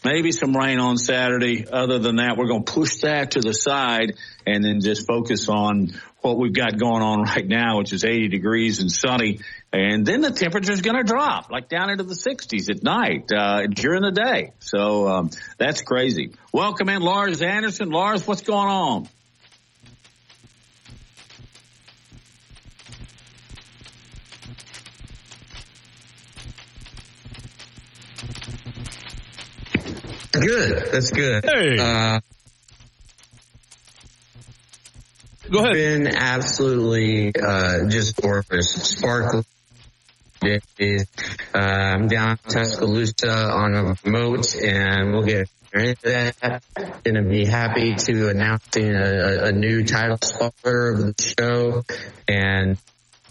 [0.05, 1.66] maybe some rain on Saturday.
[1.66, 4.14] Other than that, we're going to push that to the side
[4.46, 8.28] and then just focus on what we've got going on right now, which is 80
[8.28, 9.41] degrees and sunny.
[9.75, 13.33] And then the temperature is going to drop like down into the 60s at night
[13.33, 14.53] uh, during the day.
[14.61, 16.30] So um, that's crazy.
[16.53, 17.91] Welcome in Lars Anderson.
[17.91, 19.08] Lars, what's going on?
[30.30, 30.92] Good.
[30.92, 31.45] That's good.
[31.45, 31.78] Hey.
[31.80, 32.20] Uh,
[35.50, 35.72] Go ahead.
[35.72, 39.45] been absolutely uh, just gorgeous, sparkling.
[40.45, 41.06] Days.
[41.55, 46.62] Uh, I'm down Tuscaloosa on a remote, and we'll get into that.
[47.05, 51.85] Going to be happy to announcing a, a new title sponsor of the show,
[52.29, 52.79] and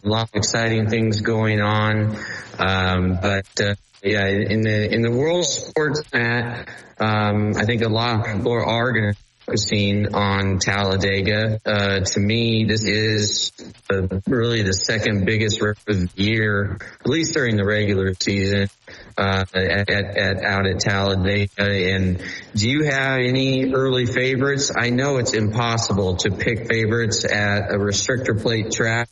[0.04, 2.18] a lot of exciting things going on.
[2.60, 6.68] Um, but uh, yeah, in the in the world sports, Matt,
[7.00, 11.60] um, I think a lot of people are going to focusing on Talladega.
[11.66, 13.52] Uh, to me, this is
[13.90, 18.70] uh, really the second biggest race of the year, at least during the regular season,
[19.18, 21.50] uh, at, at, out at Talladega.
[21.58, 22.22] And
[22.56, 24.72] do you have any early favorites?
[24.76, 29.10] I know it's impossible to pick favorites at a restrictor plate track.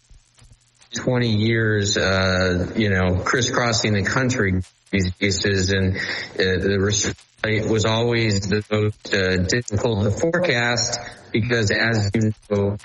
[0.94, 4.62] 20 years, uh, you know, crisscrossing the country
[4.92, 6.00] these cases and uh,
[6.36, 6.78] the
[7.44, 11.00] it was always the most uh, difficult to forecast
[11.32, 12.78] because as you know,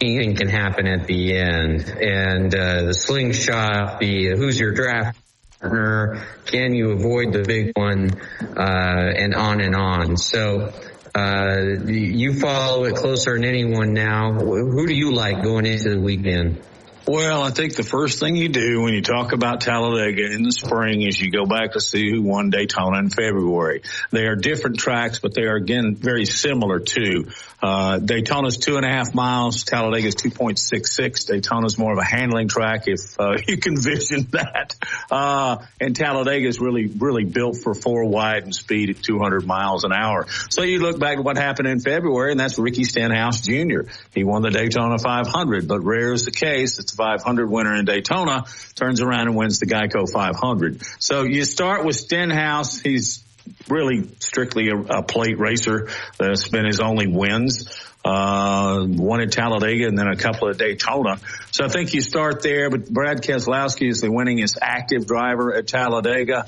[0.00, 1.88] anything can happen at the end.
[1.88, 5.18] And uh, the slingshot, the who's your draft
[5.60, 8.10] partner, can you avoid the big one,
[8.40, 10.16] uh, and on and on.
[10.16, 10.72] So
[11.14, 11.56] uh,
[11.86, 14.32] you follow it closer than anyone now.
[14.32, 16.62] Who do you like going into the weekend?
[17.08, 20.52] Well, I think the first thing you do when you talk about Talladega in the
[20.52, 23.80] spring is you go back to see who won Daytona in February.
[24.10, 27.28] They are different tracks, but they are again very similar too.
[27.62, 29.64] Uh, Daytona's two and a half miles.
[29.64, 31.26] Talladega is 2.66.
[31.26, 34.76] Daytona's more of a handling track if uh, you can vision that.
[35.10, 39.84] Uh, and Talladega is really, really built for four wide and speed at 200 miles
[39.84, 40.26] an hour.
[40.50, 43.90] So you look back at what happened in February and that's Ricky Stenhouse Jr.
[44.14, 46.78] He won the Daytona 500, but rare is the case.
[46.78, 48.44] It's 500 winner in Daytona
[48.74, 50.82] turns around and wins the Geico 500.
[50.98, 52.80] So you start with Stenhouse.
[52.80, 53.24] He's
[53.68, 55.88] really strictly a, a plate racer.
[56.18, 57.68] That's been his only wins.
[58.04, 61.18] Uh, one at Talladega and then a couple at Daytona.
[61.50, 65.66] So I think you start there, but Brad Keselowski is the winningest active driver at
[65.66, 66.46] Talladega.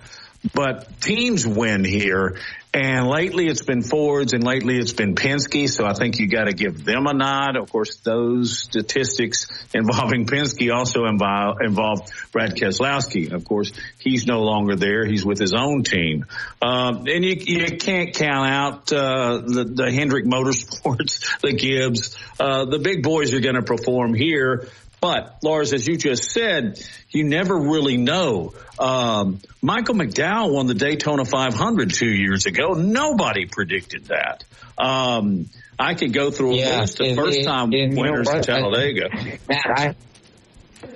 [0.54, 2.38] But teams win here.
[2.72, 5.68] And lately it's been Fords and lately it's been Penske.
[5.68, 7.56] So I think you got to give them a nod.
[7.56, 13.32] Of course, those statistics involving Penske also involve, involve Brad Keselowski.
[13.32, 15.04] Of course, he's no longer there.
[15.04, 16.26] He's with his own team.
[16.62, 22.66] Um, and you, you can't count out, uh, the, the Hendrick Motorsports, the Gibbs, uh,
[22.66, 24.68] the big boys are going to perform here.
[25.00, 28.52] But Lars, as you just said, you never really know.
[28.78, 32.74] Um, Michael McDowell won the Daytona 500 two years ago.
[32.74, 34.44] Nobody predicted that.
[34.76, 35.46] Um,
[35.78, 38.28] I could go through a Yeah, list of first time and- and you know winners
[38.28, 38.50] at what?
[38.50, 39.08] I- Talladega.
[39.48, 39.94] Matt, I,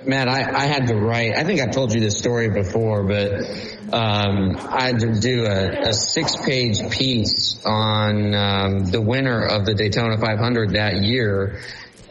[0.05, 1.35] Matt, I, I had to write.
[1.35, 3.41] I think I told you this story before, but
[3.91, 9.73] um, I had to do a, a six-page piece on um, the winner of the
[9.73, 11.59] Daytona 500 that year,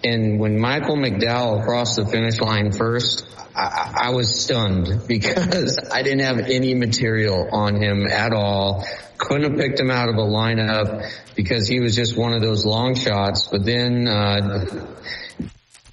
[0.04, 6.02] And when Michael McDowell crossed the finish line first, I, I was stunned because I
[6.02, 8.84] didn't have any material on him at all.
[9.16, 12.66] Couldn't have picked him out of a lineup because he was just one of those
[12.66, 13.48] long shots.
[13.50, 14.66] But then, uh,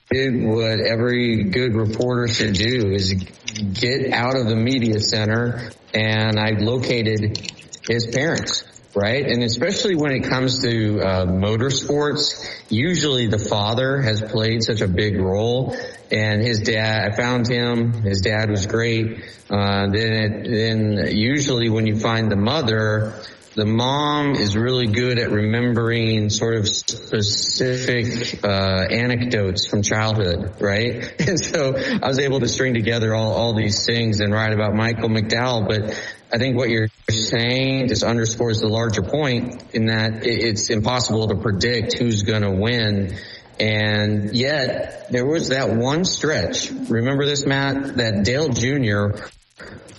[0.10, 6.38] did what every good reporter should do is get out of the media center and
[6.38, 7.50] I located
[7.88, 8.66] his parents
[8.96, 9.26] right?
[9.26, 14.88] And especially when it comes to uh, motorsports, usually the father has played such a
[14.88, 15.76] big role.
[16.12, 17.94] And his dad, I found him.
[17.94, 19.24] His dad was great.
[19.50, 23.14] Uh, then, it, then usually when you find the mother,
[23.54, 28.48] the mom is really good at remembering sort of specific uh,
[28.90, 31.14] anecdotes from childhood, right?
[31.32, 34.74] And so I was able to string together all, all these things and write about
[34.74, 35.68] Michael McDowell.
[35.68, 36.02] But
[36.34, 41.36] I think what you're saying just underscores the larger point in that it's impossible to
[41.36, 43.18] predict who's going to win.
[43.60, 46.72] And yet there was that one stretch.
[46.72, 47.98] Remember this, Matt?
[47.98, 49.24] That Dale Jr.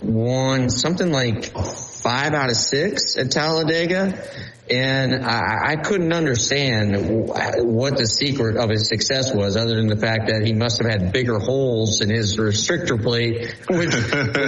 [0.02, 4.26] won something like five out of six at Talladega.
[4.70, 9.96] And I, I, couldn't understand what the secret of his success was other than the
[9.96, 13.94] fact that he must have had bigger holes in his restrictor plate, which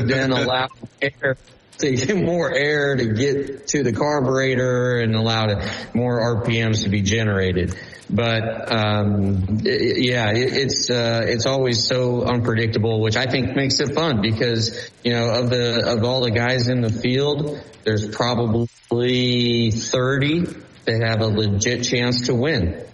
[0.08, 0.70] then allowed
[1.02, 1.36] air
[1.78, 5.46] to get more air to get to the carburetor and allow
[5.94, 7.74] more RPMs to be generated.
[8.10, 13.80] But um, it, yeah, it, it's uh, it's always so unpredictable, which I think makes
[13.80, 18.06] it fun because you know of the of all the guys in the field, there's
[18.08, 20.44] probably 30
[20.84, 22.84] that have a legit chance to win.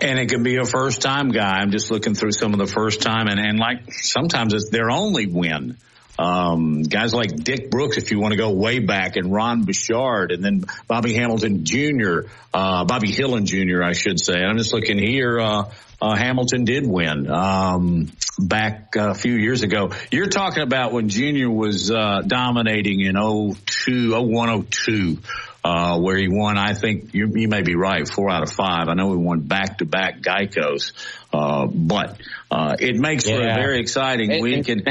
[0.00, 1.58] And it can be a first time guy.
[1.58, 4.90] I'm just looking through some of the first time and, and like sometimes it's their
[4.90, 5.76] only win.
[6.18, 10.32] Um, guys like Dick Brooks, if you want to go way back, and Ron Bouchard,
[10.32, 14.34] and then Bobby Hamilton Jr., uh, Bobby Hillin Jr., I should say.
[14.34, 15.38] I'm just looking here.
[15.38, 15.70] Uh,
[16.00, 19.92] uh, Hamilton did win um, back a few years ago.
[20.10, 25.18] You're talking about when Junior was uh, dominating in 02, 01, 02,
[25.64, 26.58] uh, where he won.
[26.58, 28.88] I think you, you, may be right, four out of five.
[28.88, 30.92] I know he won back to back Geicos,
[31.32, 32.20] uh, but
[32.50, 33.36] uh, it makes yeah.
[33.36, 34.68] for a very exciting and, week.
[34.68, 34.84] And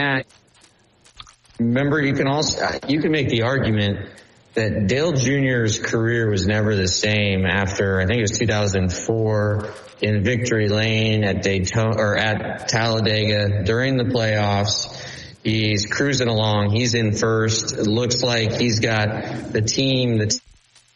[1.60, 4.10] Remember, you can also you can make the argument
[4.56, 10.24] that Dale Jr.'s career was never the same after I think it was 2004 in
[10.24, 15.02] Victory Lane at Daytona or at Talladega during the playoffs.
[15.44, 16.72] He's cruising along.
[16.72, 17.74] He's in first.
[17.74, 20.38] It looks like he's got the team, the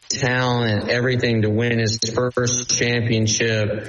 [0.08, 3.88] talent, everything to win his first championship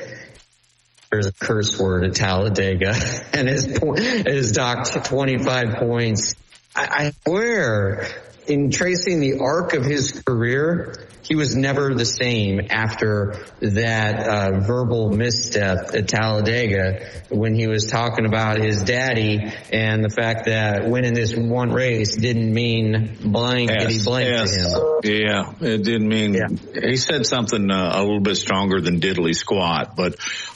[1.12, 2.94] there's a curse word at Talladega
[3.34, 6.36] and his point is docked 25 points
[6.76, 8.08] I, I swear,
[8.48, 14.60] in tracing the arc of his career, he was never the same after that uh,
[14.60, 19.40] verbal misstep at Talladega when he was talking about his daddy
[19.72, 24.52] and the fact that winning this one race didn't mean blankety yes, blank yes.
[24.52, 25.22] to him.
[25.22, 26.34] Yeah, it didn't mean.
[26.34, 26.48] Yeah.
[26.82, 30.16] He said something uh, a little bit stronger than diddly squat, but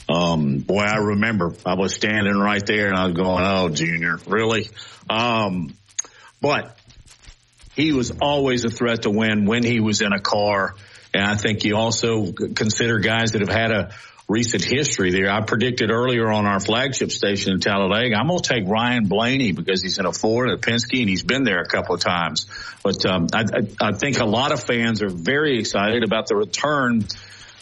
[0.09, 4.17] um, boy, I remember I was standing right there and I was going, "Oh, Junior,
[4.27, 4.69] really?"
[5.09, 5.73] Um,
[6.45, 6.77] but
[7.75, 10.75] he was always a threat to win when he was in a car.
[11.11, 13.95] And I think you also consider guys that have had a
[14.27, 15.31] recent history there.
[15.31, 19.53] I predicted earlier on our flagship station in Talladega, I'm going to take Ryan Blaney
[19.53, 22.45] because he's in a Ford at Penske and he's been there a couple of times.
[22.83, 23.45] But um, I,
[23.81, 27.05] I, think a lot of fans are very excited about the return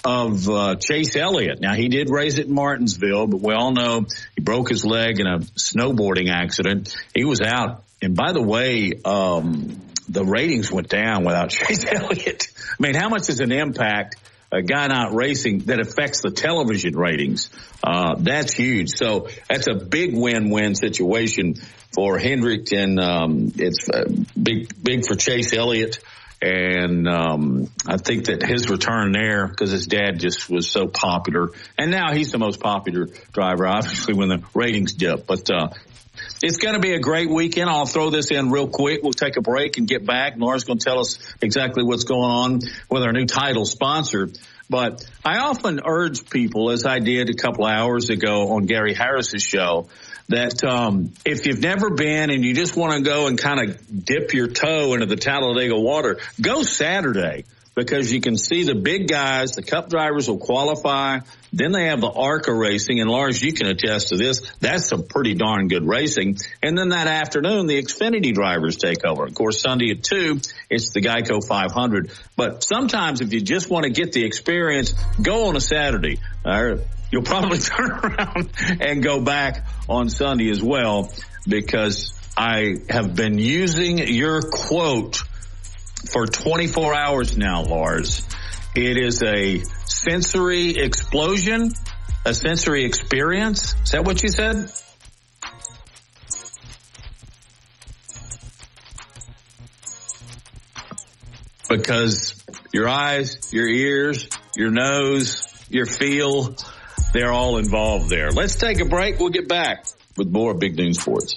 [0.03, 1.62] of uh, Chase Elliott.
[1.62, 5.27] Now he did race at Martinsville, but we all know he broke his leg in
[5.27, 6.93] a snowboarding accident.
[7.15, 12.48] He was out and by the way, um, the ratings went down without Chase Elliott.
[12.57, 14.17] I mean, how much is an impact
[14.51, 17.50] a guy not racing that affects the television ratings?
[17.83, 18.91] Uh, that's huge.
[18.91, 21.55] So that's a big win-win situation
[21.93, 24.03] for Hendrick, and um, it's uh,
[24.41, 26.00] big, big for Chase Elliott.
[26.41, 31.51] And um, I think that his return there, because his dad just was so popular,
[31.77, 35.25] and now he's the most popular driver, obviously, when the ratings dip.
[35.25, 35.69] But uh,
[36.43, 37.69] it's going to be a great weekend.
[37.69, 39.01] I'll throw this in real quick.
[39.01, 40.33] We'll take a break and get back.
[40.35, 42.59] Lars going to tell us exactly what's going on
[42.89, 44.29] with our new title sponsor.
[44.69, 49.41] But I often urge people, as I did a couple hours ago on Gary Harris's
[49.41, 49.88] show,
[50.27, 54.05] that um, if you've never been and you just want to go and kind of
[54.05, 57.45] dip your toe into the Talladega water, go Saturday
[57.75, 61.20] because you can see the big guys, the cup drivers will qualify.
[61.51, 64.42] Then they have the ARCA racing and Lars, you can attest to this.
[64.60, 66.38] That's some pretty darn good racing.
[66.62, 69.25] And then that afternoon, the Xfinity drivers take over.
[69.25, 70.39] Of course, Sunday at two,
[70.70, 72.12] it's the Geico 500.
[72.36, 76.20] But sometimes if you just want to get the experience, go on a Saturday.
[77.12, 78.50] you'll probably turn around
[78.80, 81.12] and go back on Sunday as well
[81.48, 85.24] because I have been using your quote
[86.12, 88.27] for 24 hours now, Lars.
[88.75, 91.72] It is a sensory explosion,
[92.25, 93.75] a sensory experience.
[93.83, 94.72] Is that what you said?
[101.69, 106.55] Because your eyes, your ears, your nose, your feel,
[107.13, 108.31] they're all involved there.
[108.31, 109.19] Let's take a break.
[109.19, 109.86] We'll get back
[110.17, 111.36] with more Big Noon Sports.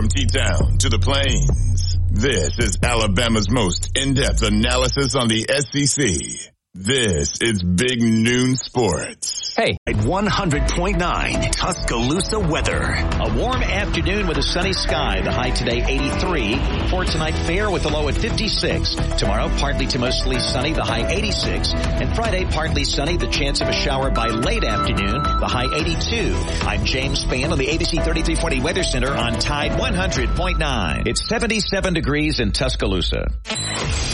[0.00, 6.50] From T-Town to the Plains, this is Alabama's most in-depth analysis on the SEC.
[6.72, 9.39] This is Big Noon Sports.
[9.60, 9.76] Hey.
[9.86, 12.80] At 100.9 Tuscaloosa weather.
[12.80, 15.20] A warm afternoon with a sunny sky.
[15.20, 16.88] The high today 83.
[16.88, 18.94] For tonight fair with the low at 56.
[19.18, 20.72] Tomorrow partly to mostly sunny.
[20.72, 21.74] The high 86.
[21.74, 23.18] And Friday partly sunny.
[23.18, 25.22] The chance of a shower by late afternoon.
[25.22, 26.34] The high 82.
[26.66, 31.06] I'm James Spann on the ABC 3340 Weather Center on Tide 100.9.
[31.06, 33.26] It's 77 degrees in Tuscaloosa.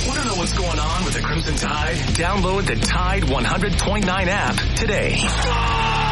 [0.06, 1.96] Want to know what's going on with the Crimson Tide?
[2.14, 5.16] Download the Tide 100.9 app today.
[5.36, 6.05] Good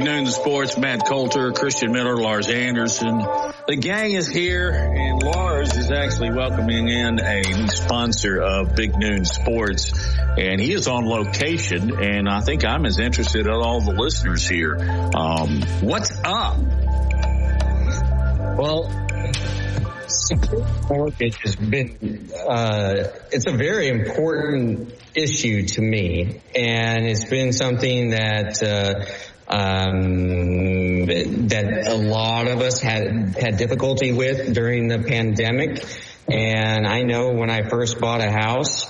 [0.00, 0.76] noon, sports.
[0.76, 3.18] Matt Coulter, Christian Miller, Lars Anderson.
[3.68, 9.24] The gang is here, and Lars is actually welcoming in a sponsor of Big Noon
[9.24, 9.92] Sports,
[10.38, 12.02] and he is on location.
[12.02, 14.76] And I think I'm as interested as all the listeners here.
[15.14, 16.58] Um, what's up?
[18.58, 18.90] Well,
[20.88, 28.10] mortgage has been uh, it's a very important issue to me and it's been something
[28.10, 29.04] that uh,
[29.50, 35.84] um, that a lot of us had had difficulty with during the pandemic
[36.28, 38.86] and I know when I first bought a house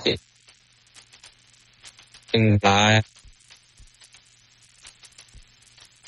[2.33, 3.01] and I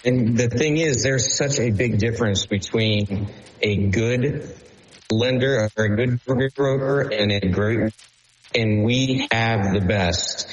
[0.05, 3.29] and the thing is, there's such a big difference between
[3.61, 4.53] a good
[5.09, 7.93] lender or a good broker and a great,
[8.53, 10.47] and we have the best.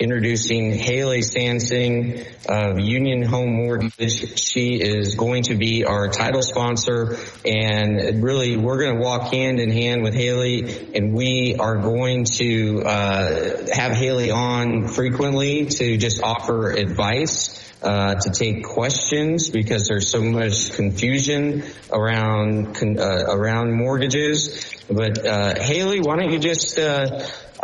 [0.00, 4.40] Introducing Haley Sansing of Union Home Mortgage.
[4.40, 9.60] She is going to be our title sponsor and really we're going to walk hand
[9.60, 15.96] in hand with Haley and we are going to uh, have Haley on frequently to
[15.96, 23.72] just offer advice uh, to take questions because there's so much confusion around uh, around
[23.72, 24.74] mortgages.
[24.90, 26.78] But uh, Haley, why don't you just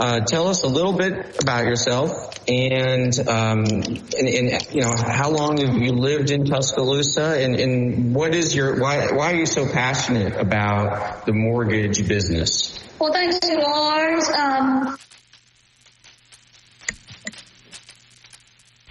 [0.00, 2.10] uh, uh, tell us a little bit about yourself
[2.48, 8.14] and, um, and, and you know how long have you lived in Tuscaloosa and, and
[8.14, 12.78] what is your why why are you so passionate about the mortgage business?
[12.98, 14.28] Well, thanks Lars.
[14.28, 14.96] Um,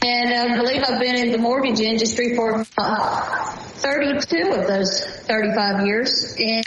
[0.01, 5.85] And I believe I've been in the mortgage industry for uh, 32 of those 35
[5.85, 6.35] years.
[6.39, 6.65] And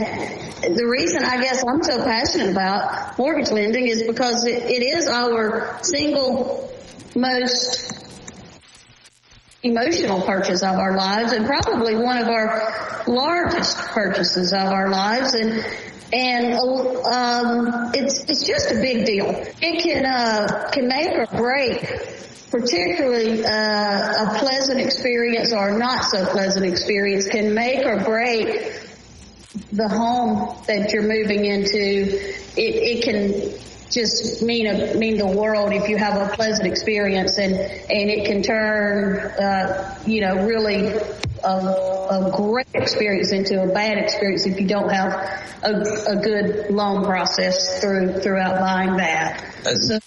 [0.00, 5.08] the reason I guess I'm so passionate about mortgage lending is because it, it is
[5.08, 6.72] our single
[7.16, 7.92] most
[9.62, 15.34] emotional purchase of our lives and probably one of our largest purchases of our lives.
[15.34, 15.64] And
[16.12, 19.30] and um, it's it's just a big deal.
[19.60, 21.80] It can uh, can make or break
[22.50, 28.83] particularly uh, a pleasant experience or not so pleasant experience can make or break
[29.72, 32.06] the home that you're moving into.
[32.56, 33.54] It, it can
[33.90, 38.26] just mean a, mean the world if you have a pleasant experience and and it
[38.26, 40.88] can turn uh, you know really
[41.44, 45.12] a, a great experience into a bad experience if you don't have
[45.62, 49.40] a, a good loan process through throughout buying that.
[49.80, 49.98] So,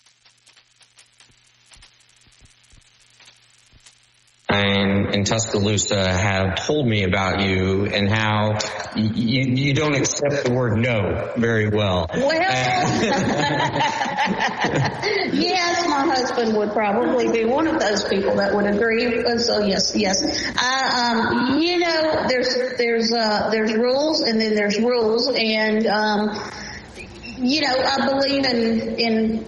[4.58, 8.58] and in Tuscaloosa have told me about you and how
[8.96, 12.08] you, you don't accept the word no very well.
[12.14, 12.32] Well,
[15.34, 19.24] yes, my husband would probably be one of those people that would agree.
[19.40, 20.24] So yes, yes.
[20.58, 26.30] I, um, you know, there's there's uh, there's rules and then there's rules, and um,
[27.38, 29.46] you know, I believe in in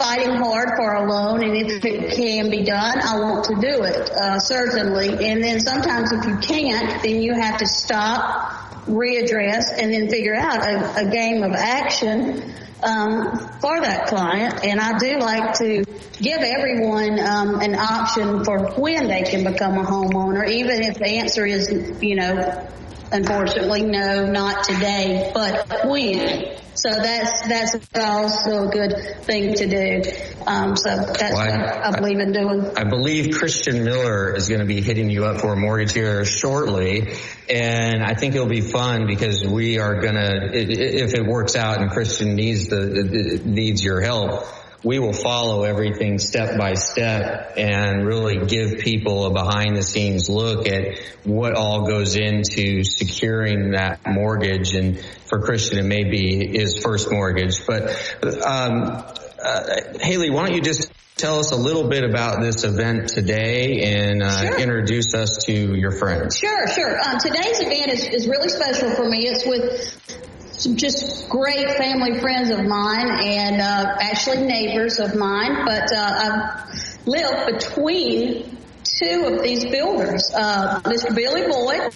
[0.00, 3.82] fighting hard for a loan, and if it can be done, I want to do
[3.84, 5.28] it, uh, certainly.
[5.28, 10.34] And then sometimes if you can't, then you have to stop, readdress, and then figure
[10.34, 12.50] out a, a game of action
[12.82, 18.72] um, for that client, and I do like to give everyone um, an option for
[18.80, 22.68] when they can become a homeowner, even if the answer is, you know,
[23.12, 26.56] unfortunately, no, not today, but when.
[26.74, 30.10] So that's that's also a good thing to do.
[30.46, 32.76] Um, so that's well, I, what I believe in doing.
[32.76, 36.24] I believe Christian Miller is going to be hitting you up for a mortgage here
[36.24, 37.16] shortly,
[37.50, 41.82] and I think it'll be fun because we are going to, if it works out
[41.82, 44.46] and Christian needs the needs your help
[44.82, 50.28] we will follow everything step by step and really give people a behind the scenes
[50.28, 54.74] look at what all goes into securing that mortgage.
[54.74, 57.66] And for Christian, it may be his first mortgage.
[57.66, 57.90] But
[58.24, 59.04] um,
[59.42, 63.82] uh, Haley, why don't you just tell us a little bit about this event today
[63.82, 64.58] and uh, sure.
[64.58, 66.38] introduce us to your friends.
[66.38, 66.98] Sure, sure.
[66.98, 69.28] Um, today's event is, is really special for me.
[69.28, 70.19] It's with
[70.60, 75.64] some just great family friends of mine and uh, actually neighbors of mine.
[75.64, 80.30] But uh, I live between two of these builders.
[80.34, 81.14] Uh, Mr.
[81.14, 81.94] Billy Boyd,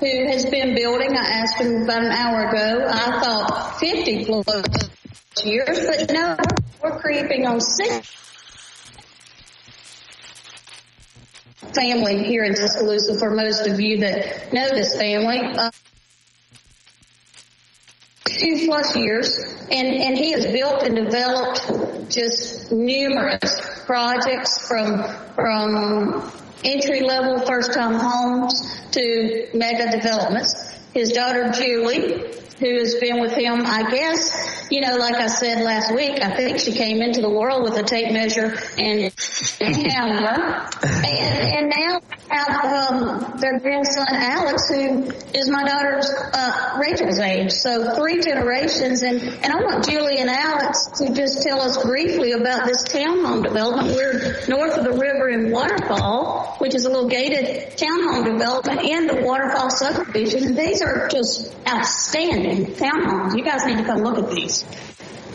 [0.00, 2.86] who has been building, I asked him about an hour ago.
[2.88, 4.66] I thought 50 plus
[5.44, 6.36] years, but no,
[6.82, 8.16] we're creeping on six.
[11.74, 15.40] Family here in Tuscaloosa for most of you that know this family.
[15.40, 15.70] Uh,
[18.24, 19.38] two plus years,
[19.70, 25.02] and, and he has built and developed just numerous projects from
[25.34, 26.30] from
[26.64, 28.54] entry level first time homes
[28.92, 30.78] to mega developments.
[30.94, 32.22] His daughter Julie
[32.62, 36.36] who has been with him, I guess, you know, like I said last week, I
[36.36, 40.70] think she came into the world with a tape measure and camera.
[40.82, 42.00] And, and now
[42.32, 47.50] have um, their grandson Alex, who is my daughter's uh, Rachel's age.
[47.50, 49.02] So three generations.
[49.02, 53.42] And, and I want Julie and Alex to just tell us briefly about this townhome
[53.42, 53.94] development.
[53.94, 59.06] We're north of the river in Waterfall, which is a little gated townhome development in
[59.06, 60.54] the Waterfall subdivision.
[60.54, 63.36] These are just outstanding townhomes.
[63.36, 64.64] You guys need to come look at these.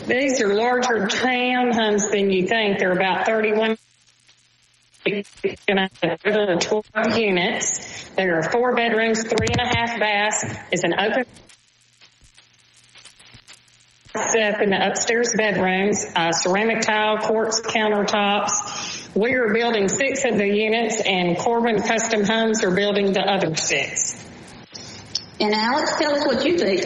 [0.06, 2.78] These are larger townhomes than you think.
[2.78, 3.76] They're about 31
[6.60, 8.08] 12 units.
[8.10, 10.44] There are four bedrooms, three and a half baths.
[10.70, 11.24] It's an open
[14.14, 19.14] up in the upstairs bedrooms, uh, ceramic tile, quartz countertops.
[19.14, 23.54] We are building six of the units and Corbin Custom Homes are building the other
[23.56, 24.27] six.
[25.40, 26.82] And Alex, tell us what you think.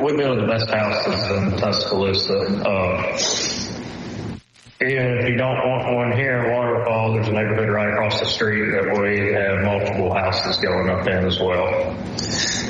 [0.00, 2.62] We build the best houses in Tuscaloosa.
[2.62, 3.18] Uh,
[4.82, 8.26] even if you don't want one here in Waterfall, there's a neighborhood right across the
[8.26, 11.96] street that we have multiple houses going up in as well.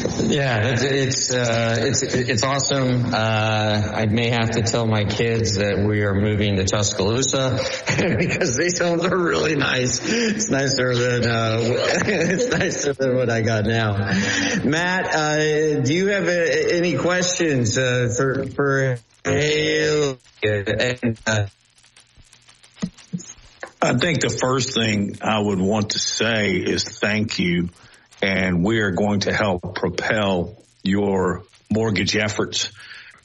[0.05, 3.07] Yeah, it's it's uh, it's, it's awesome.
[3.15, 7.59] Uh, I may have to tell my kids that we are moving to Tuscaloosa
[8.19, 10.01] because these homes are really nice.
[10.05, 13.97] It's nicer than uh, it's nicer than what I got now.
[14.63, 18.99] Matt, uh, do you have uh, any questions uh, for for?
[23.81, 27.71] I think the first thing I would want to say is thank you.
[28.25, 32.73] And we are going to help propel your mortgage efforts.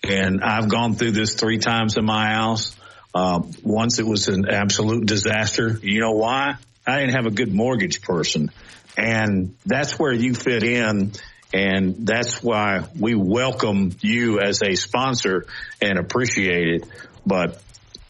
[0.04, 2.76] And I've gone through this three times in my house.
[3.16, 5.80] Uh, once it was an absolute disaster.
[5.82, 6.56] You know why?
[6.86, 8.52] I didn't have a good mortgage person.
[8.98, 11.14] And that's where you fit in.
[11.54, 15.46] And that's why we welcome you as a sponsor
[15.82, 16.84] and appreciate it.
[17.26, 17.62] But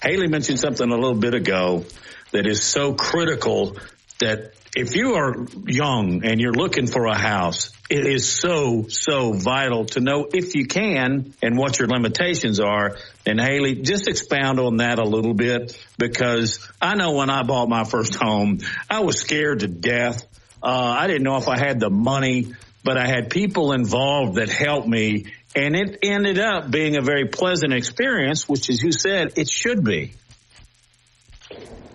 [0.01, 1.85] Haley mentioned something a little bit ago
[2.31, 3.77] that is so critical
[4.19, 9.33] that if you are young and you're looking for a house, it is so, so
[9.33, 12.97] vital to know if you can and what your limitations are.
[13.25, 17.67] And Haley, just expound on that a little bit because I know when I bought
[17.67, 20.23] my first home, I was scared to death.
[20.61, 22.53] Uh, I didn't know if I had the money,
[22.83, 27.25] but I had people involved that helped me and it ended up being a very
[27.27, 30.13] pleasant experience, which as you said, it should be.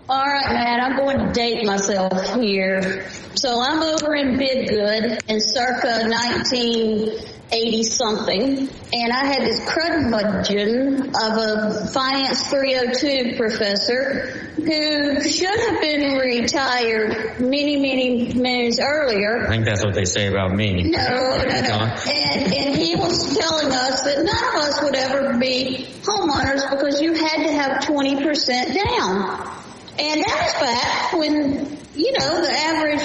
[0.06, 3.08] All right, Matt, I'm going to date myself here.
[3.36, 11.38] So I'm over in Bidgood in circa 1980 something, and I had this curmudgeon of
[11.38, 19.46] a Finance 302 professor who should have been retired many, many moons earlier.
[19.46, 20.82] I think that's what they say about me.
[20.82, 21.96] No, no, no.
[22.34, 27.00] And, and he was telling us that none of us would ever be homeowners because
[27.00, 29.53] you had to have 20% down.
[29.96, 33.02] And that was back when, you know, the average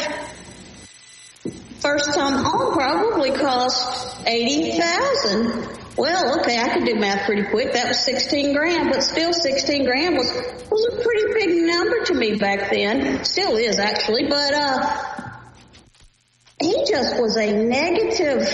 [1.82, 7.73] first time home probably cost 80000 Well, okay, I could do math pretty quick.
[7.73, 10.32] That was 16 grand, but still 16 grand was,
[10.71, 13.23] was a pretty big number to me back then.
[13.23, 15.30] Still is actually, but, uh,
[16.60, 18.47] he just was a negative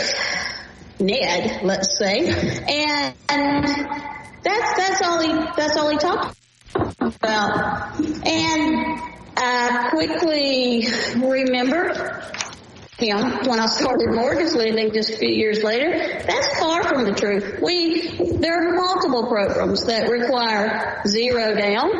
[0.99, 3.65] Ned, let's say, and, and
[4.43, 6.37] that's, that's all he, that's all he talked
[6.99, 7.99] about.
[8.25, 9.01] And
[9.37, 11.97] I quickly remembered
[12.97, 15.91] him when I started mortgage lending just a few years later.
[15.91, 17.59] That's far from the truth.
[17.61, 21.91] We, there are multiple programs that require zero down,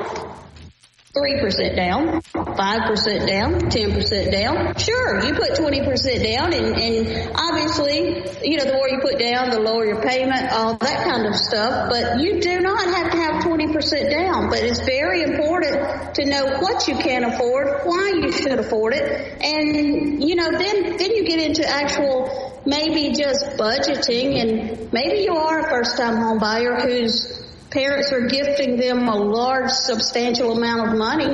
[1.15, 4.75] 3% down, 5% down, 10% down.
[4.75, 9.49] Sure, you put 20% down and, and obviously, you know, the more you put down,
[9.49, 13.17] the lower your payment, all that kind of stuff, but you do not have to
[13.17, 18.34] have 20% down, but it's very important to know what you can afford, why you
[18.34, 24.41] should afford it, and, you know, then, then you get into actual maybe just budgeting
[24.41, 27.45] and maybe you are a first time home buyer who's
[27.76, 31.28] parents are gifting them a large, substantial amount of money.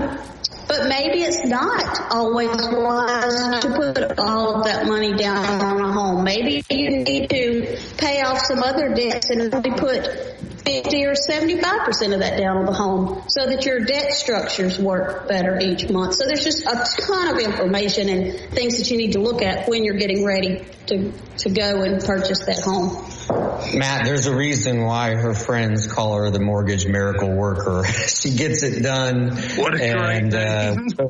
[0.67, 5.93] But maybe it's not always wise to put all of that money down on a
[5.93, 6.23] home.
[6.23, 12.13] Maybe you need to pay off some other debts and only put 50 or 75%
[12.13, 16.15] of that down on the home so that your debt structures work better each month.
[16.15, 19.67] So there's just a ton of information and things that you need to look at
[19.67, 23.77] when you're getting ready to, to go and purchase that home.
[23.77, 27.85] Matt, there's a reason why her friends call her the mortgage miracle worker.
[28.07, 29.35] she gets it done.
[29.57, 31.09] What a and, uh,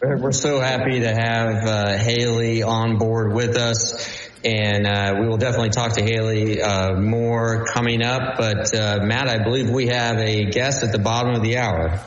[0.00, 4.27] we're so happy to have uh, Haley on board with us.
[4.44, 8.36] And uh, we will definitely talk to Haley uh, more coming up.
[8.38, 12.00] But uh, Matt, I believe we have a guest at the bottom of the hour.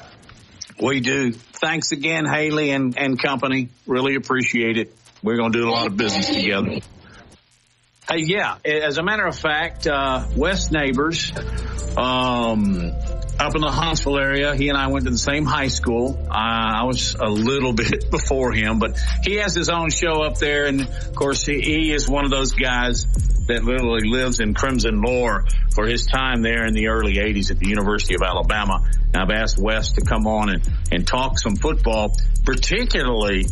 [0.81, 1.31] We do.
[1.33, 3.69] Thanks again, Haley and, and company.
[3.85, 4.95] Really appreciate it.
[5.21, 6.79] We're going to do a lot of business together.
[8.09, 8.57] Hey, yeah.
[8.65, 11.31] As a matter of fact, uh, Wes neighbors,
[11.95, 12.91] um,
[13.41, 14.55] up in the Huntsville area.
[14.55, 16.17] He and I went to the same high school.
[16.29, 20.37] Uh, I was a little bit before him, but he has his own show up
[20.37, 20.65] there.
[20.65, 23.05] And of course, he, he is one of those guys
[23.47, 27.57] that literally lives in crimson lore for his time there in the early 80s at
[27.57, 28.87] the University of Alabama.
[29.13, 33.45] And I've asked Wes to come on and, and talk some football, particularly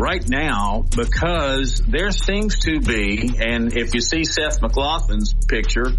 [0.00, 5.92] right now because there seems to be, and if you see Seth McLaughlin's picture,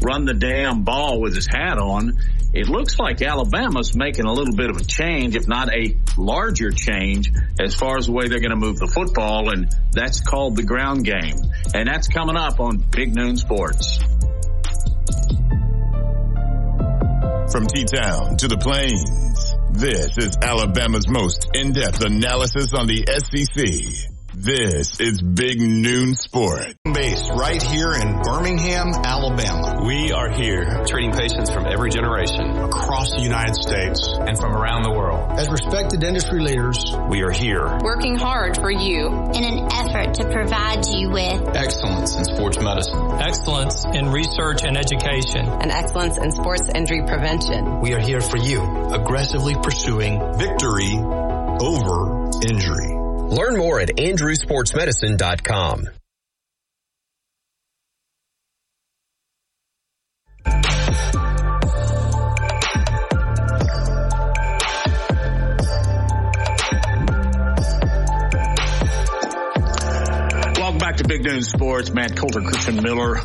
[0.00, 2.18] run the damn ball with his hat on,
[2.54, 6.70] it looks like Alabama's making a little bit of a change, if not a larger
[6.70, 10.56] change, as far as the way they're going to move the football, and that's called
[10.56, 11.34] the ground game.
[11.74, 13.98] And that's coming up on Big Noon Sports.
[17.52, 19.47] From T-Town to the Plains,
[19.78, 24.17] this is Alabama's most in-depth analysis on the SEC.
[24.40, 26.76] This is Big Noon Sport.
[26.84, 29.82] Base right here in Birmingham, Alabama.
[29.84, 34.84] We are here treating patients from every generation across the United States and from around
[34.84, 35.32] the world.
[35.36, 36.78] As respected industry leaders,
[37.10, 42.14] we are here working hard for you in an effort to provide you with excellence
[42.14, 47.80] in sports medicine, excellence in research and education, and excellence in sports injury prevention.
[47.80, 48.62] We are here for you,
[48.94, 52.97] aggressively pursuing victory over injury.
[53.30, 55.88] Learn more at andrewsportsmedicine.com.
[70.58, 71.92] Welcome back to Big Noon Sports.
[71.92, 73.20] Matt Coulter, Christian Miller,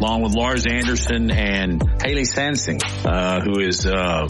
[0.00, 4.26] along with Lars Anderson and Haley Sansing, uh, who is uh,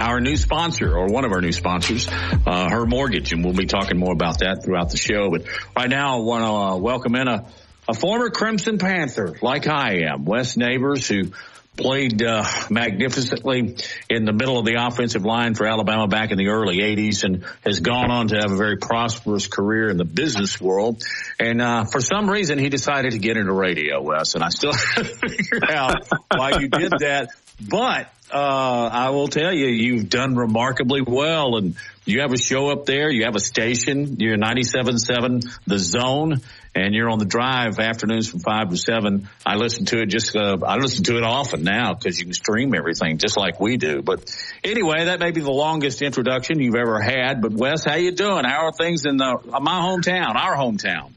[0.00, 3.32] our new sponsor or one of our new sponsors, uh, her mortgage.
[3.32, 5.30] And we'll be talking more about that throughout the show.
[5.30, 7.46] But right now I want to uh, welcome in a,
[7.88, 11.32] a former Crimson Panther like I am, Wes Neighbors, who
[11.76, 13.76] played uh, magnificently
[14.08, 17.44] in the middle of the offensive line for Alabama back in the early 80s and
[17.64, 21.02] has gone on to have a very prosperous career in the business world.
[21.38, 24.72] And uh, for some reason, he decided to get into radio, Wes, and I still
[24.94, 27.30] have to figure out why you did that.
[27.60, 32.70] But uh, I will tell you, you've done remarkably well and you have a show
[32.70, 33.10] up there.
[33.10, 34.16] You have a station.
[34.18, 36.40] You're 97.7 The Zone
[36.74, 39.28] and you're on the drive afternoons from five to seven.
[39.46, 42.34] I listen to it just, uh, I listen to it often now because you can
[42.34, 44.02] stream everything just like we do.
[44.02, 47.40] But anyway, that may be the longest introduction you've ever had.
[47.40, 48.44] But Wes, how you doing?
[48.44, 51.13] How are things in the, my hometown, our hometown?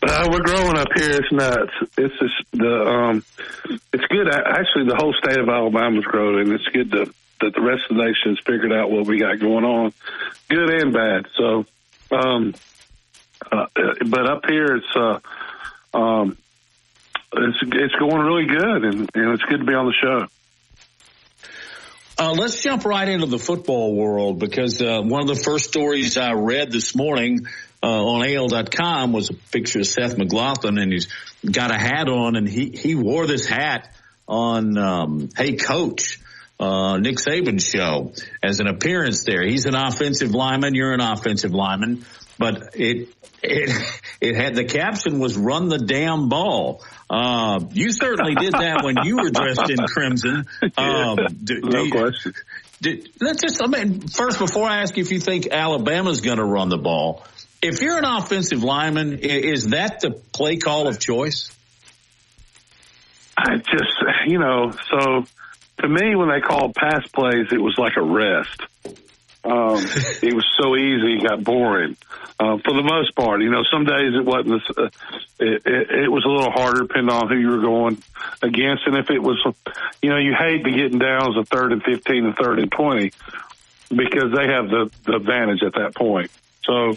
[0.00, 1.10] Uh, we're growing up here.
[1.10, 1.72] It's nuts.
[1.96, 3.24] It's just the um,
[3.92, 4.28] it's good.
[4.28, 8.04] Actually, the whole state of Alabama's growing, it's good to, that the rest of the
[8.04, 9.92] nation's figured out what we got going on,
[10.48, 11.26] good and bad.
[11.36, 11.66] So,
[12.12, 12.54] um,
[13.50, 13.66] uh,
[14.06, 15.18] but up here, it's uh,
[15.98, 16.36] um,
[17.32, 20.26] it's it's going really good, and, and it's good to be on the show.
[22.20, 26.16] Uh, let's jump right into the football world because uh, one of the first stories
[26.16, 27.46] I read this morning
[27.82, 31.08] uh, on AL.com was a picture of Seth McLaughlin, and he's
[31.48, 33.94] got a hat on, and he he wore this hat
[34.26, 36.20] on um, Hey Coach.
[36.60, 38.12] Uh, Nick Saban's show
[38.42, 39.46] as an appearance there.
[39.46, 40.74] He's an offensive lineman.
[40.74, 42.04] You're an offensive lineman,
[42.36, 43.10] but it,
[43.44, 46.82] it, it had the caption was run the damn ball.
[47.08, 50.46] Uh, you certainly did that when you were dressed in crimson.
[50.76, 52.32] Um, do, no do, question.
[52.80, 56.38] Did, let's just, I mean, first, before I ask you if you think Alabama's going
[56.38, 57.24] to run the ball,
[57.62, 61.50] if you're an offensive lineman, is that the play call of choice?
[63.36, 63.92] I just,
[64.26, 65.24] you know, so
[65.80, 68.62] to me, when they called pass plays, it was like a rest.
[69.44, 69.78] Um,
[70.22, 71.96] it was so easy, it got boring.
[72.40, 74.62] Uh, for the most part, you know, some days it wasn't.
[74.76, 74.90] Uh,
[75.40, 78.00] it, it, it was a little harder depending on who you were going
[78.42, 79.44] against, and if it was,
[80.02, 82.70] you know, you hate to getting down as a third and fifteen and third and
[82.70, 83.10] twenty
[83.88, 86.30] because they have the, the advantage at that point.
[86.64, 86.96] So,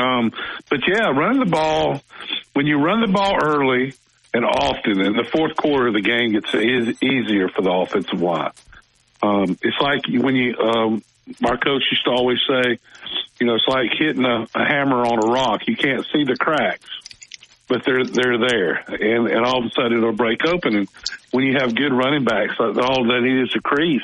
[0.00, 0.32] um,
[0.68, 2.00] but yeah, running the ball
[2.54, 3.94] when you run the ball early
[4.32, 8.20] and often, in the fourth quarter of the game gets is easier for the offensive
[8.20, 8.52] line.
[9.22, 11.02] Um, it's like when you, um,
[11.44, 12.78] our coach used to always say,
[13.40, 15.62] you know, it's like hitting a, a hammer on a rock.
[15.66, 16.88] You can't see the cracks,
[17.68, 20.76] but they're they're there, and and all of a sudden it'll break open.
[20.76, 20.88] And
[21.32, 24.02] when you have good running backs, all they need is a crease,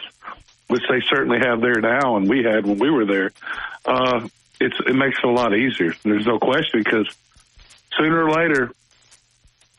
[0.68, 3.32] which they certainly have there now, and we had when we were there.
[3.84, 4.26] Uh,
[4.60, 5.94] it's it makes it a lot easier.
[6.02, 7.08] There's no question because
[7.96, 8.72] sooner or later,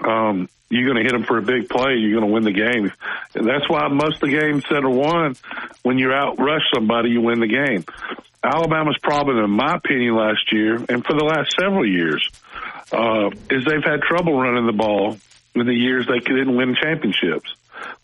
[0.05, 1.95] um, you're going to hit them for a big play.
[1.95, 2.91] You're going to win the game.
[3.35, 5.35] And that's why most of the games that are won,
[5.83, 7.85] when you out rush somebody, you win the game.
[8.43, 12.29] Alabama's problem, in my opinion, last year and for the last several years,
[12.91, 15.17] uh, is they've had trouble running the ball
[15.55, 17.53] in the years they didn't win championships.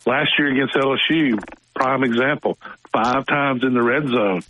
[0.05, 1.39] Last year against LSU,
[1.75, 2.57] prime example,
[2.91, 4.41] five times in the red zone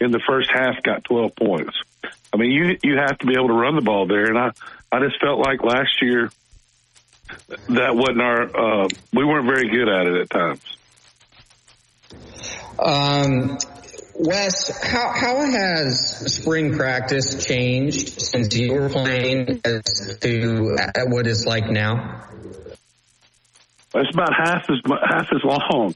[0.00, 1.76] in the first half got 12 points.
[2.32, 4.26] I mean, you, you have to be able to run the ball there.
[4.26, 4.52] And I,
[4.92, 6.30] I just felt like last year,
[7.68, 8.84] that wasn't our.
[8.84, 10.76] Uh, we weren't very good at it at times.
[12.78, 13.58] Um,
[14.14, 21.44] Wes, how how has spring practice changed since you were playing as to what it's
[21.44, 22.24] like now?
[23.94, 25.94] It's about half as half as long.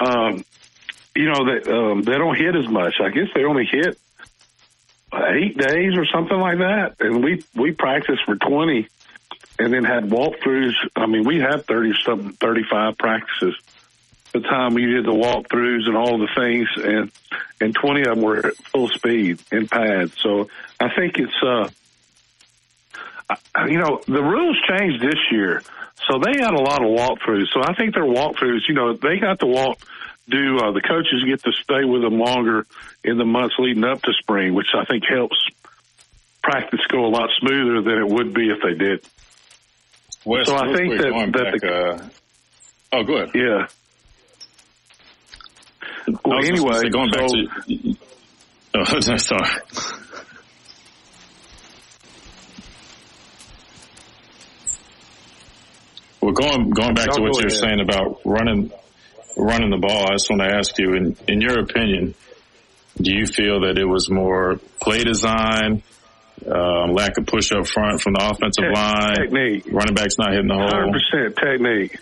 [0.00, 0.44] Um,
[1.16, 2.94] you know they um, they don't hit as much.
[3.00, 3.98] I guess they only hit
[5.14, 8.88] eight days or something like that, and we we practiced for twenty
[9.58, 10.74] and then had walkthroughs.
[10.94, 13.54] I mean, we had 30 something, 35 practices.
[14.32, 17.10] The time we did the walkthroughs and all the things, and
[17.60, 20.14] and 20 of them were at full speed in pads.
[20.20, 20.48] So
[20.78, 21.70] I think it's, uh,
[23.66, 25.62] you know, the rules changed this year,
[26.06, 27.46] so they had a lot of walkthroughs.
[27.54, 29.78] So I think their walkthroughs, you know, they got to walk.
[30.28, 32.66] Do uh, the coaches get to stay with them longer
[33.04, 35.36] in the months leading up to spring, which I think helps
[36.42, 39.04] practice go a lot smoother than it would be if they did.
[40.24, 42.08] Wes, so I think that, that back, the, uh,
[42.92, 43.30] oh, go ahead.
[43.34, 43.66] Yeah.
[46.24, 47.96] Well, anyway, say, going back so- to.
[48.74, 48.84] Oh,
[49.16, 49.60] sorry.
[56.20, 57.52] Well, going going back to what go you were ahead.
[57.52, 58.72] saying about running
[59.36, 62.14] running the ball, I just want to ask you, in in your opinion,
[63.00, 65.82] do you feel that it was more play design,
[66.46, 69.64] um, lack of push up front from the offensive Te- line, technique.
[69.70, 70.68] running backs not hitting the hole?
[70.68, 71.98] Hundred percent technique.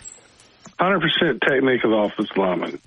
[0.79, 2.79] Hundred percent technique of the offensive lineman.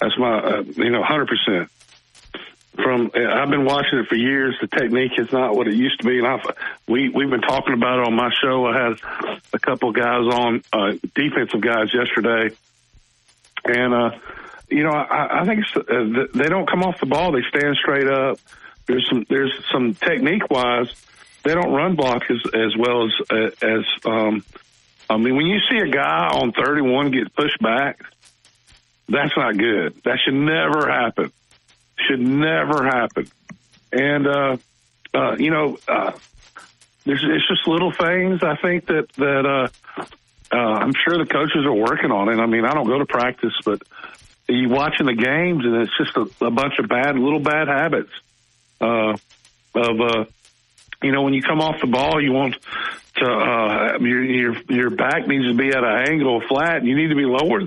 [0.00, 1.70] That's my, uh, you know, hundred percent.
[2.76, 4.56] From uh, I've been watching it for years.
[4.60, 6.40] The technique is not what it used to be, and I've
[6.88, 8.64] we we've been talking about it on my show.
[8.66, 12.54] I had a couple guys on uh, defensive guys yesterday,
[13.64, 14.10] and uh,
[14.68, 17.32] you know I, I think uh, they don't come off the ball.
[17.32, 18.38] They stand straight up.
[18.86, 20.92] There's some there's some technique wise.
[21.42, 24.44] They don't run block as as well as uh, as um,
[25.10, 28.00] I mean, when you see a guy on 31 get pushed back,
[29.08, 30.00] that's not good.
[30.04, 31.32] That should never happen.
[32.06, 33.28] Should never happen.
[33.92, 34.56] And, uh,
[35.12, 36.12] uh, you know, uh,
[37.04, 40.04] there's, it's just little things I think that, that, uh,
[40.52, 42.40] uh, I'm sure the coaches are working on it.
[42.40, 43.82] I mean, I don't go to practice, but
[44.48, 48.10] you watching the games and it's just a, a bunch of bad, little bad habits,
[48.80, 49.16] uh,
[49.74, 50.24] of, uh,
[51.02, 52.56] you know, when you come off the ball, you want
[53.16, 56.96] to uh, your your your back needs to be at an angle flat, and you
[56.96, 57.60] need to be lower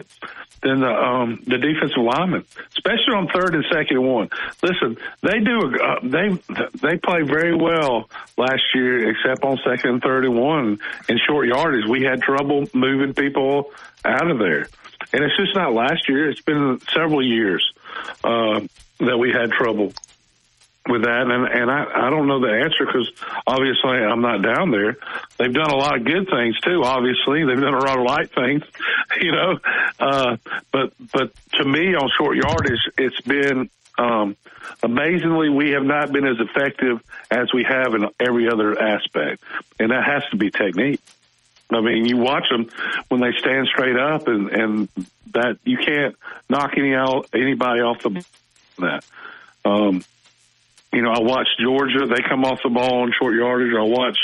[0.62, 4.30] than the um, the defensive lineman, especially on third and second and one.
[4.62, 6.30] Listen, they do uh, they
[6.82, 11.48] they play very well last year, except on second and third and one in short
[11.48, 11.86] yardage.
[11.88, 13.72] We had trouble moving people
[14.06, 14.67] out of there,
[15.12, 16.30] and it's just not last year.
[16.30, 17.69] It's been several years
[18.24, 18.62] uh,
[19.00, 19.93] that we had trouble
[20.88, 23.10] with that, and and I I don't know the answer because
[23.48, 24.98] obviously I'm not down there.
[25.38, 26.84] They've done a lot of good things too.
[26.84, 28.63] Obviously, they've done a lot of light things,
[29.22, 29.60] you know.
[30.00, 30.38] Uh,
[30.72, 34.36] but but to me, on short yardage, it's been um,
[34.82, 39.41] amazingly we have not been as effective as we have in every other aspect,
[39.80, 41.02] and that has to be technique.
[41.69, 42.69] I mean, you watch them
[43.08, 44.89] when they stand straight up, and and
[45.32, 46.15] that you can't
[46.50, 48.26] knock any out anybody off the
[48.80, 49.06] that.
[49.65, 50.04] Um,
[50.93, 52.06] you know, I watch Georgia.
[52.06, 53.73] They come off the ball on short yardage.
[53.75, 54.17] I watch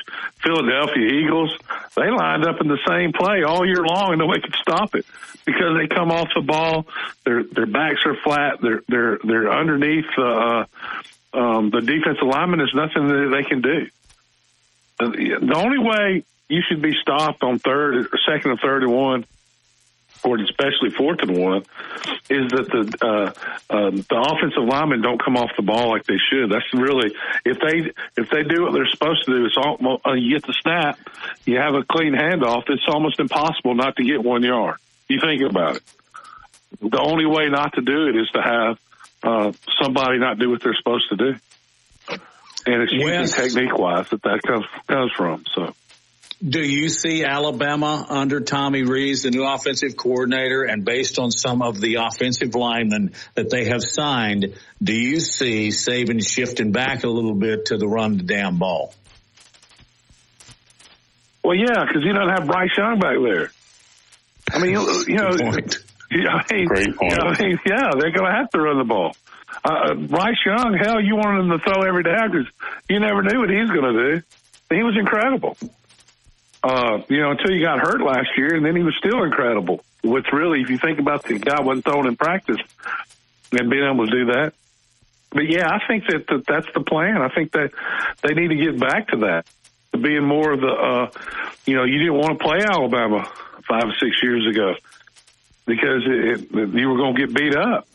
[0.43, 1.57] Philadelphia Eagles.
[1.95, 5.05] They lined up in the same play all year long and nobody could stop it
[5.45, 6.85] because they come off the ball.
[7.25, 8.61] Their, their backs are flat.
[8.61, 10.65] They're, they're, they're underneath, uh,
[11.33, 12.59] um, the defensive lineman.
[12.59, 13.87] There's nothing that they can do.
[14.99, 19.25] The only way you should be stopped on third or second or third and one
[20.23, 21.61] or especially fourth and one,
[22.29, 23.31] is that the uh,
[23.73, 26.51] uh, the offensive linemen don't come off the ball like they should.
[26.51, 27.13] That's really
[27.45, 30.45] if they if they do what they're supposed to do, it's all uh, you get
[30.45, 30.99] the snap,
[31.45, 32.63] you have a clean handoff.
[32.69, 34.77] It's almost impossible not to get one yard.
[35.07, 35.83] You think about it.
[36.81, 38.79] The only way not to do it is to have
[39.23, 39.51] uh,
[39.81, 41.35] somebody not do what they're supposed to do,
[42.65, 45.45] and it's usually technique wise that that comes comes from.
[45.53, 45.73] So.
[46.41, 51.61] Do you see Alabama under Tommy Rees, the new offensive coordinator, and based on some
[51.61, 57.09] of the offensive linemen that they have signed, do you see Saban shifting back a
[57.09, 58.93] little bit to the run the damn ball?
[61.43, 63.51] Well, yeah, because you don't have Bryce Young back there.
[64.51, 65.31] I mean, you, you know,
[66.09, 67.11] I mean, Great point.
[67.11, 69.13] You know, I mean, yeah, they're going to have to run the ball.
[69.61, 72.47] Uh, Bryce Young, hell, you wanted him to throw every down because
[72.89, 74.21] you never knew what he was going to do.
[74.73, 75.57] He was incredible
[76.63, 79.83] uh, you know, until he got hurt last year, and then he was still incredible.
[80.03, 82.61] Which really, if you think about the guy wasn't thrown in practice
[83.51, 84.53] and being able to do that.
[85.31, 87.21] But yeah, I think that, that that's the plan.
[87.21, 87.71] I think that
[88.23, 89.45] they need to get back to that,
[89.91, 91.11] to being more of the, uh,
[91.65, 93.29] you know, you didn't want to play Alabama
[93.67, 94.75] five or six years ago
[95.65, 97.87] because it, it, you were going to get beat up.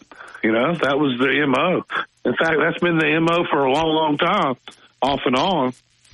[0.42, 1.84] You know, that was the MO.
[2.24, 4.56] In fact, that's been the MO for a long, long time,
[5.02, 5.68] off and on,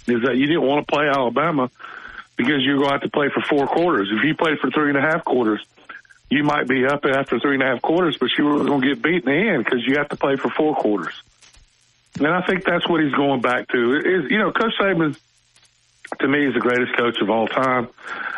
[0.07, 1.71] is that you didn't want to play Alabama
[2.41, 4.09] because you're going to have to play for four quarters.
[4.11, 5.65] If you played for three and a half quarters,
[6.31, 8.89] you might be up after three and a half quarters, but you were going to
[8.89, 11.15] get beat in the end because you have to play for four quarters.
[12.17, 13.97] And I think that's what he's going back to.
[13.97, 15.19] Is you know, Coach Saban
[16.21, 17.89] to me is the greatest coach of all time.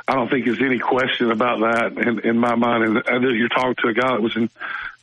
[0.08, 2.84] I don't think there's any question about that in, in my mind.
[2.84, 4.50] And I know you're talking to a guy that was in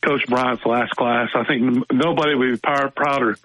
[0.02, 1.30] Coach Bryant's last class.
[1.34, 3.36] I think nobody would be prouder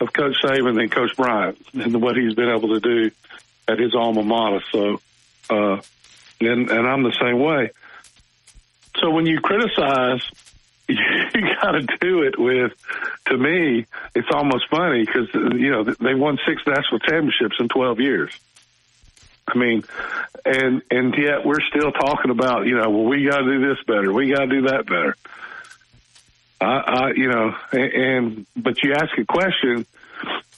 [0.00, 3.10] of Coach Saban than Coach Bryant and what he's been able to do
[3.70, 4.62] at his alma mater.
[4.72, 5.00] So,
[5.48, 5.80] uh,
[6.40, 7.70] and, and I'm the same way.
[8.98, 10.22] So when you criticize,
[10.88, 10.96] you
[11.62, 12.72] got to do it with,
[13.26, 18.00] to me, it's almost funny because, you know, they won six national championships in 12
[18.00, 18.32] years.
[19.46, 19.84] I mean,
[20.44, 23.82] and, and yet we're still talking about, you know, well, we got to do this
[23.84, 24.12] better.
[24.12, 25.16] We got to do that better.
[26.60, 29.86] I, I, you know, and, and, but you ask a question,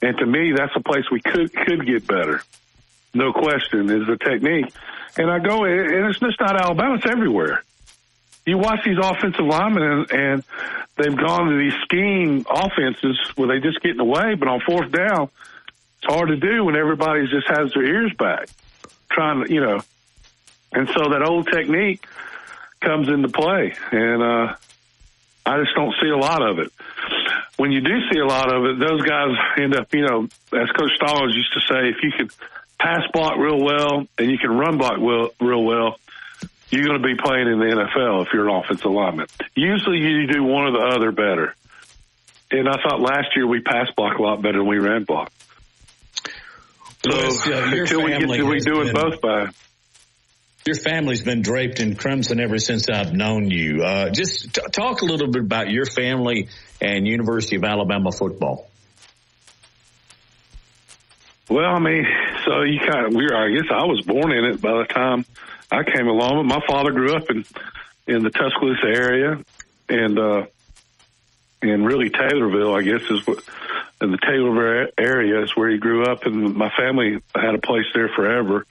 [0.01, 2.41] and to me, that's a place we could, could get better
[3.13, 4.73] no question, is the technique.
[5.17, 7.63] And I go, and it's just not Alabama, it's everywhere.
[8.45, 10.43] You watch these offensive linemen and, and
[10.97, 14.59] they've gone to these scheme offenses where they just get in the way, but on
[14.61, 15.29] fourth down,
[16.01, 18.49] it's hard to do when everybody just has their ears back
[19.11, 19.81] trying to, you know,
[20.73, 22.05] and so that old technique
[22.81, 23.75] comes into play.
[23.91, 24.55] And, uh,
[25.45, 26.71] I just don't see a lot of it.
[27.57, 30.69] When you do see a lot of it, those guys end up, you know, as
[30.71, 32.31] Coach Stallings used to say, if you could
[32.83, 35.97] pass block real well and you can run block well, real well,
[36.69, 39.27] you're going to be playing in the NFL if you're an offensive lineman.
[39.55, 41.55] Usually you do one or the other better.
[42.51, 45.31] And I thought last year we pass block a lot better than we ran block.
[47.05, 49.49] So uh, until we get to we do it both by.
[50.65, 53.83] Your family's been draped in crimson ever since I've known you.
[53.83, 56.47] Uh, just t- talk a little bit about your family
[56.79, 58.69] and University of Alabama football.
[61.49, 62.07] Well, I mean,
[62.45, 63.35] so you kind of we were.
[63.35, 65.25] I guess I was born in it by the time
[65.71, 66.47] I came along.
[66.47, 67.45] My father grew up in
[68.07, 69.39] in the Tuscaloosa area,
[69.89, 70.45] and uh,
[71.61, 73.43] and really Taylorville, I guess is what
[74.01, 77.85] in the Taylorville area is where he grew up, and my family had a place
[77.93, 78.65] there forever.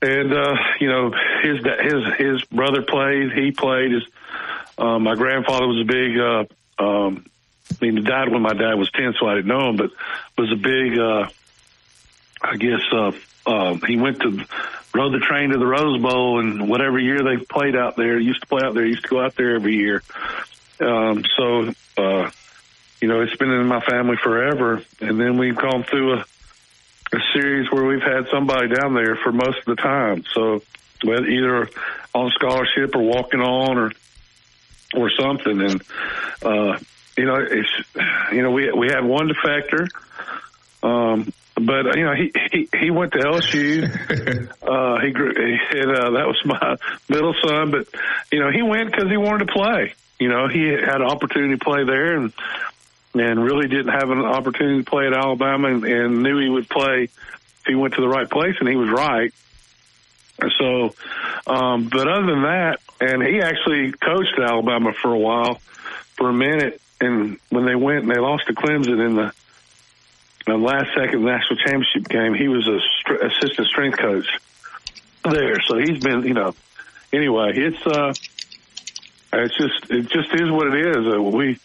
[0.00, 1.12] And uh, you know,
[1.42, 3.32] his his his brother played.
[3.32, 3.92] He played.
[3.92, 4.04] His
[4.76, 6.18] uh, my grandfather was a big.
[6.18, 6.44] Uh,
[6.78, 7.26] um,
[7.70, 9.90] I mean, he died when my dad was ten, so I didn't know him, but
[10.36, 10.98] was a big.
[10.98, 11.28] Uh,
[12.40, 13.12] I guess uh,
[13.46, 14.44] uh, he went to
[14.94, 18.40] rode the train to the Rose Bowl, and whatever year they played out there, used
[18.40, 18.84] to play out there.
[18.84, 20.02] Used to go out there every year.
[20.80, 22.30] Um, so, uh,
[23.00, 24.82] you know, it's been in my family forever.
[25.00, 26.24] And then we've gone through a,
[27.12, 30.24] a series where we've had somebody down there for most of the time.
[30.32, 30.62] So,
[31.04, 31.68] either
[32.14, 33.92] on scholarship or walking on or
[34.94, 35.60] or something.
[35.60, 35.82] And
[36.42, 36.78] uh,
[37.16, 37.68] you know, it's
[38.32, 39.88] you know, we we had one defector.
[40.82, 43.84] Um, but you know he he, he went to LSU.
[44.62, 46.76] uh, he grew, and uh, that was my
[47.08, 47.70] middle son.
[47.70, 47.88] But
[48.32, 49.94] you know he went because he wanted to play.
[50.18, 52.32] You know he had an opportunity to play there, and
[53.14, 56.68] and really didn't have an opportunity to play at Alabama, and, and knew he would
[56.68, 59.32] play if he went to the right place, and he was right.
[60.58, 60.94] So,
[61.46, 65.60] um, but other than that, and he actually coached at Alabama for a while,
[66.16, 69.32] for a minute, and when they went and they lost to Clemson in the
[70.48, 74.26] the last second national championship game, he was a st- assistant strength coach
[75.24, 75.60] there.
[75.66, 76.54] So he's been, you know,
[77.12, 78.14] anyway, it's, uh,
[79.32, 81.06] it's just, it just is what it is.
[81.06, 81.58] Uh, we,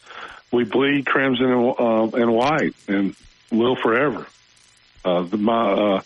[0.52, 3.16] we bleed crimson and, uh, and white and
[3.52, 4.28] will forever.
[5.06, 6.02] Uh, the, my, uh,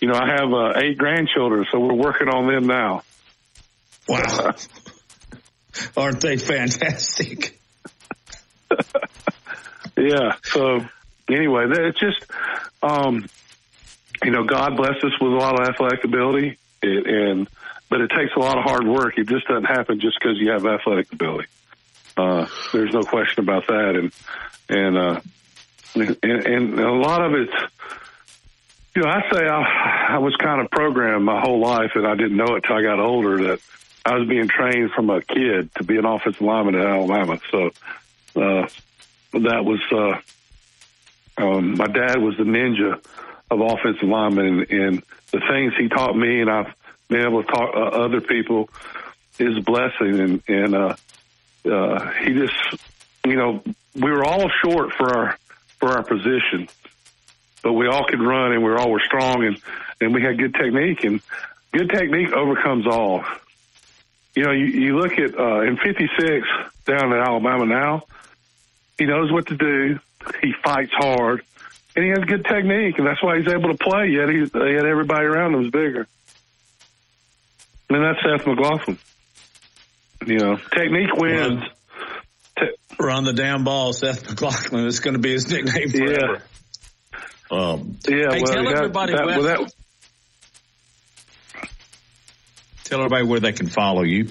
[0.00, 3.02] you know, I have, uh, eight grandchildren, so we're working on them now.
[4.08, 4.54] Wow.
[5.96, 7.58] Aren't they fantastic?
[9.96, 10.36] yeah.
[10.44, 10.84] So,
[11.28, 12.24] anyway, it's just,
[12.82, 13.26] um,
[14.22, 17.48] you know, God bless us with a lot of athletic ability, it, and
[17.88, 19.18] but it takes a lot of hard work.
[19.18, 21.48] It just doesn't happen just because you have athletic ability.
[22.16, 24.12] Uh, there's no question about that, and
[24.68, 25.20] and uh,
[25.94, 27.52] and, and a lot of it's,
[28.94, 32.14] you know, I say I, I was kind of programmed my whole life, and I
[32.14, 33.60] didn't know it till I got older that
[34.04, 37.40] I was being trained from a kid to be an offensive lineman at Alabama.
[37.50, 37.70] So
[38.36, 38.68] uh,
[39.32, 39.80] that was.
[39.90, 40.20] Uh,
[41.36, 43.04] um, my dad was the ninja
[43.50, 46.72] of offensive linemen, and, and the things he taught me, and I've
[47.08, 48.68] been able to taught uh, other people,
[49.38, 50.20] is blessing.
[50.20, 50.96] And and uh,
[51.70, 52.54] uh, he just,
[53.26, 53.62] you know,
[53.94, 55.38] we were all short for our
[55.78, 56.68] for our position,
[57.62, 59.60] but we all could run, and we all were strong, and
[60.00, 61.20] and we had good technique, and
[61.72, 63.24] good technique overcomes all.
[64.36, 66.46] You know, you, you look at uh, in '56
[66.84, 68.02] down in Alabama now.
[68.98, 69.98] He knows what to do
[70.40, 71.42] he fights hard,
[71.96, 74.08] and he has good technique, and that's why he's able to play.
[74.08, 76.06] Yet he, yet everybody around him is bigger.
[77.90, 78.98] And that's Seth McLaughlin.
[80.26, 81.62] You know, technique wins.
[82.98, 84.86] Run the damn ball, Seth McLaughlin.
[84.86, 86.42] It's going to be his nickname forever.
[87.50, 87.58] Yeah.
[87.58, 88.30] Um, yeah.
[88.30, 89.74] Hey, well, tell that, everybody that, where, well, that,
[92.84, 94.28] tell everybody where they can follow you.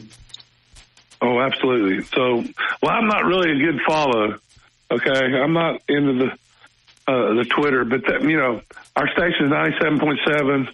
[1.22, 2.04] Oh, absolutely.
[2.06, 2.44] So,
[2.82, 4.40] well, I'm not really a good follow.
[4.94, 6.38] Okay, I'm not into the
[7.08, 8.62] uh, the Twitter, but that, you know,
[8.96, 10.68] our station is 97.7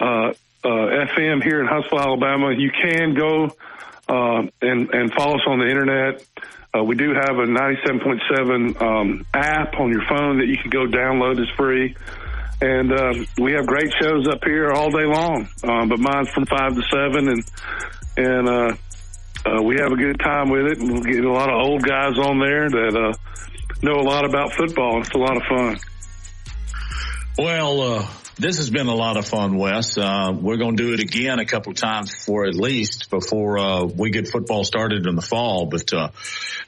[0.00, 0.32] uh, uh,
[0.64, 2.54] FM here in Huntsville, Alabama.
[2.56, 3.54] You can go
[4.08, 6.24] uh, and and follow us on the internet.
[6.74, 10.86] Uh, we do have a 97.7 um, app on your phone that you can go
[10.86, 11.38] download.
[11.38, 11.94] It's free.
[12.62, 16.46] And uh, we have great shows up here all day long, um, but mine's from
[16.46, 17.44] five to seven, and
[18.16, 20.78] and we have a good time with it.
[20.78, 23.18] We get a lot of old guys on there that
[23.82, 25.00] know a lot about football.
[25.00, 25.78] It's a lot of fun.
[27.38, 28.06] Well, uh,
[28.38, 29.96] this has been a lot of fun, Wes.
[29.96, 33.58] Uh, we're going to do it again a couple of times for at least before
[33.58, 35.66] uh, we get football started in the fall.
[35.66, 36.08] But uh,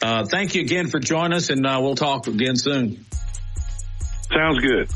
[0.03, 3.05] uh, thank you again for joining us, and uh, we'll talk again soon.
[4.33, 4.91] Sounds good.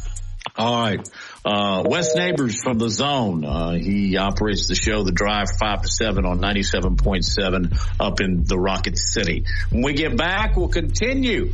[0.57, 1.09] All right.
[1.45, 3.45] Uh, Wes Neighbors from the zone.
[3.45, 8.59] Uh, he operates the show, The Drive, 5 to 7 on 97.7 up in the
[8.59, 9.45] Rocket City.
[9.71, 11.53] When we get back, we'll continue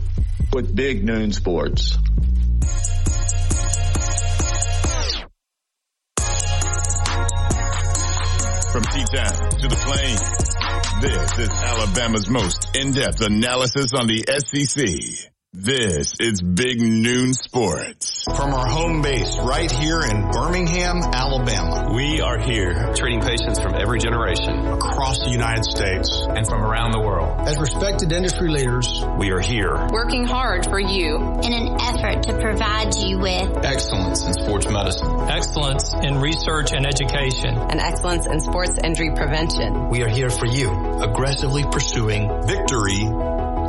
[0.52, 1.96] with Big Noon Sports.
[8.72, 10.18] From T-Town to the plain,
[11.00, 15.32] this is Alabama's most in-depth analysis on the SEC.
[15.54, 18.22] This is Big Noon Sports.
[18.36, 21.90] From our home base right here in Birmingham, Alabama.
[21.94, 26.92] We are here treating patients from every generation across the United States and from around
[26.92, 27.48] the world.
[27.48, 28.86] As respected industry leaders,
[29.18, 34.26] we are here working hard for you in an effort to provide you with excellence
[34.26, 39.88] in sports medicine, excellence in research and education, and excellence in sports injury prevention.
[39.88, 40.70] We are here for you,
[41.00, 43.06] aggressively pursuing victory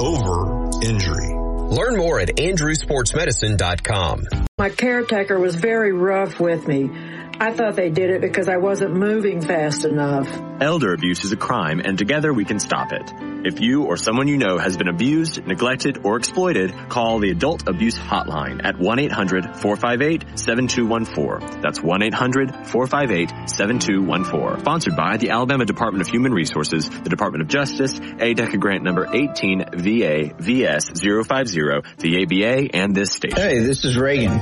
[0.01, 1.38] over injury.
[1.69, 4.48] Learn more at andrewsportsmedicine.com.
[4.59, 6.91] My caretaker was very rough with me.
[7.39, 10.27] I thought they did it because I wasn't moving fast enough.
[10.59, 13.09] Elder abuse is a crime and together we can stop it.
[13.45, 17.69] If you or someone you know has been abused, neglected, or exploited, call the Adult
[17.69, 21.61] Abuse Hotline at 1-800-458-7214.
[21.61, 24.59] That's 1-800-458-7214.
[24.59, 29.07] Sponsored by the Alabama Department of Human Resources, the Department of Justice, ADECA grant number
[29.09, 31.59] 18 VA VS 050,
[31.99, 33.39] the ABA, and this station.
[33.39, 34.41] Hey, this is Reagan,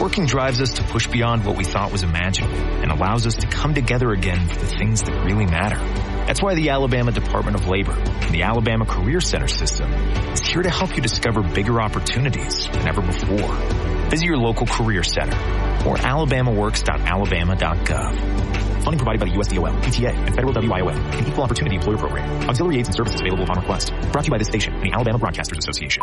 [0.00, 3.46] Working drives us to push beyond what we thought was imaginable and allows us to
[3.46, 5.76] come together again for the things that really matter.
[6.26, 9.92] That's why the Alabama Department of Labor and the Alabama Career Center system
[10.32, 13.54] is here to help you discover bigger opportunities than ever before.
[14.10, 15.36] Visit your local career center
[15.88, 18.84] or alabamaworks.alabama.gov.
[18.84, 22.48] Funding provided by the USDOL, PTA, and Federal WIOA, and Equal Opportunity Employer Program.
[22.48, 23.92] Auxiliary aids and services available upon request.
[24.12, 26.02] Brought to you by this station and the Alabama Broadcasters Association.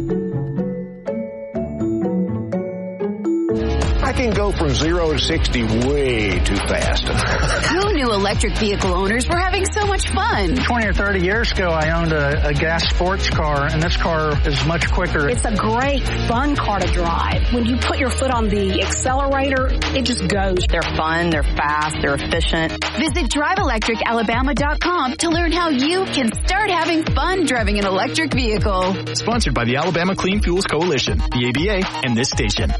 [4.11, 7.07] I can go from zero to 60 way too fast.
[7.69, 10.57] Who knew electric vehicle owners were having so much fun?
[10.57, 14.37] 20 or 30 years ago, I owned a, a, gas sports car, and this car
[14.45, 15.29] is much quicker.
[15.29, 17.53] It's a great, fun car to drive.
[17.53, 20.57] When you put your foot on the accelerator, it just goes.
[20.69, 22.83] They're fun, they're fast, they're efficient.
[22.97, 28.93] Visit driveelectricalabama.com to learn how you can start having fun driving an electric vehicle.
[29.15, 32.73] Sponsored by the Alabama Clean Fuels Coalition, the ABA, and this station.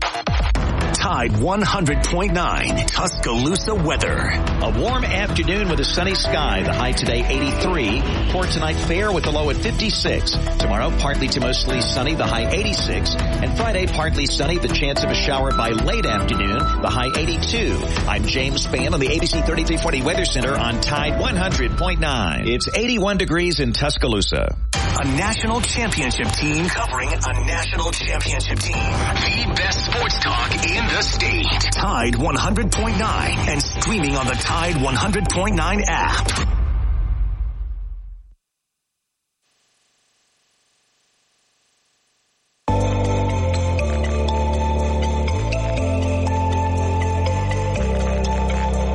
[0.94, 4.30] Tide 100.9 Tuscaloosa weather.
[4.62, 6.64] A warm afternoon with a sunny sky.
[6.64, 8.02] The high today 83.
[8.32, 10.32] For tonight fair with the low at 56.
[10.60, 12.16] Tomorrow partly to mostly sunny.
[12.16, 13.16] The high 86.
[13.16, 14.58] And Friday partly sunny.
[14.58, 16.60] The chance of a shower by late afternoon.
[16.60, 17.78] The high 82.
[18.08, 22.48] I'm James Spann on the ABC 3340 Weather Center on Tide 100.9.
[22.48, 24.58] It's 81 degrees in Tuscaloosa.
[24.74, 28.76] A national championship team covering a national championship team.
[28.76, 31.72] The best sports talk in the state.
[31.74, 33.02] Tide 100.9
[33.48, 36.28] and streaming on the Tide 100.9 app.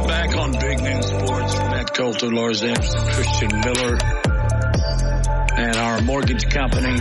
[0.06, 3.98] Back on Big Noon Sports, Matt Coulter, Lars Anderson, Christian Miller,
[5.56, 6.98] and our mortgage company,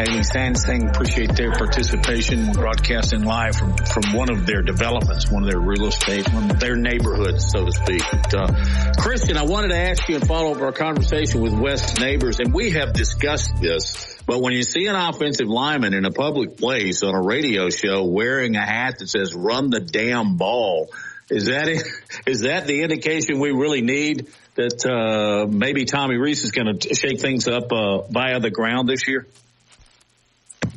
[0.00, 0.88] Haley Sansing.
[0.88, 5.88] Appreciate their participation, broadcasting live from, from one of their developments, one of their real
[5.88, 8.02] estate, one of their neighborhoods, so to speak.
[8.10, 11.98] But, uh, Christian, I wanted to ask you and follow up our conversation with Wes
[11.98, 16.10] Neighbors, and we have discussed this, but when you see an offensive lineman in a
[16.10, 20.88] public place on a radio show wearing a hat that says run the damn ball,
[21.28, 21.86] is that it?
[22.26, 26.94] Is that the indication we really need that uh, maybe Tommy Rees is going to
[26.94, 29.26] shake things up uh, via the ground this year?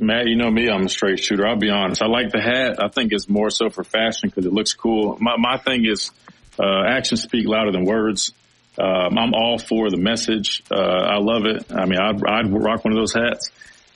[0.06, 1.48] Matt, you know me, I'm a straight shooter.
[1.48, 2.02] I'll be honest.
[2.02, 2.84] I like the hat.
[2.84, 5.18] I think it's more so for fashion because it looks cool.
[5.20, 6.12] My my thing is
[6.60, 8.34] uh, actions speak louder than words.
[8.78, 10.64] Um, I'm all for the message.
[10.72, 11.72] Uh, I love it.
[11.72, 13.52] I mean, I'd, I'd rock one of those hats.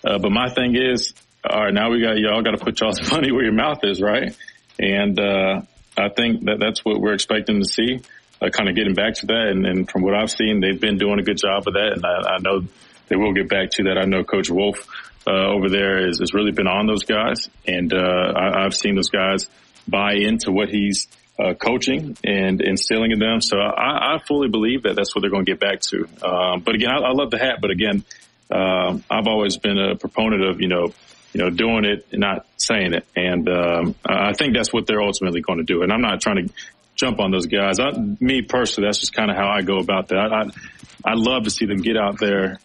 [0.05, 1.13] Uh, but my thing is,
[1.47, 4.01] all right, now we got y'all got to put y'all's money where your mouth is,
[4.01, 4.35] right?
[4.79, 5.61] And uh,
[5.97, 8.01] I think that that's what we're expecting to see.
[8.39, 10.99] Uh, kind of getting back to that, and, and, from what I've seen, they've been
[10.99, 12.67] doing a good job of that, and I, I know
[13.07, 13.97] they will get back to that.
[13.97, 14.87] I know Coach Wolf
[15.27, 18.95] uh, over there has, has, really been on those guys, and uh, I, have seen
[18.95, 19.49] those guys
[19.87, 21.07] buy into what he's
[21.39, 23.41] uh, coaching and instilling in them.
[23.41, 26.07] So I, I, fully believe that that's what they're going to get back to.
[26.25, 28.03] Um, but again, I, I, love the hat, but again,
[28.49, 30.93] um, I've always been a proponent of you know
[31.33, 33.05] you know, doing it and not saying it.
[33.15, 35.83] And um, I think that's what they're ultimately going to do.
[35.83, 36.53] And I'm not trying to
[36.95, 37.79] jump on those guys.
[37.79, 40.17] I, me personally, that's just kind of how I go about that.
[40.17, 42.59] I, I, I love to see them get out there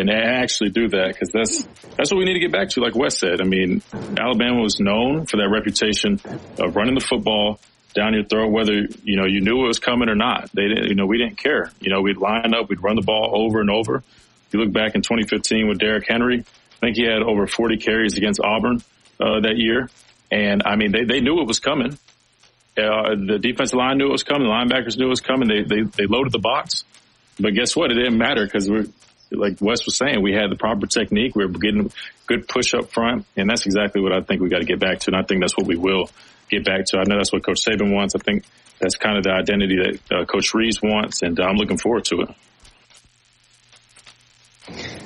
[0.00, 1.62] and actually do that because that's
[1.96, 2.80] that's what we need to get back to.
[2.80, 3.82] Like Wes said, I mean,
[4.18, 6.20] Alabama was known for that reputation
[6.58, 7.60] of running the football
[7.94, 10.50] down your throat, whether you know you knew it was coming or not.
[10.52, 11.70] They didn't, you know, we didn't care.
[11.80, 13.96] You know, we'd line up, we'd run the ball over and over.
[13.96, 17.78] If you look back in 2015 with Derrick Henry, I think he had over 40
[17.78, 18.82] carries against Auburn
[19.20, 19.88] uh, that year,
[20.30, 21.98] and I mean, they they knew it was coming.
[22.76, 24.48] Uh, the defensive line knew it was coming.
[24.48, 25.48] The linebackers knew it was coming.
[25.48, 26.84] They they they loaded the box,
[27.38, 27.90] but guess what?
[27.92, 28.86] It didn't matter because we're
[29.34, 31.34] like Wes was saying, we had the proper technique.
[31.34, 31.92] We were getting
[32.26, 35.00] good push up front, and that's exactly what I think we got to get back
[35.00, 35.10] to.
[35.10, 36.10] And I think that's what we will
[36.50, 36.98] get back to.
[36.98, 38.14] I know that's what Coach Saban wants.
[38.14, 38.44] I think
[38.78, 42.22] that's kind of the identity that uh, Coach Rees wants, and I'm looking forward to
[42.22, 42.28] it.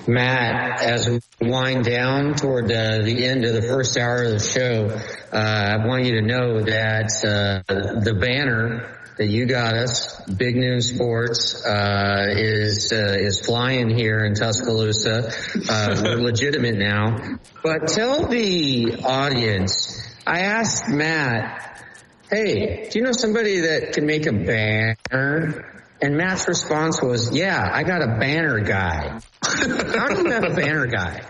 [0.07, 4.39] Matt, as we wind down toward uh, the end of the first hour of the
[4.39, 4.89] show,
[5.33, 10.57] uh, I want you to know that uh, the banner that you got us, Big
[10.57, 15.33] Noon Sports, uh, is uh, is flying here in Tuscaloosa.
[15.69, 17.39] Uh, we're legitimate now.
[17.63, 21.85] But tell the audience, I asked Matt,
[22.31, 25.85] hey, do you know somebody that can make a banner?
[26.01, 29.21] And Matt's response was, yeah, I got a banner guy.
[29.43, 31.25] How do you have a banner guy?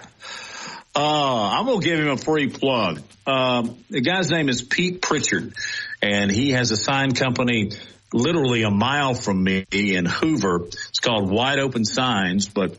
[0.95, 3.01] Uh, I'm gonna give him a free plug.
[3.27, 5.55] Um, the guy's name is Pete Pritchard,
[6.03, 7.71] and he has a sign company
[8.13, 10.65] literally a mile from me in Hoover.
[10.67, 12.77] It's called Wide Open Signs, but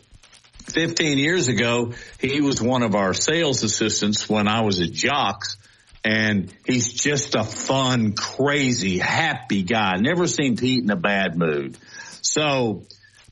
[0.66, 5.58] 15 years ago, he was one of our sales assistants when I was at JOX.
[6.04, 9.98] And he's just a fun, crazy, happy guy.
[9.98, 11.78] Never seen Pete in a bad mood.
[12.22, 12.84] So,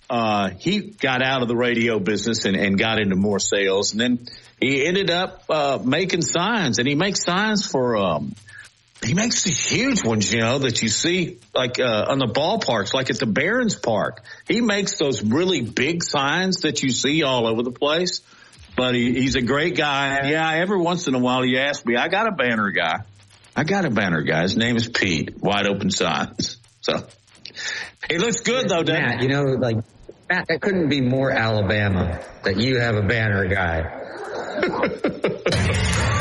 [0.09, 3.91] uh, he got out of the radio business and, and got into more sales.
[3.91, 4.27] And then
[4.59, 8.35] he ended up uh, making signs, and he makes signs for um,
[9.03, 12.93] he makes these huge ones, you know, that you see like uh, on the ballparks,
[12.93, 14.23] like at the Barons Park.
[14.47, 18.21] He makes those really big signs that you see all over the place.
[18.75, 20.29] But he, he's a great guy.
[20.29, 22.99] Yeah, every once in a while he asks me, I got a banner guy.
[23.55, 24.43] I got a banner guy.
[24.43, 25.37] His name is Pete.
[25.41, 26.57] Wide open signs.
[26.81, 27.05] So
[28.09, 29.77] he looks good though, doesn't Matt, you know, like
[30.29, 34.03] Matt, that couldn't be more Alabama that you have a banner guy.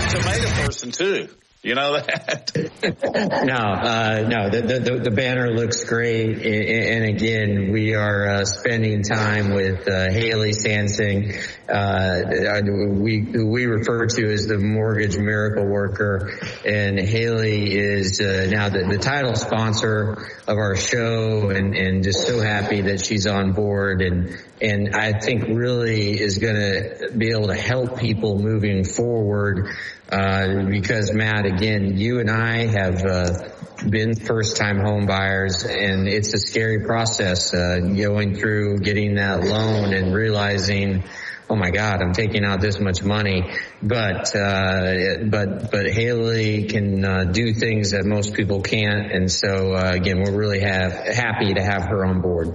[0.00, 1.28] Tomato person too.
[1.64, 2.52] You know that?
[2.84, 4.50] no, uh, no.
[4.50, 10.10] The, the the banner looks great, and, again, we are uh, spending time with uh,
[10.10, 11.42] Haley Sansing.
[11.68, 18.68] Uh, we we refer to as the mortgage miracle worker, and Haley is uh, now
[18.68, 23.52] the, the title sponsor of our show, and and just so happy that she's on
[23.52, 28.84] board, and and I think really is going to be able to help people moving
[28.84, 29.70] forward.
[30.10, 33.48] Uh, because Matt, again, you and I have uh,
[33.88, 39.94] been first-time home buyers, and it's a scary process uh, going through getting that loan
[39.94, 41.04] and realizing,
[41.48, 43.50] oh my God, I'm taking out this much money.
[43.82, 49.74] But uh, but but Haley can uh, do things that most people can't, and so
[49.74, 52.54] uh, again, we're really have, happy to have her on board.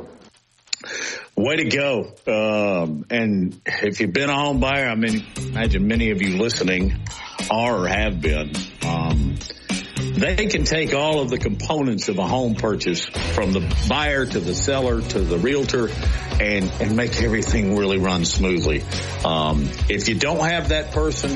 [1.36, 2.12] Way to go.
[2.28, 7.00] Um, and if you've been a home buyer, I mean, imagine many of you listening
[7.50, 8.52] are or have been.
[8.86, 9.38] Um,
[10.20, 14.40] they can take all of the components of a home purchase from the buyer to
[14.40, 15.90] the seller to the realtor
[16.40, 18.84] and, and make everything really run smoothly.
[19.24, 21.32] Um, if you don't have that person,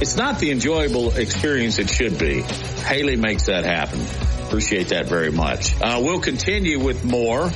[0.00, 2.42] it's not the enjoyable experience it should be.
[2.42, 4.00] Haley makes that happen.
[4.46, 5.78] Appreciate that very much.
[5.80, 7.50] Uh, we'll continue with more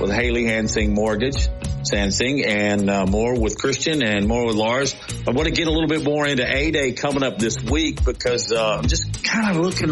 [0.00, 1.48] with Haley Hansing Mortgage,
[1.82, 4.94] Sansing, and uh, more with Christian and more with Lars.
[5.26, 8.04] I want to get a little bit more into A Day coming up this week
[8.04, 9.90] because uh, I'm just kind of looking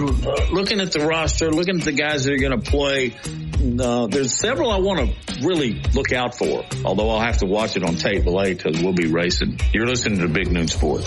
[0.53, 3.15] looking at the roster, looking at the guys that are going to play.
[3.61, 7.77] Uh, there's several I want to really look out for, although I'll have to watch
[7.77, 9.59] it on tape delay because we'll be racing.
[9.73, 11.07] You're listening to Big Noon Sports.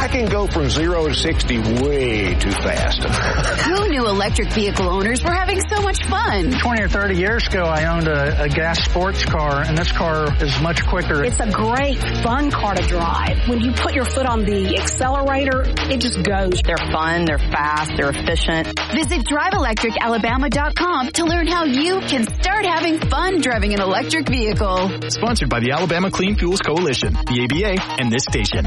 [0.00, 3.02] I can go from zero to 60 way too fast.
[3.66, 6.52] Who knew electric vehicle owners were having so much fun?
[6.52, 10.34] 20 or 30 years ago, I owned a, a gas sports car, and this car
[10.42, 11.22] is much quicker.
[11.22, 13.46] It's a great, fun car to drive.
[13.46, 16.62] When you put your foot on the accelerator, it just goes.
[16.62, 18.80] They're fun, they're fast, they're efficient.
[18.94, 25.10] Visit driveelectricalabama.com to learn how you can start having fun driving an electric vehicle.
[25.10, 28.66] Sponsored by the Alabama Clean Fuels Coalition, the ABA, and this station.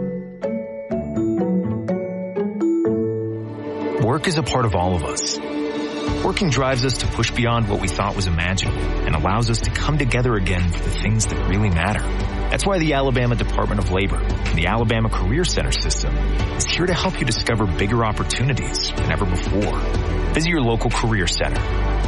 [4.11, 5.39] Work is a part of all of us.
[6.25, 9.71] Working drives us to push beyond what we thought was imaginable and allows us to
[9.71, 12.01] come together again for the things that really matter.
[12.49, 16.13] That's why the Alabama Department of Labor and the Alabama Career Center system
[16.57, 19.79] is here to help you discover bigger opportunities than ever before.
[20.33, 21.61] Visit your local career center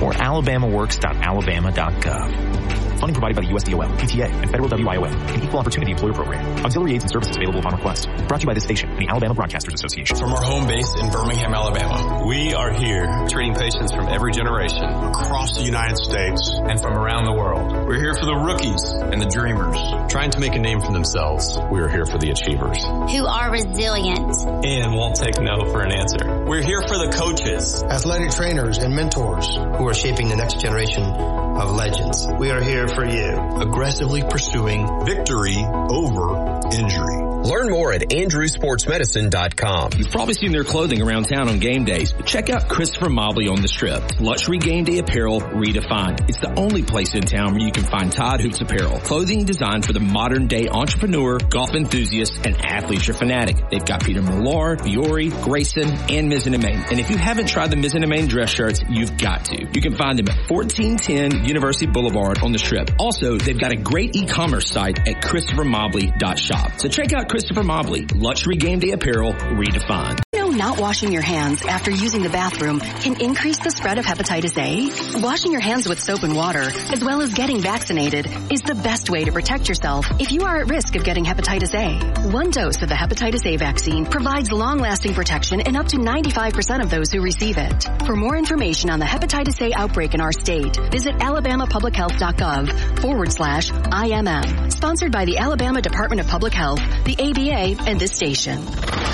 [0.04, 2.93] or alabamaworks.alabama.gov.
[3.00, 6.66] Funding provided by the USDOL, PTA, and Federal WIOA, an Equal Opportunity Employer Program.
[6.66, 8.08] Auxiliary aids and services available upon request.
[8.28, 10.18] Brought to you by this station and the Alabama Broadcasters Association.
[10.18, 14.86] From our home base in Birmingham, Alabama, we are here treating patients from every generation
[14.86, 17.72] across the United States and from around the world.
[17.88, 19.78] We're here for the rookies and the dreamers
[20.12, 21.58] trying to make a name for themselves.
[21.72, 25.92] We are here for the achievers who are resilient and won't take no for an
[25.92, 26.46] answer.
[26.46, 31.04] We're here for the coaches, athletic trainers, and mentors who are shaping the next generation
[31.04, 32.28] of legends.
[32.40, 33.58] We are here for you.
[33.62, 35.58] Aggressively pursuing victory
[35.90, 37.23] over injury.
[37.44, 39.92] Learn more at andrewsportsmedicine.com.
[39.98, 43.50] You've probably seen their clothing around town on game days, but check out Christopher Mobley
[43.50, 44.22] on the strip.
[44.22, 46.30] Luxury game day apparel redefined.
[46.30, 48.98] It's the only place in town where you can find Todd Hoops apparel.
[49.00, 53.58] Clothing designed for the modern day entrepreneur, golf enthusiast, and athlete or fanatic.
[53.70, 56.80] They've got Peter Millar, Fiore, Grayson, and Mizzen and Main.
[56.92, 59.68] And if you haven't tried the Mizzen and Main dress shirts, you've got to.
[59.74, 62.90] You can find them at 1410 University Boulevard on the strip.
[63.00, 66.80] Also, they've got a great e-commerce site at christophermobley.shop.
[66.80, 70.23] So check out Christopher Mobley, luxury game day apparel redefined.
[70.54, 75.20] Not washing your hands after using the bathroom can increase the spread of hepatitis A.
[75.20, 79.10] Washing your hands with soap and water, as well as getting vaccinated, is the best
[79.10, 82.30] way to protect yourself if you are at risk of getting hepatitis A.
[82.30, 86.92] One dose of the hepatitis A vaccine provides long-lasting protection in up to 95% of
[86.92, 87.88] those who receive it.
[88.06, 93.72] For more information on the hepatitis A outbreak in our state, visit alabamapublichealth.gov forward slash
[93.72, 94.72] IMM.
[94.72, 98.64] Sponsored by the Alabama Department of Public Health, the ABA, and this station.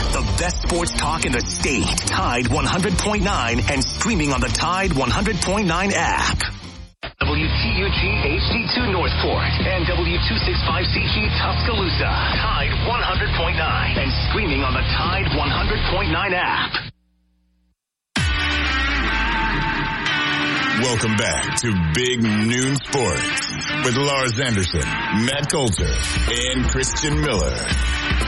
[0.09, 1.85] The best sports talk in the state.
[2.09, 6.37] Tide 100.9 and streaming on the Tide 100.9 app.
[7.21, 12.09] WTUG HD2 Northport and W265CG Tuscaloosa.
[12.41, 16.89] Tide 100.9 and streaming on the Tide 100.9 app.
[20.81, 25.93] Welcome back to Big Noon Sports with Lars Anderson, Matt Coulter,
[26.31, 28.18] and Christian Miller.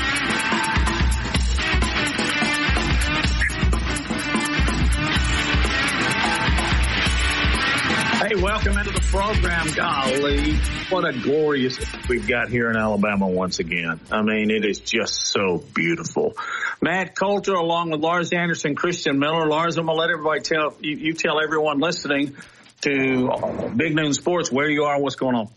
[8.31, 9.73] Hey, welcome into the program.
[9.73, 10.53] Golly,
[10.89, 11.77] what a glorious
[12.07, 13.99] we've got here in Alabama once again.
[14.09, 16.37] I mean, it is just so beautiful.
[16.81, 19.47] Matt Coulter, along with Lars Anderson, Christian Miller.
[19.47, 22.37] Lars, I'm gonna let everybody tell you, you tell everyone listening
[22.83, 25.49] to Big Noon Sports where you are, what's going on.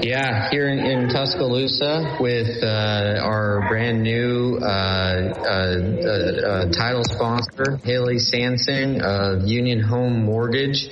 [0.00, 8.16] Yeah, here in, in Tuscaloosa with uh, our brand new uh, uh, title sponsor, Haley
[8.16, 10.88] Sansing of Union Home Mortgage.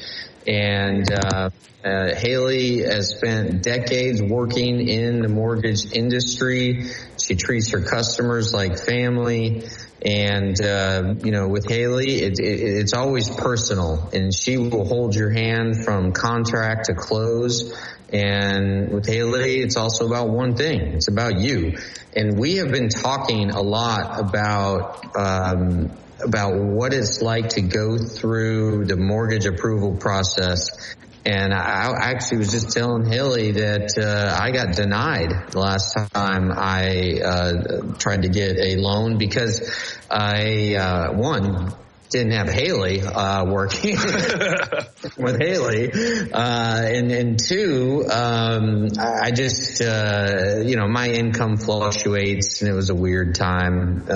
[0.46, 1.50] And uh,
[1.84, 6.86] uh, Haley has spent decades working in the mortgage industry.
[7.22, 9.64] She treats her customers like family.
[10.04, 15.14] And, uh, you know, with Haley, it, it, it's always personal and she will hold
[15.14, 17.74] your hand from contract to close.
[18.12, 20.80] And with Haley, it's also about one thing.
[20.94, 21.78] It's about you.
[22.14, 25.90] And we have been talking a lot about, um,
[26.24, 30.94] about what it's like to go through the mortgage approval process.
[31.26, 36.52] And I actually was just telling Haley that uh, I got denied the last time
[36.52, 41.72] I uh, tried to get a loan because I, uh, one,
[42.14, 43.96] didn't have Haley uh, working
[45.16, 45.90] with Haley,
[46.32, 52.74] uh, and and two, um, I just uh, you know my income fluctuates, and it
[52.74, 54.06] was a weird time.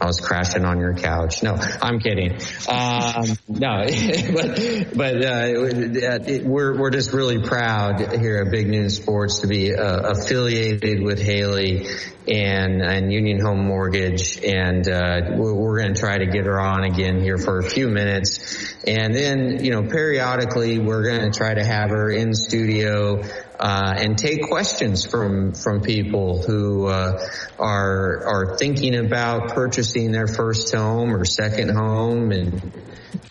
[0.00, 1.42] I was crashing on your couch.
[1.42, 2.38] No, I'm kidding.
[2.68, 3.84] Um, no,
[4.32, 9.48] but but uh, it, we're we're just really proud here at Big Noon Sports to
[9.48, 11.86] be uh, affiliated with Haley
[12.28, 16.60] and and Union Home Mortgage, and uh, we're, we're going to try to get her
[16.60, 21.36] on again here for a few minutes, and then you know periodically we're going to
[21.36, 23.22] try to have her in studio
[23.58, 27.26] uh, and take questions from from people who uh,
[27.58, 32.72] are are thinking about purchasing their first home or second home, and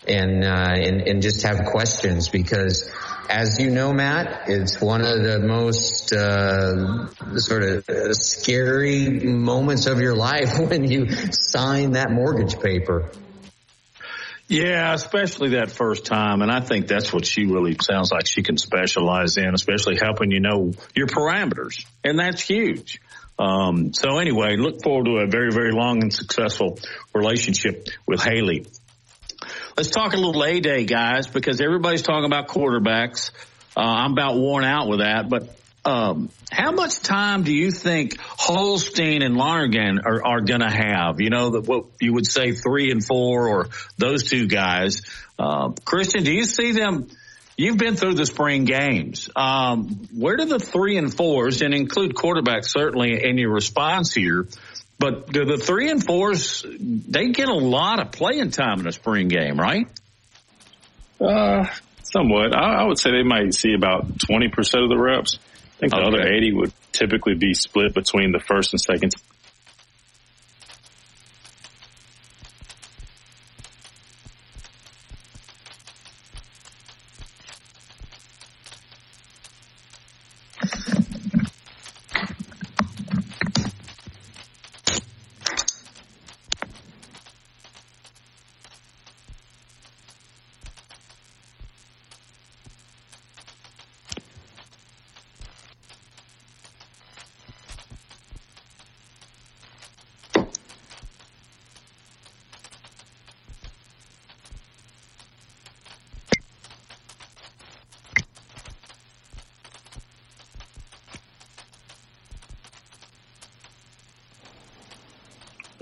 [0.06, 2.90] and uh, and, and just have questions because.
[3.30, 10.00] As you know, Matt, it's one of the most uh, sort of scary moments of
[10.00, 13.10] your life when you sign that mortgage paper.
[14.48, 16.40] Yeah, especially that first time.
[16.40, 20.30] And I think that's what she really sounds like she can specialize in, especially helping
[20.30, 21.84] you know your parameters.
[22.02, 23.00] And that's huge.
[23.38, 26.78] Um, so anyway, look forward to a very, very long and successful
[27.14, 28.66] relationship with Haley.
[29.76, 33.30] Let's talk a little A Day, guys, because everybody's talking about quarterbacks.
[33.76, 35.54] Uh, I'm about worn out with that, but
[35.88, 41.18] um, how much time do you think Holstein and Lonergan are, are going to have?
[41.18, 45.00] You know, what you would say three and four or those two guys.
[45.38, 47.08] Uh, Christian, do you see them?
[47.56, 49.30] You've been through the spring games.
[49.34, 54.46] Um, where do the three and fours and include quarterbacks certainly in your response here?
[54.98, 58.92] But do the three and fours, they get a lot of playing time in a
[58.92, 59.88] spring game, right?
[61.18, 61.66] Uh,
[62.02, 62.54] somewhat.
[62.54, 65.38] I, I would say they might see about 20% of the reps.
[65.78, 66.06] I think the okay.
[66.08, 69.14] other 80 would typically be split between the first and second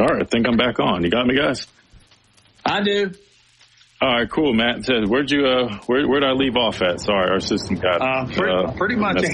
[0.06, 1.02] All right, I think I'm back on.
[1.02, 1.66] You got me, guys?
[2.64, 3.10] I do.
[4.00, 4.84] All right, cool, Matt.
[4.84, 7.00] Says, where'd you, uh, where, where'd I leave off at?
[7.00, 9.24] Sorry, our system got, uh, pretty, uh, pretty much,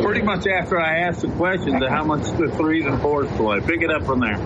[0.00, 3.60] pretty much after I asked the question to how much the threes and fours play.
[3.60, 4.38] Pick it up from there.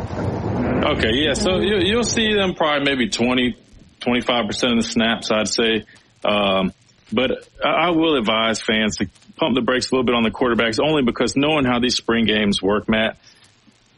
[0.95, 3.57] Okay, yeah, so you, you'll see them probably maybe 20,
[4.01, 5.85] 25% of the snaps, I'd say.
[6.25, 6.73] Um,
[7.13, 10.81] but I will advise fans to pump the brakes a little bit on the quarterbacks
[10.83, 13.17] only because knowing how these spring games work, Matt,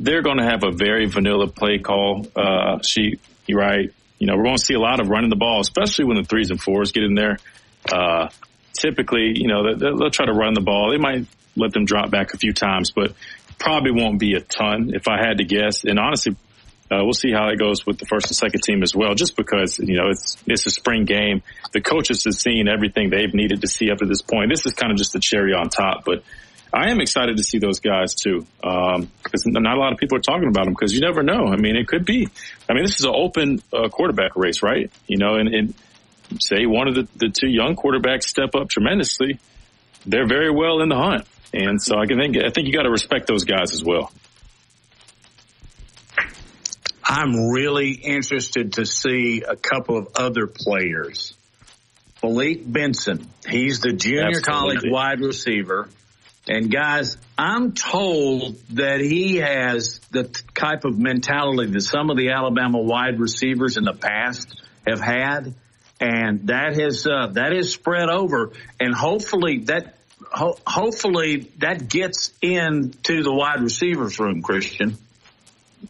[0.00, 3.20] they're going to have a very vanilla play call uh, sheet,
[3.50, 3.92] right?
[4.18, 6.24] You know, we're going to see a lot of running the ball, especially when the
[6.24, 7.38] threes and fours get in there.
[7.90, 8.28] Uh,
[8.72, 10.90] typically, you know, they'll, they'll try to run the ball.
[10.90, 11.26] They might
[11.56, 13.12] let them drop back a few times, but
[13.58, 15.84] probably won't be a ton if I had to guess.
[15.84, 16.36] And honestly,
[16.90, 19.36] uh, we'll see how it goes with the first and second team as well, just
[19.36, 21.42] because, you know, it's, it's a spring game.
[21.72, 24.50] The coaches have seen everything they've needed to see up to this point.
[24.50, 26.22] This is kind of just the cherry on top, but
[26.72, 30.18] I am excited to see those guys too, um, because not a lot of people
[30.18, 31.46] are talking about them because you never know.
[31.46, 32.28] I mean, it could be.
[32.68, 34.90] I mean, this is an open uh, quarterback race, right?
[35.06, 35.74] You know, and, and
[36.40, 39.38] say one of the, the two young quarterbacks step up tremendously,
[40.04, 42.82] they're very well in the hunt, and so I can think I think you got
[42.82, 44.12] to respect those guys as well.
[47.04, 51.32] I'm really interested to see a couple of other players.
[52.22, 54.52] Malik Benson, he's the junior Absolutely.
[54.52, 55.88] college wide receiver.
[56.48, 60.24] And guys, I'm told that he has the
[60.54, 65.54] type of mentality that some of the Alabama wide receivers in the past have had.
[66.00, 69.96] And that has, uh, that is spread over and hopefully that,
[70.30, 74.96] ho- hopefully that gets into the wide receivers room, Christian.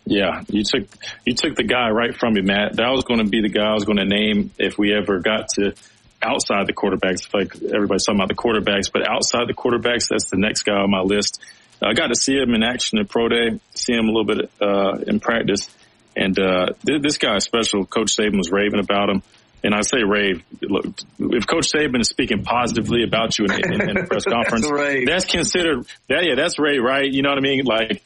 [0.05, 0.87] Yeah, you took
[1.25, 2.77] you took the guy right from me, Matt.
[2.77, 5.21] That was going to be the guy I was going to name if we ever
[5.21, 5.75] got to
[6.23, 10.37] outside the quarterbacks, like everybody's talking about the quarterbacks, but outside the quarterbacks, that's the
[10.37, 11.41] next guy on my list.
[11.81, 14.51] I got to see him in action at pro day, see him a little bit
[14.61, 15.69] uh, in practice,
[16.16, 17.85] and uh, th- this guy is special.
[17.87, 19.23] Coach Saban was raving about him,
[19.62, 20.43] and I say rave.
[20.61, 20.87] Look,
[21.21, 25.05] if Coach Saban is speaking positively about you in, in, in a press conference, that's,
[25.07, 25.87] that's, considered.
[26.09, 27.09] Yeah, yeah, that's rave, right?
[27.09, 27.64] You know what I mean?
[27.64, 28.03] Like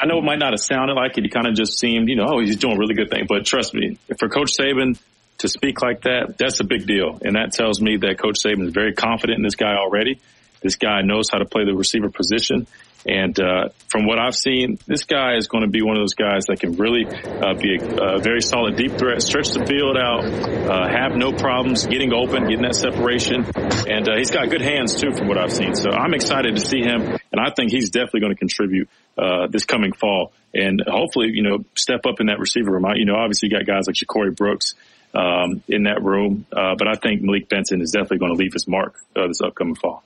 [0.00, 1.24] I know it might not have sounded like it.
[1.24, 3.26] He kind of just seemed, you know, oh, he's doing a really good thing.
[3.28, 4.98] But trust me, for Coach Saban
[5.44, 7.18] to speak like that, that's a big deal.
[7.22, 10.20] And that tells me that Coach Saban is very confident in this guy already.
[10.62, 12.66] This guy knows how to play the receiver position.
[13.06, 16.14] And uh, from what I've seen, this guy is going to be one of those
[16.14, 19.98] guys that can really uh, be a, a, very solid deep threat, stretch the field
[19.98, 23.44] out, uh, have no problems getting open, getting that separation,
[23.86, 25.74] and uh, he's got good hands too, from what I've seen.
[25.74, 28.88] So I'm excited to see him, and I think he's definitely going to contribute
[29.18, 32.86] uh, this coming fall, and hopefully, you know, step up in that receiver room.
[32.96, 34.74] You know, obviously you got guys like Ja'Corey Brooks.
[35.14, 38.52] Um, in that room, uh, but I think Malik Benson is definitely going to leave
[38.52, 40.02] his mark this upcoming fall.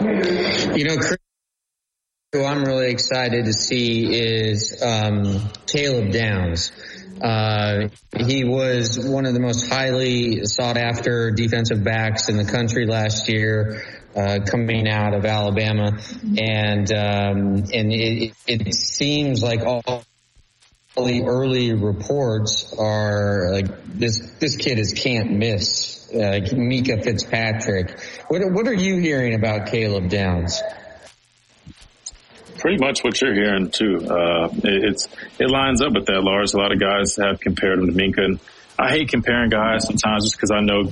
[0.00, 1.18] You know, Chris,
[2.32, 6.70] who I'm really excited to see is um, Caleb Downs.
[7.20, 12.86] Uh, he was one of the most highly sought after defensive backs in the country
[12.86, 13.82] last year,
[14.16, 15.98] uh, coming out of Alabama,
[16.38, 20.04] and um, and it, it seems like all
[20.96, 26.10] the early reports are like this this kid is can't miss.
[26.12, 28.00] Uh, Minkah Fitzpatrick.
[28.28, 30.60] What what are you hearing about Caleb Downs?
[32.60, 34.06] pretty much what you're hearing too.
[34.08, 36.54] Uh, it, it's it lines up with that, Lars.
[36.54, 38.40] A lot of guys have compared him to Minkah, and
[38.78, 40.82] I hate comparing guys sometimes just because I know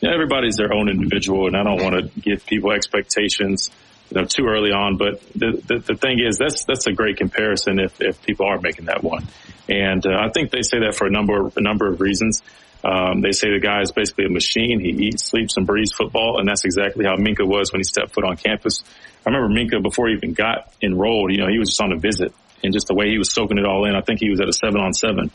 [0.00, 3.70] you know, everybody's their own individual, and I don't want to give people expectations
[4.10, 4.96] you know too early on.
[4.96, 8.60] But the, the the thing is, that's that's a great comparison if if people are
[8.60, 9.26] making that one,
[9.68, 12.42] and uh, I think they say that for a number a number of reasons.
[12.84, 14.78] Um, they say the guy is basically a machine.
[14.78, 18.12] He eats, sleeps, and breathes football, and that's exactly how Minkah was when he stepped
[18.12, 18.84] foot on campus.
[19.26, 21.98] I remember Minkah before he even got enrolled, you know, he was just on a
[21.98, 22.32] visit
[22.62, 23.96] and just the way he was soaking it all in.
[23.96, 25.30] I think he was at a seven on seven.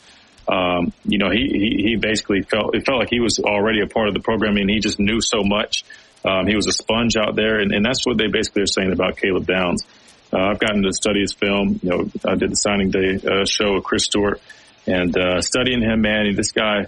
[0.48, 3.86] Um, you know, he, he, he basically felt, it felt like he was already a
[3.86, 5.84] part of the program and he just knew so much.
[6.24, 8.92] Um, he was a sponge out there and, and that's what they basically are saying
[8.92, 9.86] about Caleb Downs.
[10.32, 11.80] Uh, I've gotten to study his film.
[11.82, 14.40] You know, I did the signing day uh, show with Chris Stewart
[14.86, 16.86] and, uh, studying him, man, this guy,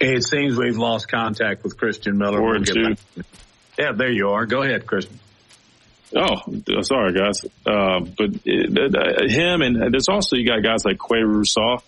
[0.00, 2.40] It seems we've lost contact with Christian Miller.
[2.40, 2.94] We'll two.
[3.78, 4.46] Yeah, there you are.
[4.46, 5.18] Go ahead, Christian.
[6.16, 6.36] Oh,
[6.82, 7.44] sorry, guys.
[7.66, 11.82] Uh, but uh, him and there's also you got guys like Qua Russaw,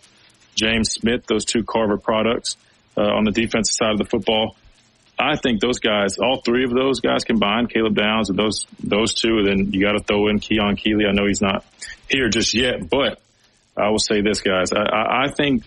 [0.54, 2.56] James Smith, those two Carver products
[2.96, 4.56] uh, on the defensive side of the football.
[5.18, 9.14] I think those guys, all three of those guys combined, Caleb Downs and those those
[9.14, 11.04] two, and then you got to throw in Keon Keeley.
[11.06, 11.64] I know he's not
[12.08, 13.20] here just yet, but
[13.76, 14.72] I will say this, guys.
[14.72, 15.64] I, I think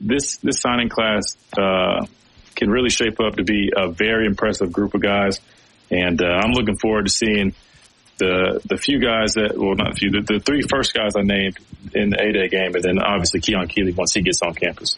[0.00, 2.06] this this signing class uh,
[2.54, 5.40] can really shape up to be a very impressive group of guys,
[5.90, 7.54] and uh, I'm looking forward to seeing
[8.18, 11.22] the the few guys that well not a few the, the three first guys I
[11.22, 11.58] named
[11.94, 14.96] in the A day game, and then obviously Keon Keeley once he gets on campus.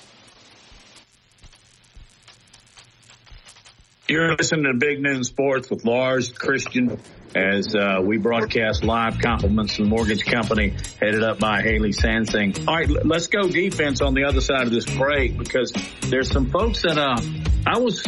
[4.08, 6.98] You're listening to Big Noon Sports with Lars Christian
[7.34, 12.66] as uh, we broadcast live compliments from mortgage company headed up by Haley Sansing.
[12.68, 15.72] All right, let's go defense on the other side of this break because
[16.02, 17.20] there's some folks that uh,
[17.66, 18.04] I was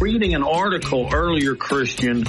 [0.00, 2.24] reading an article earlier, Christian,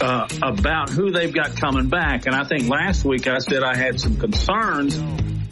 [0.00, 3.76] uh, about who they've got coming back, and I think last week I said I
[3.76, 4.96] had some concerns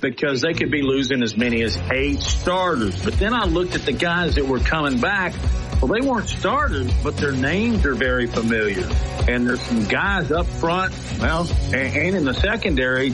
[0.00, 3.02] because they could be losing as many as eight starters.
[3.04, 5.34] But then I looked at the guys that were coming back
[5.80, 8.86] well, they weren't starters, but their names are very familiar.
[9.28, 13.10] And there's some guys up front, well, and, in the secondary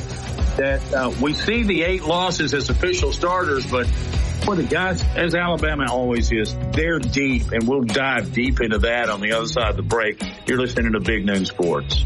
[0.57, 5.35] that uh, we see the eight losses as official starters, but for the guys, as
[5.35, 9.71] Alabama always is, they're deep, and we'll dive deep into that on the other side
[9.71, 10.21] of the break.
[10.47, 12.05] You're listening to Big Noon Sports.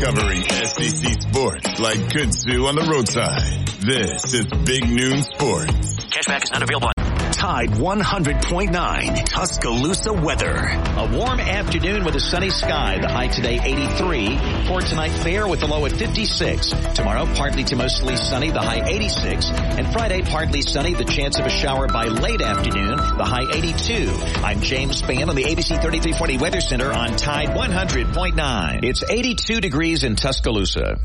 [0.00, 3.66] Covering SEC sports like kudzu on the roadside.
[3.80, 5.96] This is Big Noon Sports.
[6.06, 6.97] Cashback is not available.
[7.38, 10.56] Tide 100.9 Tuscaloosa weather.
[10.56, 12.98] A warm afternoon with a sunny sky.
[13.00, 14.66] The high today 83.
[14.66, 16.70] For tonight fair with the low at 56.
[16.96, 18.50] Tomorrow partly to mostly sunny.
[18.50, 19.50] The high 86.
[19.50, 20.94] And Friday partly sunny.
[20.94, 22.96] The chance of a shower by late afternoon.
[22.96, 24.10] The high 82.
[24.42, 28.82] I'm James Spann on the ABC 3340 Weather Center on Tide 100.9.
[28.82, 30.98] It's 82 degrees in Tuscaloosa.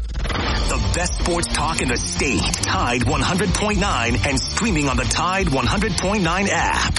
[0.44, 2.42] The best sports talk in the state.
[2.42, 6.96] Tide 100.9 and streaming on the Tide 100.9 app.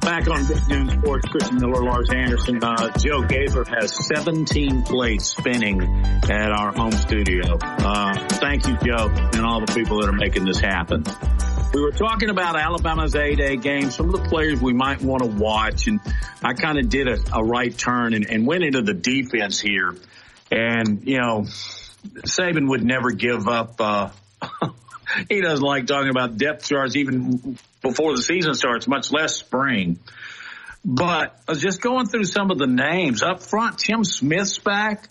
[0.00, 2.62] Back on Big Noon Sports, Christian Miller, Lars Anderson.
[2.62, 7.56] Uh, Joe Gaber has 17 plates spinning at our home studio.
[7.60, 11.04] Uh, thank you, Joe, and all the people that are making this happen.
[11.74, 15.28] We were talking about Alabama's A-Day game, some of the players we might want to
[15.28, 15.98] watch, and
[16.40, 19.96] I kind of did a, a, right turn and, and went into the defense here.
[20.52, 21.46] And, you know,
[22.28, 24.10] Saban would never give up, uh,
[25.28, 29.98] he doesn't like talking about depth charts even before the season starts, much less spring.
[30.84, 33.80] But I was just going through some of the names up front.
[33.80, 35.08] Tim Smith's back.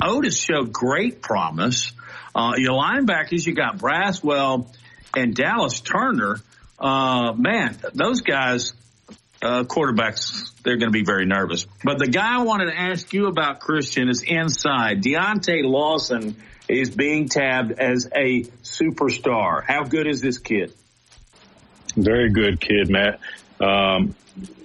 [0.00, 1.90] Oatis showed great promise.
[2.32, 4.68] Uh, your linebackers, you got Braswell
[5.16, 6.36] and Dallas Turner.
[6.78, 8.74] Uh, man, those guys,
[9.42, 11.66] uh, quarterbacks, they're going to be very nervous.
[11.82, 15.02] But the guy I wanted to ask you about, Christian, is inside.
[15.02, 16.36] Deontae Lawson
[16.68, 19.64] is being tabbed as a superstar.
[19.64, 20.72] How good is this kid?
[21.96, 23.20] Very good kid, Matt.
[23.58, 24.14] Um,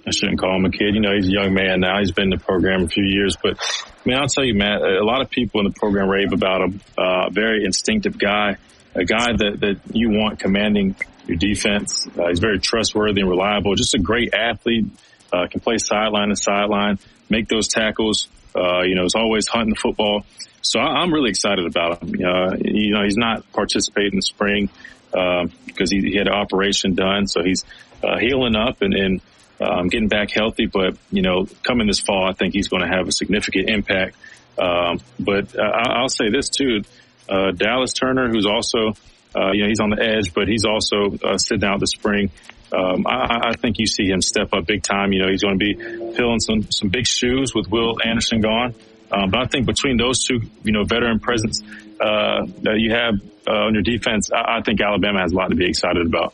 [0.06, 0.94] I shouldn't call him a kid.
[0.94, 1.98] You know, he's a young man now.
[1.98, 4.82] He's been in the program a few years, but I mean, I'll tell you, Matt,
[4.82, 6.80] a lot of people in the program rave about him.
[6.98, 8.56] Uh, very instinctive guy,
[8.94, 12.06] a guy that, that you want commanding your defense.
[12.18, 13.74] Uh, he's very trustworthy and reliable.
[13.74, 14.86] Just a great athlete.
[15.32, 16.98] Uh, can play sideline to sideline,
[17.30, 18.28] make those tackles.
[18.54, 20.26] Uh, you know, is always hunting the football.
[20.60, 22.14] So I, am really excited about him.
[22.22, 24.68] Uh, you know, he's not participating in spring
[25.10, 27.64] because uh, he, he, had an operation done, so he's
[28.04, 29.20] uh, healing up and, and
[29.60, 30.66] um, getting back healthy.
[30.66, 34.16] But you know, coming this fall, I think he's going to have a significant impact.
[34.58, 36.82] Um, but uh, I'll say this too:
[37.28, 38.94] Dallas Turner, who's also
[39.34, 42.30] uh, you know he's on the edge, but he's also sitting out the spring.
[42.72, 45.12] Um, I, I, think you see him step up big time.
[45.12, 45.74] You know, he's going to be
[46.14, 48.74] filling some some big shoes with Will Anderson gone.
[49.12, 51.60] Um, but I think between those two, you know, veteran presence
[52.00, 55.48] uh, that you have uh, on your defense, I, I, think Alabama has a lot
[55.48, 56.32] to be excited about.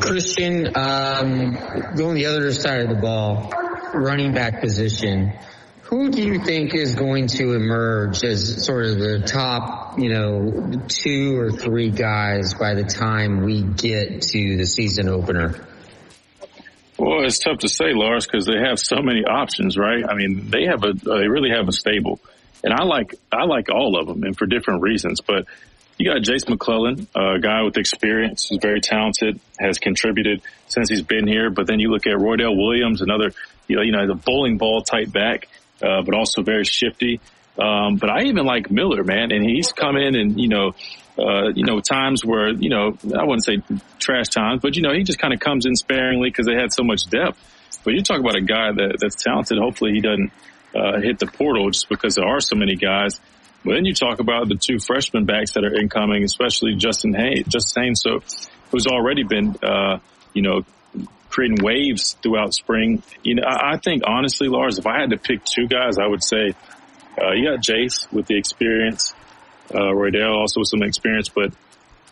[0.00, 1.58] Christian, um,
[1.96, 3.52] going the other side of the ball,
[3.92, 5.32] running back position.
[5.92, 10.80] Who do you think is going to emerge as sort of the top, you know,
[10.88, 15.68] two or three guys by the time we get to the season opener?
[16.96, 20.02] Well, it's tough to say, Lars, because they have so many options, right?
[20.08, 22.20] I mean, they have a, they really have a stable,
[22.64, 25.20] and I like, I like all of them, and for different reasons.
[25.20, 25.44] But
[25.98, 31.02] you got Jase McClellan, a guy with experience, who's very talented, has contributed since he's
[31.02, 31.50] been here.
[31.50, 33.32] But then you look at Roydell Williams, another,
[33.68, 35.48] you know, you know, the bowling ball type back,
[35.80, 37.20] uh, but also very shifty.
[37.58, 40.74] Um, but I even like Miller, man, and he's come in and you know
[41.18, 43.58] uh, you know, times where, you know, I wouldn't say
[43.98, 46.72] trash times, but you know, he just kind of comes in sparingly because they had
[46.72, 47.38] so much depth.
[47.84, 49.58] But you talk about a guy that, that's talented.
[49.58, 50.32] Hopefully he doesn't,
[50.74, 53.20] uh, hit the portal just because there are so many guys.
[53.64, 57.46] But then you talk about the two freshman backs that are incoming, especially Justice Haynes,
[57.46, 58.20] Justice Haynes, so
[58.70, 59.98] who's already been, uh,
[60.32, 60.62] you know,
[61.32, 63.02] creating waves throughout spring.
[63.24, 66.06] You know, I, I think honestly, Lars, if I had to pick two guys, I
[66.06, 66.54] would say,
[67.20, 69.12] uh, you got Jase with the experience
[69.74, 71.52] uh, Roydell also with some experience, but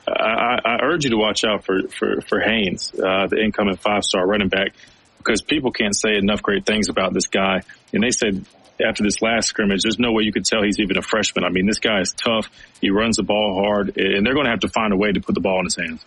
[0.09, 4.03] I, I, urge you to watch out for, for, for Haynes, uh, the incoming five
[4.05, 4.75] star running back,
[5.19, 7.63] because people can't say enough great things about this guy.
[7.93, 8.45] And they said
[8.85, 11.45] after this last scrimmage, there's no way you could tell he's even a freshman.
[11.45, 12.49] I mean, this guy is tough.
[12.81, 15.21] He runs the ball hard and they're going to have to find a way to
[15.21, 16.05] put the ball in his hands.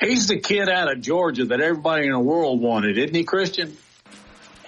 [0.00, 3.76] He's the kid out of Georgia that everybody in the world wanted, isn't he, Christian?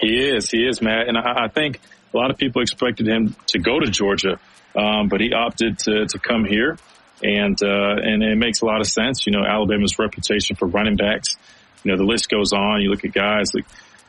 [0.00, 0.50] He is.
[0.50, 1.08] He is, Matt.
[1.08, 1.78] And I, I think
[2.12, 4.40] a lot of people expected him to go to Georgia,
[4.74, 6.78] um, but he opted to, to come here.
[7.22, 9.26] And, uh, and it makes a lot of sense.
[9.26, 11.36] You know, Alabama's reputation for running backs,
[11.84, 12.80] you know, the list goes on.
[12.80, 13.66] You look at guys like,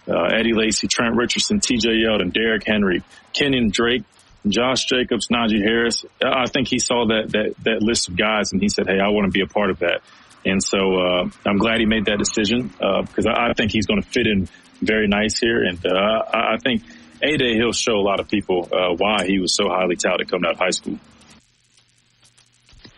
[0.07, 3.03] uh, Eddie Lacy, Trent Richardson, TJ Yeldon, Derrick Henry,
[3.33, 4.03] Kenyan Drake,
[4.47, 6.03] Josh Jacobs, Najee Harris.
[6.23, 9.09] I think he saw that, that, that list of guys and he said, Hey, I
[9.09, 10.01] want to be a part of that.
[10.43, 13.85] And so, uh, I'm glad he made that decision, uh, because I, I think he's
[13.85, 14.47] going to fit in
[14.81, 15.63] very nice here.
[15.63, 16.83] And, uh, I, I think,
[17.21, 20.29] a Day he'll show a lot of people uh, why he was so highly touted
[20.29, 20.97] coming out of high school.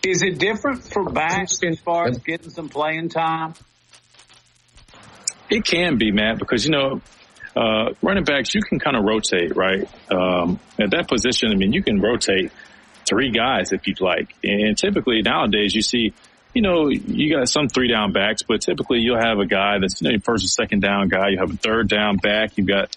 [0.02, 3.54] Is it different for backs as far as getting some playing time?
[5.50, 7.02] It can be, Matt, because you know,
[7.56, 9.88] uh, running backs you can kind of rotate, right?
[10.10, 12.52] Um, at that position, I mean, you can rotate
[13.08, 16.14] three guys if you'd like, and typically nowadays you see.
[16.54, 20.02] You know, you got some three down backs, but typically you'll have a guy that's
[20.02, 21.30] you know, first or second down guy.
[21.30, 22.58] You have a third down back.
[22.58, 22.96] You've got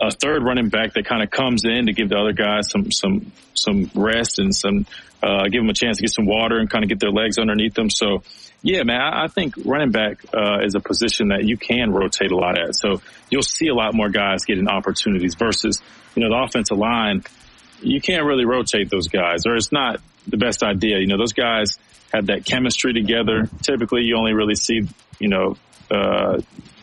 [0.00, 2.90] a third running back that kind of comes in to give the other guys some
[2.92, 4.86] some some rest and some
[5.22, 7.38] uh, give them a chance to get some water and kind of get their legs
[7.38, 7.90] underneath them.
[7.90, 8.22] So,
[8.62, 12.30] yeah, man, I, I think running back uh, is a position that you can rotate
[12.30, 12.76] a lot at.
[12.76, 15.82] So you'll see a lot more guys getting opportunities versus
[16.14, 17.24] you know the offensive line.
[17.80, 20.98] You can't really rotate those guys, or it's not the best idea.
[20.98, 21.78] You know, those guys
[22.12, 23.48] have that chemistry together.
[23.62, 25.56] Typically, you only really see, you know,
[25.90, 26.40] uh,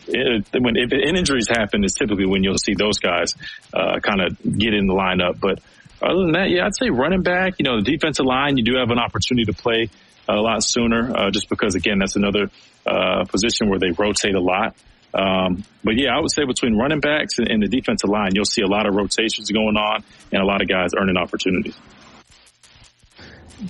[0.08, 3.34] it, when if injuries happen, is typically when you'll see those guys
[3.74, 5.40] uh, kind of get in the lineup.
[5.40, 5.60] But
[6.02, 7.54] other than that, yeah, I'd say running back.
[7.58, 9.90] You know, the defensive line, you do have an opportunity to play
[10.28, 12.50] a lot sooner, uh, just because again, that's another
[12.86, 14.74] uh, position where they rotate a lot.
[15.14, 18.44] Um, but yeah, I would say between running backs and, and the defensive line, you'll
[18.44, 21.76] see a lot of rotations going on and a lot of guys earning opportunities.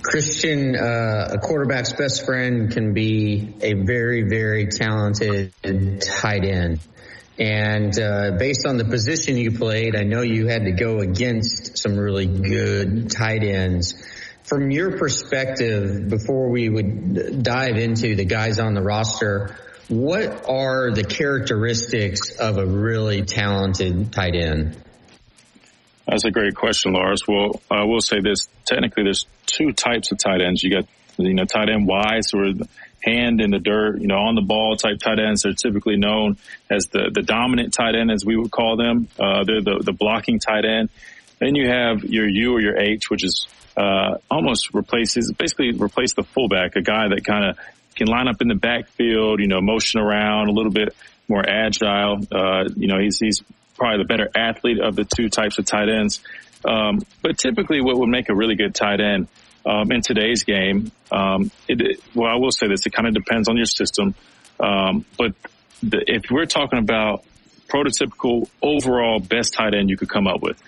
[0.01, 5.53] Christian, uh, a quarterback's best friend can be a very, very talented
[6.01, 6.79] tight end.
[7.39, 11.77] And uh, based on the position you played, I know you had to go against
[11.77, 13.93] some really good tight ends.
[14.43, 19.55] From your perspective, before we would dive into the guys on the roster,
[19.87, 24.75] what are the characteristics of a really talented tight end?
[26.07, 27.27] That's a great question, Lars.
[27.27, 28.47] Well, I will say this.
[28.65, 30.63] Technically, there's two types of tight ends.
[30.63, 30.85] You got,
[31.17, 32.45] you know, tight end wise or
[33.03, 35.43] hand in the dirt, you know, on the ball type tight ends.
[35.43, 36.37] They're typically known
[36.69, 39.09] as the, the dominant tight end, as we would call them.
[39.19, 40.89] Uh, they're the, the blocking tight end.
[41.39, 46.13] Then you have your U or your H, which is, uh, almost replaces, basically replace
[46.13, 47.57] the fullback, a guy that kind of
[47.95, 50.95] can line up in the backfield, you know, motion around a little bit
[51.27, 52.19] more agile.
[52.31, 53.43] Uh, you know, he's, he's
[53.77, 56.21] probably the better athlete of the two types of tight ends.
[56.65, 59.27] Um, but typically what would make a really good tight end,
[59.65, 63.49] um, in today's game, um, it, well, I will say this, it kind of depends
[63.49, 64.15] on your system.
[64.59, 65.33] Um, but
[65.83, 67.23] the, if we're talking about
[67.67, 70.61] prototypical overall best tight end you could come up with,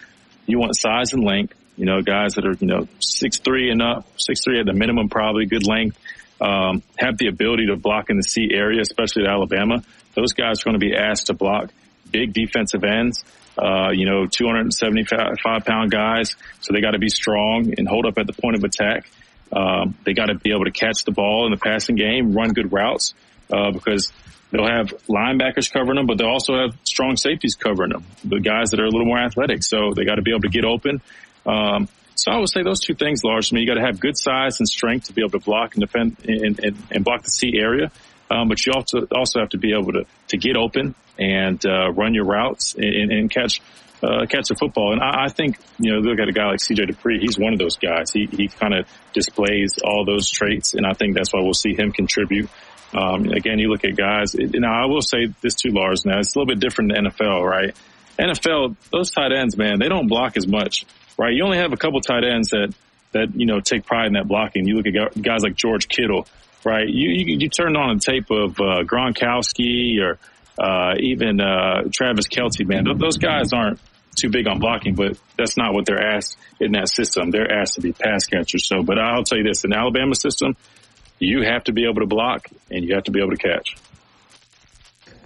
[0.46, 3.82] you want size and length, you know, guys that are, you know, six three and
[3.82, 5.98] up, six three at the minimum, probably good length,
[6.42, 9.82] um, have the ability to block in the C area, especially at Alabama.
[10.14, 11.72] Those guys are going to be asked to block
[12.12, 13.24] big defensive ends,
[13.58, 16.36] uh, you know, 275 pound guys.
[16.62, 19.10] So they got to be strong and hold up at the point of attack.
[19.52, 22.52] Um, they got to be able to catch the ball in the passing game, run
[22.54, 23.14] good routes,
[23.52, 24.12] uh, because
[24.52, 28.72] they'll have linebackers covering them, but they'll also have strong safeties covering them, the guys
[28.72, 29.64] that are a little more athletic.
[29.64, 31.02] So they got to be able to get open.
[31.46, 33.52] Um, so I would say those two things, Lars.
[33.52, 35.76] I mean, you got to have good size and strength to be able to block
[35.76, 37.92] and defend and, and, and block the C area.
[38.30, 41.92] Um, but you also also have to be able to to get open and uh,
[41.92, 43.62] run your routes and, and catch
[44.02, 44.94] uh, catch the football.
[44.94, 46.86] And I, I, think you know look at a guy like C.J.
[46.86, 47.20] Dippre.
[47.20, 48.12] He's one of those guys.
[48.12, 51.76] He he kind of displays all those traits, and I think that's why we'll see
[51.76, 52.50] him contribute.
[52.94, 54.36] Um, again, you look at guys.
[54.36, 56.06] Now I will say this too, Lars.
[56.06, 57.76] Now it's a little bit different than NFL, right?
[58.18, 60.86] NFL, those tight ends, man, they don't block as much,
[61.18, 61.34] right?
[61.34, 62.74] You only have a couple tight ends that
[63.12, 64.68] that you know take pride in that blocking.
[64.68, 66.28] You look at guys like George Kittle,
[66.64, 66.88] right?
[66.88, 70.20] You you, you turn on a tape of uh, Gronkowski or
[70.60, 73.80] uh, even uh, Travis Kelce, man, those guys aren't
[74.20, 77.32] too big on blocking, but that's not what they're asked in that system.
[77.32, 78.68] They're asked to be pass catchers.
[78.68, 80.58] So, but I'll tell you this: in Alabama system,
[81.20, 83.76] you have to be able to block and you have to be able to catch.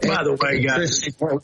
[0.07, 0.75] By the way, guys.
[0.75, 1.41] Christian,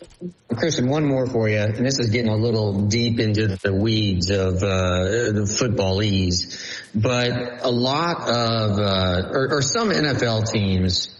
[0.56, 4.30] Christian, one more for you, and this is getting a little deep into the weeds
[4.30, 6.57] of uh, the footballese,
[6.94, 11.15] but a lot of, uh, or, or some NFL teams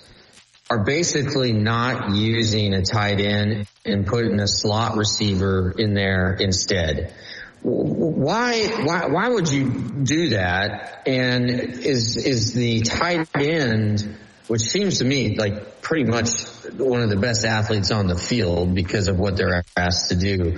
[0.70, 7.14] are basically not using a tight end and putting a slot receiver in there instead.
[7.62, 11.04] Why, why, why would you do that?
[11.08, 14.18] And is, is the tight end
[14.50, 16.30] which seems to me like pretty much
[16.76, 20.58] one of the best athletes on the field because of what they're asked to do.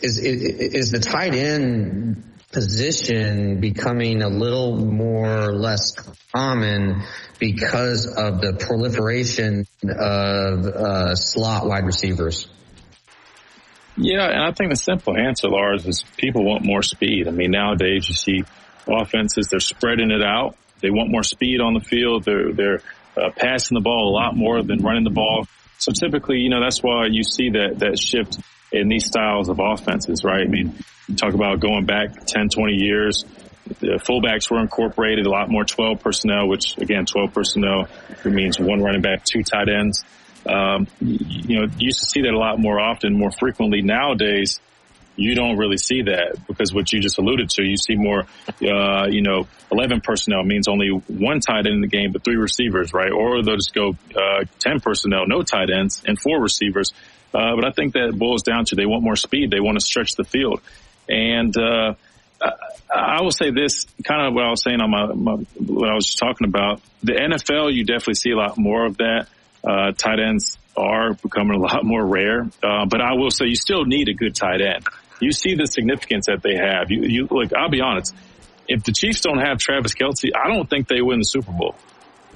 [0.00, 5.92] Is is, the tight end position becoming a little more or less
[6.32, 7.02] common
[7.40, 12.46] because of the proliferation of uh, slot wide receivers?
[13.96, 17.26] Yeah, and I think the simple answer, Lars, is people want more speed.
[17.26, 18.44] I mean, nowadays you see
[18.86, 20.56] offenses, they're spreading it out.
[20.80, 22.24] They want more speed on the field.
[22.24, 22.82] They're, they're
[23.16, 25.46] uh, passing the ball a lot more than running the ball.
[25.78, 28.38] So typically, you know, that's why you see that, that shift
[28.72, 30.46] in these styles of offenses, right?
[30.46, 30.74] I mean,
[31.08, 33.24] you talk about going back 10, 20 years.
[33.80, 37.88] The fullbacks were incorporated a lot more 12 personnel, which again, 12 personnel
[38.24, 40.04] means one running back, two tight ends.
[40.46, 43.82] Um, you know, you used to see that a lot more often, more frequently.
[43.82, 44.60] Nowadays,
[45.16, 48.24] you don't really see that because what you just alluded to, you see more,
[48.62, 52.36] uh, you know, 11 personnel means only one tight end in the game, but three
[52.36, 53.12] receivers, right?
[53.12, 56.92] Or they'll just go, uh, 10 personnel, no tight ends and four receivers.
[57.34, 59.50] Uh, but I think that boils down to they want more speed.
[59.50, 60.60] They want to stretch the field.
[61.08, 61.94] And, uh,
[62.94, 65.94] I will say this kind of what I was saying on my, my, what I
[65.94, 66.80] was just talking about.
[67.02, 69.28] The NFL, you definitely see a lot more of that.
[69.64, 72.42] Uh, tight ends are becoming a lot more rare.
[72.62, 74.84] Uh, but I will say you still need a good tight end
[75.22, 76.90] you see the significance that they have.
[76.90, 78.14] You, you like, I'll be honest.
[78.68, 81.74] if the Chiefs don't have Travis Kelce, I don't think they win the Super Bowl.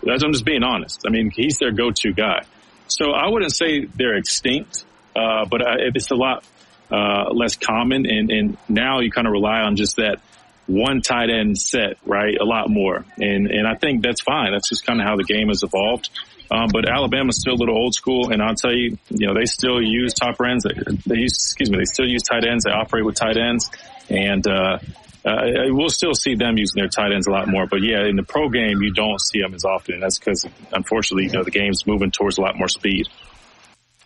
[0.02, 1.02] That's, I'm just being honest.
[1.06, 2.44] I mean, he's their go-to guy.
[2.88, 4.84] So I wouldn't say they're extinct,
[5.14, 6.44] uh, but it's a lot
[6.90, 8.06] uh, less common.
[8.06, 10.20] And, and now you kind of rely on just that
[10.66, 12.36] one tight end set, right?
[12.40, 13.04] A lot more.
[13.16, 14.52] And, and I think that's fine.
[14.52, 16.10] That's just kind of how the game has evolved.
[16.50, 19.46] Um, but Alabama's still a little old school, and I'll tell you, you know, they
[19.46, 20.64] still use top ends.
[20.64, 20.74] They,
[21.06, 22.64] they use, excuse me, they still use tight ends.
[22.64, 23.70] They operate with tight ends,
[24.08, 24.78] and uh,
[25.26, 27.66] uh, we'll still see them using their tight ends a lot more.
[27.66, 29.94] But yeah, in the pro game, you don't see them as often.
[29.94, 33.08] And that's because, unfortunately, you know, the game's moving towards a lot more speed.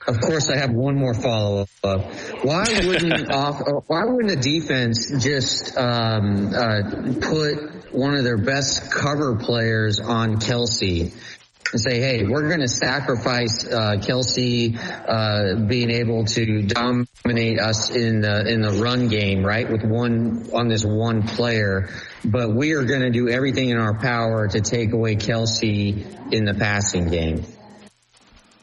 [0.06, 2.00] Of course, I have one more follow up.
[2.42, 6.82] Why wouldn't off, why wouldn't the defense just um, uh,
[7.20, 11.14] put one of their best cover players on Kelce?
[11.72, 14.76] And say, hey, we're going to sacrifice uh, Kelce
[15.06, 20.50] uh, being able to dominate us in the in the run game, right, with one
[20.52, 21.88] on this one player,
[22.24, 26.44] but we are going to do everything in our power to take away Kelce in
[26.44, 27.44] the passing game.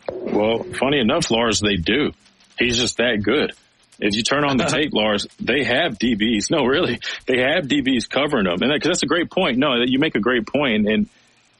[0.09, 2.11] Well, funny enough, Lars, they do.
[2.59, 3.53] He's just that good.
[3.99, 6.51] If you turn on the tape, Lars, they have DBs.
[6.51, 9.57] No, really, they have DBs covering them, and that, cause that's a great point.
[9.57, 11.09] No, you make a great point, and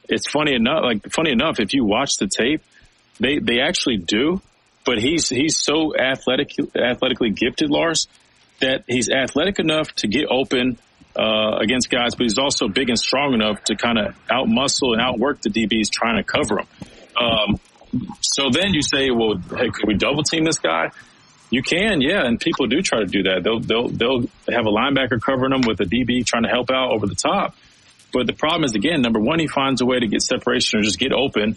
[0.08, 2.62] it's funny enough, like funny enough, if you watch the tape,
[3.20, 4.40] they, they actually do,
[4.84, 8.06] but he's, he's so athletic, athletically gifted, Lars,
[8.60, 10.78] that he's athletic enough to get open,
[11.18, 15.00] uh, against guys, but he's also big and strong enough to kind of outmuscle and
[15.00, 16.66] outwork the DBs trying to cover him.
[17.20, 17.60] Um,
[18.20, 20.90] so then you say, well, hey, could we double team this guy?
[21.50, 23.42] You can, yeah, and people do try to do that.
[23.42, 24.20] They'll they'll they'll
[24.54, 27.56] have a linebacker covering them with a DB trying to help out over the top.
[28.12, 30.82] But the problem is, again, number one, he finds a way to get separation or
[30.82, 31.56] just get open.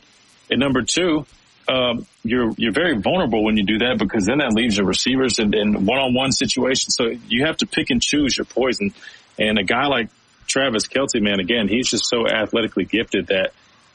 [0.50, 1.26] And number two,
[1.70, 5.40] um, you're you're very vulnerable when you do that because then that leaves your receivers
[5.40, 6.96] in, in one-on-one situations.
[6.96, 8.94] So you have to pick and choose your poison.
[9.40, 10.10] And a guy like
[10.48, 13.54] Travis Kelce, man, again, he's just so athletically gifted that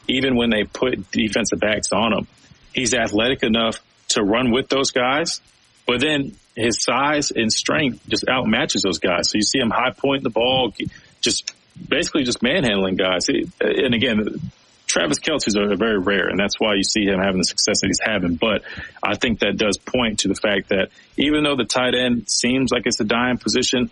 [0.08, 2.26] even when they put defensive backs on him,
[2.72, 5.40] he's athletic enough to run with those guys.
[5.86, 9.30] But then his size and strength just outmatches those guys.
[9.30, 10.72] So you see him high point the ball,
[11.20, 11.52] just
[11.88, 13.28] basically just manhandling guys.
[13.28, 14.50] And again,
[14.86, 17.88] Travis Kelce's are very rare, and that's why you see him having the success that
[17.88, 18.36] he's having.
[18.36, 18.62] But
[19.02, 22.70] I think that does point to the fact that even though the tight end seems
[22.70, 23.90] like it's a dying position,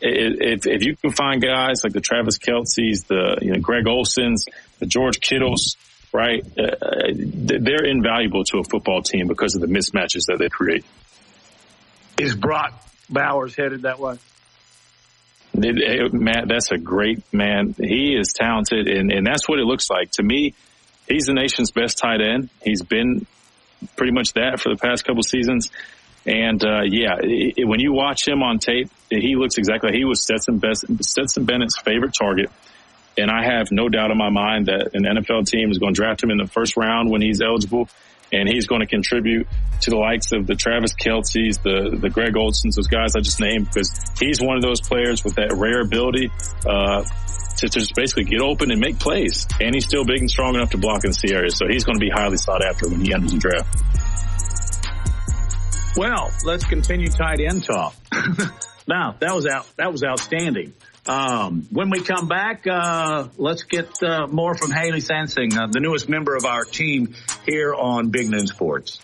[0.00, 4.44] if, if you can find guys like the Travis Kelce's, the you know Greg Olsens,
[4.78, 5.76] the George Kittles,
[6.12, 10.84] right, uh, they're invaluable to a football team because of the mismatches that they create.
[12.18, 12.74] Is Brock
[13.08, 14.18] Bowers headed that way?
[15.64, 17.74] It, it, Matt, that's a great man.
[17.78, 20.10] He is talented, and, and that's what it looks like.
[20.12, 20.54] To me,
[21.08, 22.50] he's the nation's best tight end.
[22.62, 23.26] He's been
[23.96, 25.70] pretty much that for the past couple seasons.
[26.26, 30.22] And uh, yeah, it, when you watch him on tape, he looks exactly he was
[30.22, 32.50] Stetson, Best, Stetson Bennett's favorite target.
[33.16, 36.00] And I have no doubt in my mind that an NFL team is going to
[36.00, 37.88] draft him in the first round when he's eligible
[38.32, 39.46] and he's going to contribute
[39.82, 43.40] to the likes of the Travis Kelce's, the the Greg Olsen's, those guys I just
[43.40, 46.30] named, because he's one of those players with that rare ability
[46.66, 47.04] uh,
[47.58, 50.70] to, just basically get open and make plays, and he's still big and strong enough
[50.70, 53.12] to block in the area, so he's going to be highly sought after when he
[53.12, 53.68] enters the draft.
[55.96, 57.94] Well, let's continue tight end talk.
[58.86, 59.66] now that was out.
[59.76, 60.74] That was outstanding.
[61.08, 65.80] Um, when we come back, uh, let's get uh, more from Haley Sansing, uh, the
[65.80, 67.14] newest member of our team
[67.46, 69.00] here on Big Noon Sports.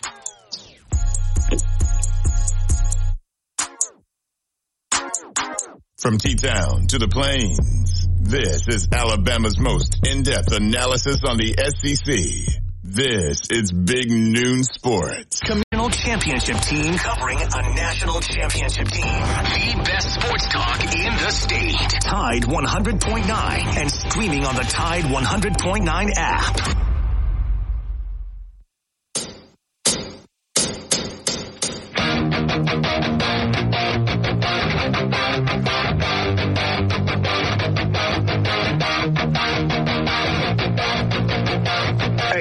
[5.97, 12.61] From T-Town to the Plains, this is Alabama's most in-depth analysis on the SEC.
[12.83, 15.41] This is Big Noon Sports.
[15.85, 19.03] Communal championship team covering a national championship team.
[19.03, 21.75] The best sports talk in the state.
[22.01, 23.29] Tide 100.9
[23.77, 26.85] and streaming on the Tide 100.9 app.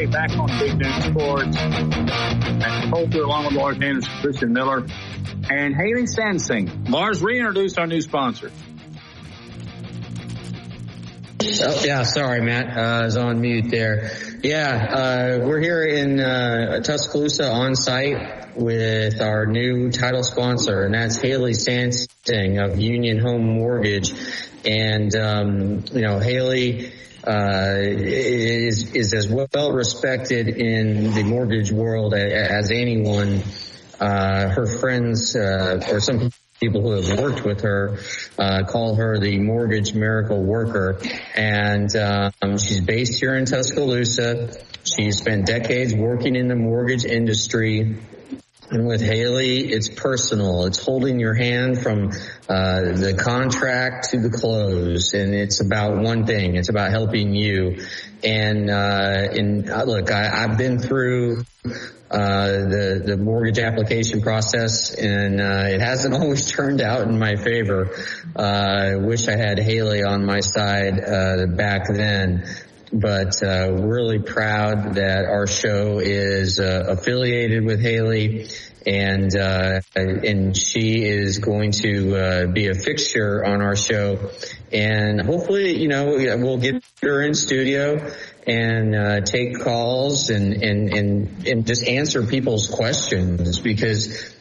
[0.03, 1.57] Back on Big Noon Sports.
[1.57, 4.87] And Colter along with Lars Anderson, Christian Miller,
[5.49, 6.89] and Haley Sansing.
[6.91, 8.51] Lars, reintroduced our new sponsor.
[11.63, 12.77] Oh, yeah, sorry, Matt.
[12.77, 14.11] Uh, I was on mute there.
[14.43, 20.95] Yeah, uh, we're here in uh, Tuscaloosa on site with our new title sponsor, and
[20.95, 24.13] that's Haley Sansing of Union Home Mortgage.
[24.65, 26.93] And, um, you know, Haley
[27.27, 33.43] uh, is is as well respected in the mortgage world as anyone.
[34.01, 36.31] Uh, her friends uh, or some
[36.61, 37.99] people who have worked with her
[38.39, 40.99] uh, call her the mortgage miracle worker,
[41.35, 44.53] and um, she's based here in Tuscaloosa.
[44.85, 47.97] She's spent decades working in the mortgage industry.
[48.71, 50.65] And with Haley, it's personal.
[50.65, 52.09] It's holding your hand from
[52.49, 56.57] uh, the contract to the close, and it's about one thing.
[56.57, 57.85] It's about helping you.
[58.23, 61.45] And uh, and uh, look, I, I've been through
[62.11, 67.37] uh, the the mortgage application process, and uh, it hasn't always turned out in my
[67.37, 67.91] favor.
[68.35, 72.47] Uh, I wish I had Haley on my side uh, back then
[72.95, 78.49] but uh, really proud that our show is uh, affiliated with Haley,
[78.87, 84.31] and uh, and she is going to uh, be a fixture on our show,
[84.73, 86.07] and hopefully, you know,
[86.39, 88.13] we'll get her in studio
[88.47, 94.35] and uh, take calls and and and and just answer people's questions because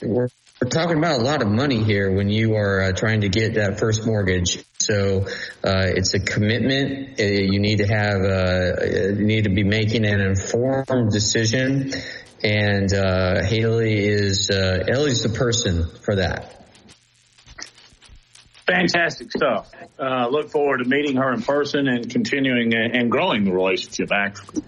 [0.00, 0.28] we're
[0.60, 3.54] we're talking about a lot of money here when you are uh, trying to get
[3.54, 4.64] that first mortgage.
[4.80, 5.26] So
[5.62, 7.20] uh, it's a commitment.
[7.20, 8.84] Uh, you need to have, uh,
[9.18, 11.92] you need to be making an informed decision.
[12.42, 16.56] And uh, Haley is uh, Haley's the person for that.
[18.66, 19.70] Fantastic stuff.
[19.98, 24.10] look forward to meeting her in person and continuing and growing the relationship.
[24.12, 24.62] Actually,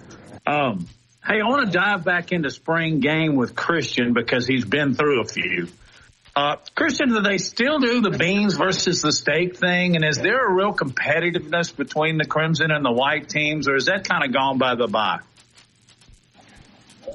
[0.44, 0.88] um,
[1.24, 5.22] hey, I want to dive back into spring game with Christian because he's been through
[5.22, 5.68] a few.
[6.34, 9.96] Uh, Christian, do they still do the beans versus the steak thing?
[9.96, 13.86] And is there a real competitiveness between the crimson and the white teams, or is
[13.86, 15.18] that kind of gone by the by?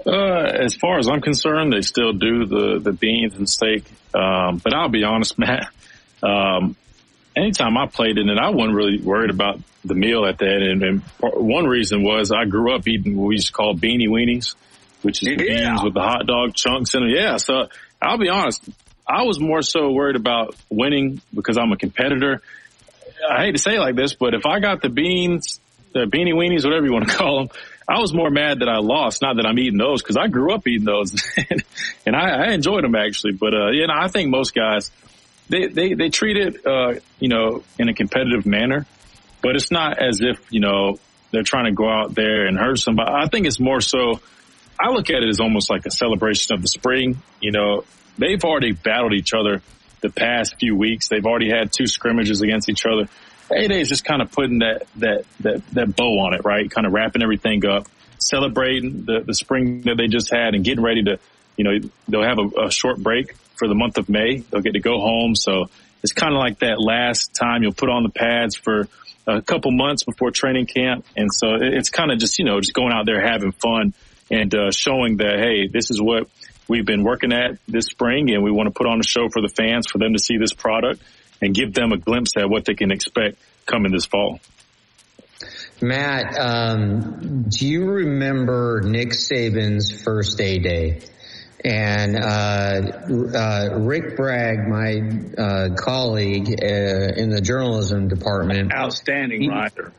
[0.05, 3.85] Uh, as far as I'm concerned, they still do the, the beans and steak.
[4.13, 5.69] Um, but I'll be honest, Matt,
[6.21, 6.75] um,
[7.35, 10.61] anytime I played in it, I wasn't really worried about the meal at that.
[10.61, 14.07] And, and one reason was I grew up eating what we used to call beanie
[14.07, 14.53] weenies,
[15.01, 15.37] which is yeah.
[15.37, 17.11] beans with the hot dog chunks in it.
[17.11, 17.37] Yeah.
[17.37, 17.67] So
[17.99, 18.63] I'll be honest,
[19.07, 22.41] I was more so worried about winning because I'm a competitor.
[23.29, 25.59] I hate to say it like this, but if I got the beans,
[25.93, 27.49] the beanie weenies, whatever you want to call them,
[27.87, 30.53] I was more mad that I lost, not that I'm eating those because I grew
[30.53, 31.15] up eating those
[32.05, 33.33] and I, I enjoyed them actually.
[33.33, 34.91] But, uh, you know, I think most guys,
[35.47, 38.85] they, they, they treat it, uh, you know, in a competitive manner,
[39.41, 40.99] but it's not as if, you know,
[41.31, 43.09] they're trying to go out there and hurt somebody.
[43.13, 44.19] I think it's more so,
[44.79, 47.21] I look at it as almost like a celebration of the spring.
[47.41, 47.85] You know,
[48.17, 49.61] they've already battled each other
[50.01, 51.07] the past few weeks.
[51.07, 53.09] They've already had two scrimmages against each other.
[53.49, 56.69] A Day is just kind of putting that, that, that, that bow on it, right?
[56.69, 57.87] Kind of wrapping everything up,
[58.19, 61.19] celebrating the, the spring that they just had and getting ready to,
[61.55, 64.39] you know, they'll have a, a short break for the month of May.
[64.39, 65.35] They'll get to go home.
[65.35, 65.69] So
[66.03, 68.87] it's kind of like that last time you'll put on the pads for
[69.25, 71.05] a couple months before training camp.
[71.15, 73.93] And so it's kind of just, you know, just going out there having fun
[74.29, 76.29] and uh, showing that, hey, this is what
[76.67, 79.41] we've been working at this spring and we want to put on a show for
[79.41, 81.01] the fans for them to see this product
[81.41, 84.39] and give them a glimpse at what they can expect coming this fall.
[85.81, 91.01] Matt, um, do you remember Nick Saban's first A day?
[91.63, 95.01] And uh, uh, Rick Bragg, my
[95.37, 99.91] uh, colleague uh, in the journalism department, outstanding he, writer.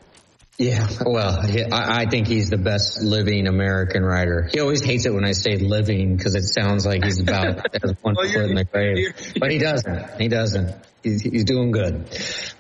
[0.59, 1.39] Yeah, well,
[1.71, 4.49] I think he's the best living American writer.
[4.53, 7.95] He always hates it when I say living because it sounds like he's about has
[8.03, 10.21] one well, foot in the grave, but he doesn't.
[10.21, 10.75] He doesn't.
[11.05, 12.11] He's, he's doing good.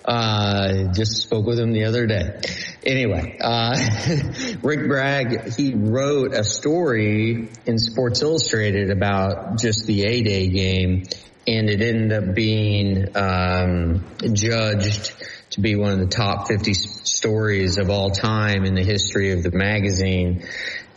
[0.04, 2.40] Uh, just spoke with him the other day.
[2.86, 3.76] Anyway, uh,
[4.62, 11.02] Rick Bragg, he wrote a story in Sports Illustrated about just the A-Day game,
[11.48, 15.14] and it ended up being um, judged
[15.58, 19.42] to be one of the top 50 stories of all time in the history of
[19.42, 20.46] the magazine.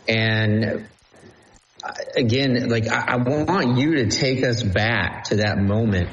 [0.06, 0.86] And
[2.16, 6.08] again, like I, I want you to take us back to that moment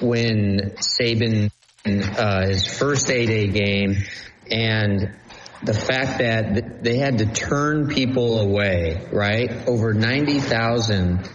[0.00, 1.50] when Saban,
[1.86, 3.98] uh, his first eight a game
[4.50, 5.14] and
[5.62, 9.68] the fact that they had to turn people away, right?
[9.68, 11.28] Over 90,000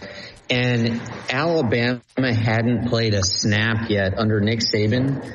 [0.50, 1.00] and
[1.30, 5.32] Alabama hadn't played a snap yet under Nick Saban.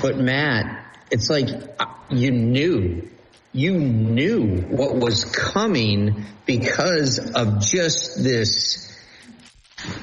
[0.00, 1.48] But Matt, it's like
[1.78, 3.08] uh, you knew,
[3.52, 8.90] you knew what was coming because of just this,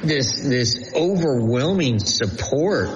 [0.03, 2.89] this, this overwhelming support.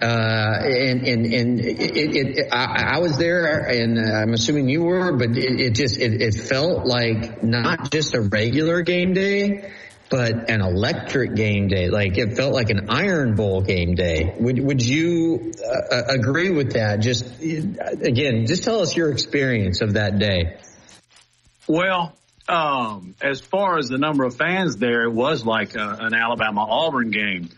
[0.00, 5.16] Uh, and, and, and it, it, I, I, was there and I'm assuming you were,
[5.16, 9.72] but it, it just, it, it felt like not just a regular game day,
[10.10, 14.34] but an electric game day, like it felt like an Iron Bowl game day.
[14.38, 17.00] Would would you uh, agree with that?
[17.00, 20.58] Just again, just tell us your experience of that day.
[21.66, 22.14] Well,
[22.48, 26.66] um, as far as the number of fans there, it was like a, an Alabama
[26.68, 27.48] Auburn game.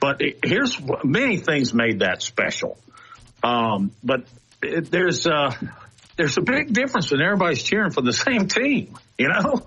[0.00, 2.78] but it, here's many things made that special.
[3.42, 4.26] Um, but
[4.62, 5.54] it, there's uh,
[6.16, 8.94] there's a big difference when everybody's cheering for the same team.
[9.18, 9.66] You know,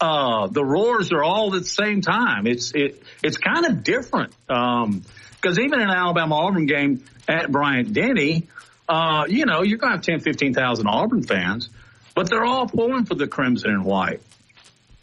[0.00, 2.46] uh, the roars are all at the same time.
[2.46, 7.50] It's it it's kind of different because um, even in an Alabama Auburn game at
[7.50, 8.46] Bryant Denny,
[8.88, 11.70] uh, you know, you're to have 10, 15,000 Auburn fans,
[12.14, 14.20] but they're all pulling for the crimson and white.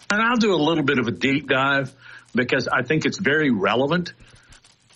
[0.09, 1.91] And I'll do a little bit of a deep dive
[2.35, 4.13] because I think it's very relevant.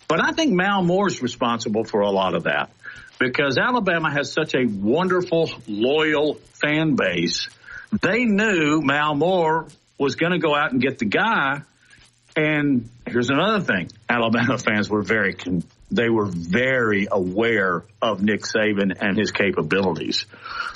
[0.07, 2.69] But I think Mal Moore's responsible for a lot of that
[3.19, 7.49] because Alabama has such a wonderful, loyal fan base.
[8.01, 9.67] They knew Mal Moore
[9.97, 11.61] was going to go out and get the guy.
[12.35, 13.89] And here's another thing.
[14.07, 15.35] Alabama fans were very,
[15.89, 20.25] they were very aware of Nick Saban and his capabilities.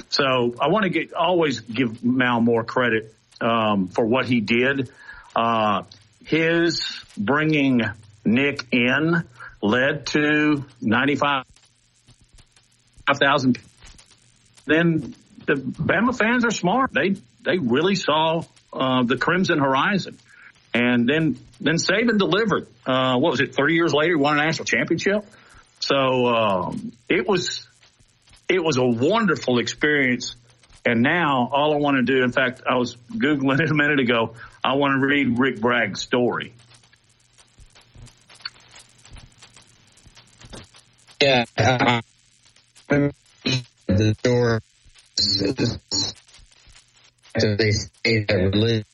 [0.09, 4.89] So I want to get, always give Mal Moore credit, um, for what he did.
[5.35, 5.83] Uh,
[6.25, 7.81] his bringing
[8.25, 9.23] Nick in
[9.61, 13.59] led to 95,000.
[14.65, 15.15] Then
[15.45, 16.91] the Bama fans are smart.
[16.93, 18.43] They, they really saw,
[18.73, 20.17] uh, the crimson horizon.
[20.73, 24.65] And then, then Saban delivered, uh, what was it, 30 years later, won a national
[24.65, 25.25] championship.
[25.79, 27.67] So, um, it was,
[28.47, 30.35] it was a wonderful experience.
[30.85, 33.99] And now all I want to do, in fact, I was Googling it a minute
[33.99, 34.35] ago.
[34.63, 36.53] I want to read Rick Bragg's story.
[41.21, 41.45] Yeah.
[41.57, 42.01] Uh,
[43.87, 44.61] the door.
[47.37, 48.85] So they say that religion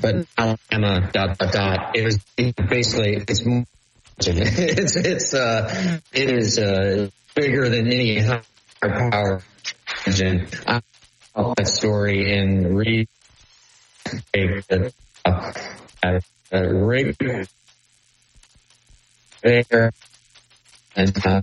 [0.00, 1.96] but Alabama dot dot dot.
[1.96, 3.42] It was basically it's
[4.18, 8.42] it's it's uh it is uh bigger than any higher
[8.82, 9.42] power
[10.06, 10.48] engine.
[10.66, 10.80] I
[11.34, 13.08] that story and read
[14.34, 14.60] uh,
[15.24, 16.20] uh,
[19.42, 19.92] there
[20.96, 21.42] and uh,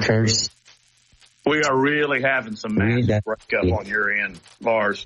[0.00, 0.50] curse.
[1.44, 5.04] We are really having some massive breakup on your end, Lars.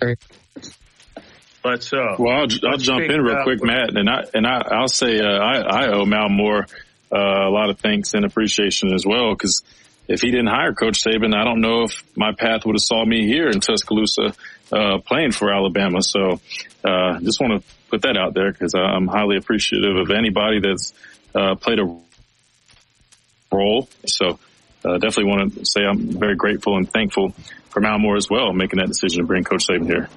[1.64, 2.16] Let's uh.
[2.18, 5.24] Well, I'll, I'll jump in real quick, Matt, and I and I, I'll say uh,
[5.24, 6.66] I, I owe Mal Moore
[7.12, 9.62] uh, a lot of thanks and appreciation as well because
[10.08, 13.04] if he didn't hire Coach Saban, I don't know if my path would have saw
[13.04, 14.34] me here in Tuscaloosa
[14.72, 16.02] uh, playing for Alabama.
[16.02, 16.40] So
[16.84, 20.92] uh, just want to put that out there because I'm highly appreciative of anybody that's
[21.34, 21.98] uh, played a
[23.52, 23.88] role.
[24.06, 24.38] So
[24.86, 27.30] uh, definitely want to say I'm very grateful and thankful
[27.70, 30.08] for Mal Moore as well, making that decision to bring Coach Saban here.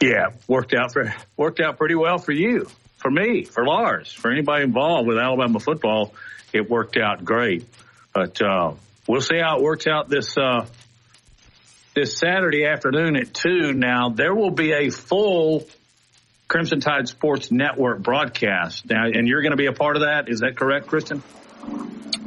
[0.00, 4.30] Yeah, worked out for worked out pretty well for you, for me, for Lars, for
[4.30, 6.14] anybody involved with Alabama football.
[6.52, 7.66] It worked out great,
[8.12, 8.74] but uh,
[9.08, 10.66] we'll see how it works out this uh,
[11.94, 13.72] this Saturday afternoon at two.
[13.72, 15.66] Now there will be a full
[16.54, 20.28] Crimson Tide Sports Network broadcast now, and you're going to be a part of that.
[20.28, 21.20] Is that correct, Christian?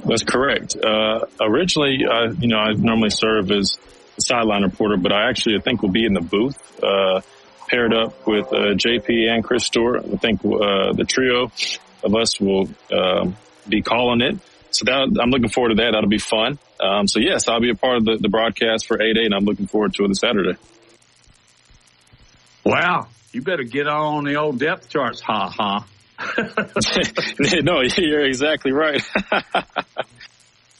[0.03, 0.75] That's correct.
[0.75, 3.77] Uh, originally, uh, you know, I normally serve as
[4.17, 6.57] a sideline reporter, but I actually I think will be in the booth.
[6.83, 7.21] Uh,
[7.69, 10.03] paired up with uh, JP and Chris Stewart.
[10.03, 11.49] I think uh, the trio
[12.03, 13.37] of us will um,
[13.69, 14.39] be calling it.
[14.71, 15.91] So that, I'm looking forward to that.
[15.93, 16.59] That'll be fun.
[16.81, 19.33] Um, so yes, I'll be a part of the, the broadcast for 8 8 and
[19.33, 20.57] I'm looking forward to it this Saturday.
[22.65, 23.07] Wow.
[23.31, 25.21] You better get on the old depth charts.
[25.21, 25.85] Ha ha.
[27.61, 29.01] no, you're exactly right.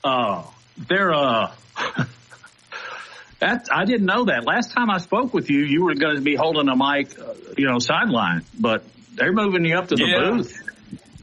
[0.03, 0.53] Oh,
[0.89, 1.51] they're, uh,
[3.39, 4.45] that, I didn't know that.
[4.45, 7.33] Last time I spoke with you, you were going to be holding a mic, uh,
[7.57, 8.83] you know, sideline, but
[9.13, 10.31] they're moving you up to the yeah.
[10.31, 10.63] booth.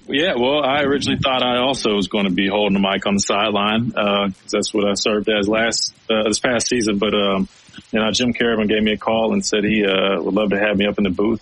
[0.07, 3.15] Yeah, well, I originally thought I also was going to be holding the mic on
[3.15, 6.99] the sideline because uh, that's what I served as last uh, this past season.
[6.99, 7.49] But um,
[7.95, 10.59] you know, Jim Caravan gave me a call and said he uh, would love to
[10.59, 11.41] have me up in the booth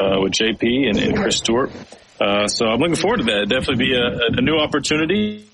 [0.00, 1.72] uh, with JP and, and Chris Stewart.
[2.20, 3.36] Uh, so I'm looking forward to that.
[3.38, 5.46] It'd definitely be a, a new opportunity.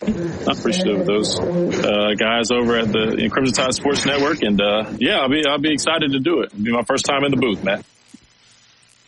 [0.00, 4.92] I'm appreciative of those uh, guys over at the Crimson Tide Sports Network, and uh,
[4.96, 6.52] yeah, I'll be I'll be excited to do it.
[6.52, 7.84] It'll be my first time in the booth, Matt.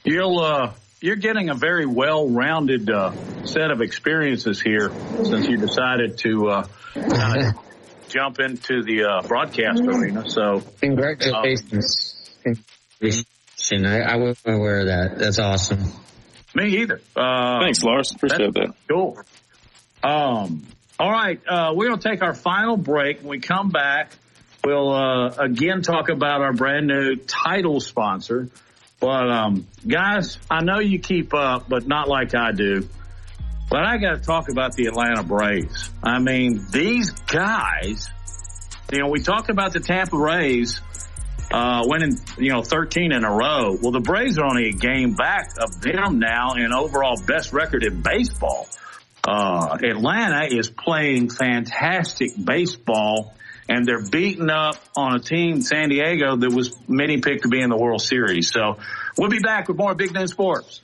[0.04, 3.12] You'll uh, you're getting a very well-rounded uh,
[3.46, 4.90] set of experiences here
[5.22, 7.69] since you decided to uh, kind of
[8.10, 10.28] jump into the uh, broadcast arena.
[10.28, 12.30] So congratulations!
[12.42, 13.26] congratulations.
[13.72, 15.18] I, I wasn't aware of that.
[15.18, 15.84] That's awesome.
[16.54, 17.00] Me either.
[17.14, 18.12] Uh, Thanks, Lars.
[18.12, 18.74] Appreciate that.
[18.88, 19.18] Cool.
[20.02, 20.66] Um,
[20.98, 23.20] all right, uh, we're going to take our final break.
[23.20, 24.10] When we come back,
[24.64, 28.48] we'll uh, again talk about our brand new title sponsor.
[28.98, 32.88] But um, guys, I know you keep up, but not like I do.
[33.70, 35.90] But I got to talk about the Atlanta Braves.
[36.02, 38.08] I mean, these guys.
[38.92, 40.80] You know, we talked about the Tampa Rays.
[41.52, 43.76] uh, winning, you know, 13 in a row.
[43.80, 47.82] Well, the Braves are only a game back of them now in overall best record
[47.84, 48.68] in baseball.
[49.26, 53.34] Uh, Atlanta is playing fantastic baseball
[53.68, 57.60] and they're beating up on a team, San Diego, that was many picked to be
[57.60, 58.50] in the World Series.
[58.50, 58.78] So
[59.16, 60.80] we'll be back with more Big Noon Sports.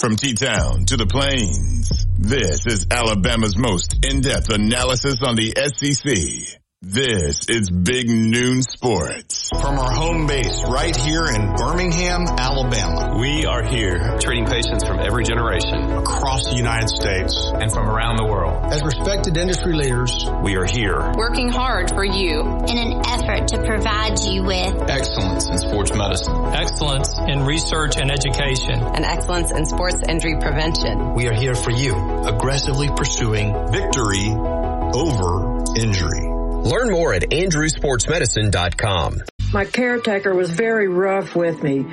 [0.00, 6.58] From T-Town to the Plains, this is Alabama's most in-depth analysis on the SEC.
[6.82, 9.50] This is Big Noon Sports.
[9.50, 13.18] From our home base right here in Birmingham, Alabama.
[13.20, 18.16] We are here treating patients from every generation across the United States and from around
[18.16, 18.72] the world.
[18.72, 23.62] As respected industry leaders, we are here working hard for you in an effort to
[23.62, 29.66] provide you with excellence in sports medicine, excellence in research and education, and excellence in
[29.66, 31.12] sports injury prevention.
[31.12, 31.94] We are here for you,
[32.24, 36.39] aggressively pursuing victory over injury.
[36.64, 39.22] Learn more at andrewsportsmedicine.com.
[39.52, 41.86] My caretaker was very rough with me.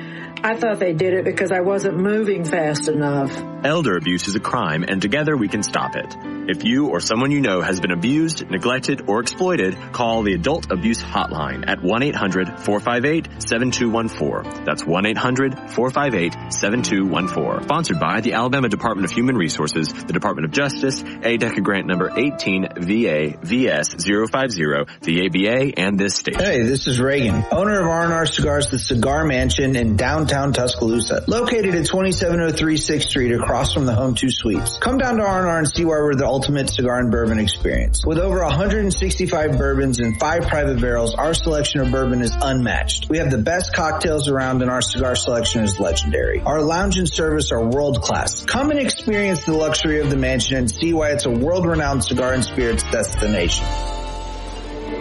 [0.44, 3.32] I thought they did it because I wasn't moving fast enough.
[3.64, 6.16] Elder abuse is a crime and together we can stop it.
[6.48, 10.70] If you or someone you know has been abused, neglected, or exploited, call the Adult
[10.70, 14.64] Abuse Hotline at 1-800-458-7214.
[14.64, 17.64] That's 1-800-458-7214.
[17.64, 22.10] Sponsored by the Alabama Department of Human Resources, the Department of Justice, ADECA grant number
[22.16, 26.40] 18 VA VS 050, the ABA, and this state.
[26.40, 31.74] Hey, this is Reagan, owner of R&R Cigars, the Cigar Mansion in downtown Tuscaloosa, located
[31.74, 34.76] at 2703 6th Street across from the Home 2 Suites.
[34.76, 38.04] Come down to R&R and see why we're the ultimate cigar and bourbon experience.
[38.04, 43.08] With over 165 bourbons and five private barrels, our selection of bourbon is unmatched.
[43.08, 46.40] We have the best cocktails around and our cigar selection is legendary.
[46.40, 48.44] Our lounge and service are world class.
[48.44, 52.04] Come and experience the luxury of the mansion and see why it's a world renowned
[52.04, 53.66] cigar and spirits destination.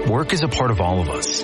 [0.08, 1.44] Work is a part of all of us.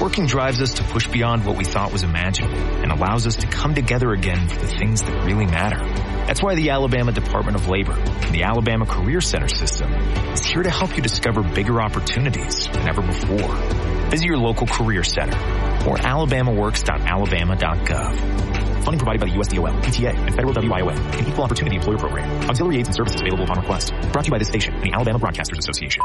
[0.00, 3.48] Working drives us to push beyond what we thought was imaginable and allows us to
[3.48, 5.84] come together again for the things that really matter.
[6.24, 10.62] That's why the Alabama Department of Labor and the Alabama Career Center system is here
[10.62, 13.56] to help you discover bigger opportunities than ever before.
[14.10, 15.36] Visit your local career center
[15.88, 18.84] or alabamaworks.alabama.gov.
[18.84, 22.48] Funding provided by the USDOL, PTA, and Federal WIOA, an equal opportunity employer program.
[22.48, 23.92] Auxiliary aids and services available upon request.
[24.12, 26.04] Brought to you by this station and the Alabama Broadcasters Association.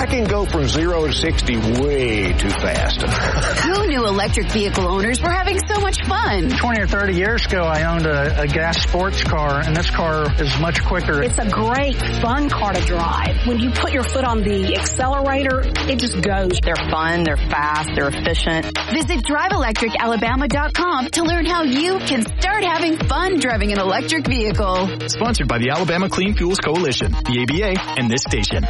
[0.00, 3.02] I can go from zero to 60 way too fast.
[3.66, 6.48] Who knew electric vehicle owners were having so much fun?
[6.48, 10.24] 20 or 30 years ago, I owned a, a, gas sports car, and this car
[10.40, 11.22] is much quicker.
[11.22, 13.46] It's a great, fun car to drive.
[13.46, 16.58] When you put your foot on the accelerator, it just goes.
[16.62, 18.78] They're fun, they're fast, they're efficient.
[18.90, 24.88] Visit driveelectricalabama.com to learn how you can start having fun driving an electric vehicle.
[25.08, 28.64] Sponsored by the Alabama Clean Fuels Coalition, the ABA, and this station.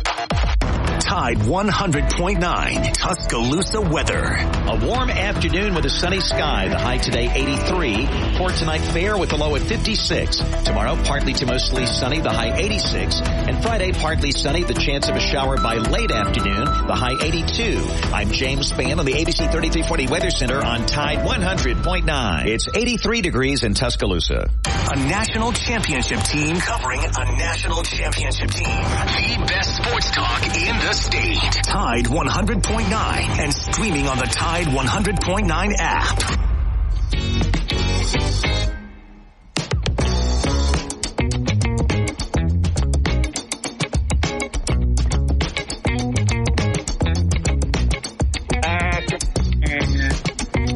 [1.10, 4.36] Tide 100.9 Tuscaloosa weather.
[4.68, 6.68] A warm afternoon with a sunny sky.
[6.68, 8.06] The high today 83.
[8.38, 10.36] For tonight fair with the low at 56.
[10.64, 12.20] Tomorrow partly to mostly sunny.
[12.20, 13.22] The high 86.
[13.22, 14.62] And Friday partly sunny.
[14.62, 16.66] The chance of a shower by late afternoon.
[16.86, 17.84] The high 82.
[18.12, 22.46] I'm James Spann on the ABC 3340 Weather Center on Tide 100.9.
[22.46, 24.48] It's 83 degrees in Tuscaloosa.
[24.64, 28.66] A national championship team covering a national championship team.
[28.66, 31.38] The best sports talk in the state.
[31.64, 32.92] Tide 100.9
[33.40, 36.18] and streaming on the Tide 100.9 app.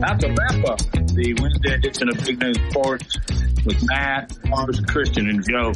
[0.01, 3.19] That's a wrap up the Wednesday edition of Big Noon Sports
[3.65, 5.73] with Matt, Lars, Christian, and Joe.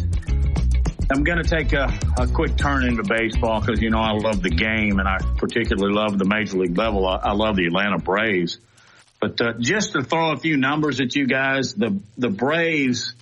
[1.10, 4.43] I'm going to take a, a, quick turn into baseball because, you know, I love
[4.43, 7.06] the game and I particularly love the major league level.
[7.06, 8.59] I, I love the Atlanta Braves.
[9.18, 13.14] But uh, just to throw a few numbers at you guys, the, the Braves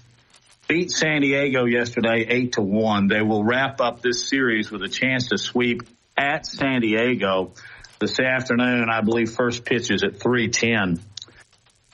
[0.67, 3.07] beat San Diego yesterday 8 to 1.
[3.07, 5.83] They will wrap up this series with a chance to sweep
[6.17, 7.53] at San Diego
[8.01, 8.89] this afternoon.
[8.91, 11.01] I believe first pitch is at 310.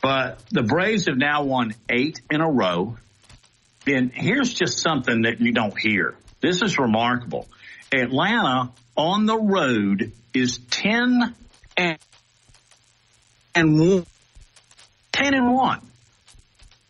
[0.01, 2.97] But the Braves have now won eight in a row.
[3.87, 6.15] And here's just something that you don't hear.
[6.41, 7.49] This is remarkable.
[7.93, 11.35] Atlanta on the road is 10
[11.77, 11.99] and,
[13.55, 14.07] and 1.
[15.13, 15.81] 10 and 1.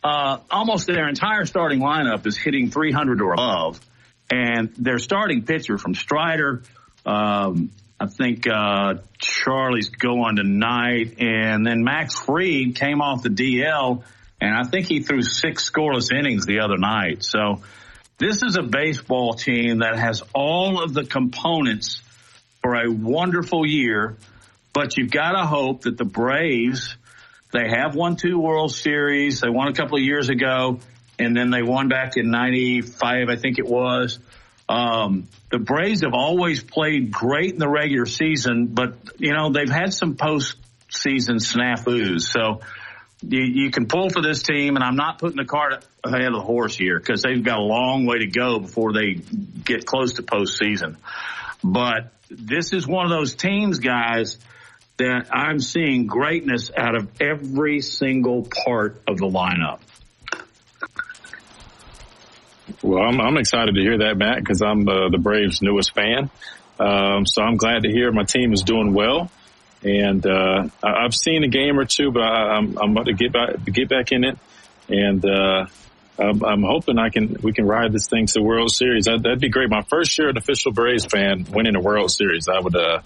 [0.05, 3.81] Uh, almost their entire starting lineup is hitting 300 or above.
[4.31, 6.63] And their starting pitcher from Strider,
[7.05, 7.71] um,
[8.01, 14.03] I think uh, Charlie's going tonight, and then Max Fried came off the DL,
[14.43, 17.23] and I think he threw six scoreless innings the other night.
[17.23, 17.63] So
[18.19, 22.03] this is a baseball team that has all of the components
[22.61, 24.17] for a wonderful year,
[24.73, 26.97] but you've got to hope that the Braves,
[27.53, 29.41] they have won two World Series.
[29.41, 30.81] They won a couple of years ago,
[31.21, 34.19] and then they won back in 95, I think it was.
[34.69, 39.71] Um, the Braves have always played great in the regular season, but you know they've
[39.71, 42.23] had some postseason snafus.
[42.23, 42.61] So
[43.23, 46.35] you, you can pull for this team, and I'm not putting the cart ahead of
[46.35, 50.15] the horse here because they've got a long way to go before they get close
[50.15, 50.97] to postseason.
[51.63, 54.39] But this is one of those teams, guys,
[54.97, 59.81] that I'm seeing greatness out of every single part of the lineup.
[62.83, 66.31] Well, I'm, I'm excited to hear that, Matt, because I'm uh, the Braves' newest fan.
[66.81, 69.31] Um, so I'm glad to hear my team is doing well.
[69.85, 73.33] And uh, I've seen a game or two, but I, am I'm about to get
[73.33, 74.39] back get back in it,
[74.89, 75.67] and uh,
[76.19, 79.07] I'm, I'm, hoping I can we can ride this thing to the World Series.
[79.07, 79.71] That, would be great.
[79.71, 83.01] My first year an official Braves fan winning a World Series, I would uh,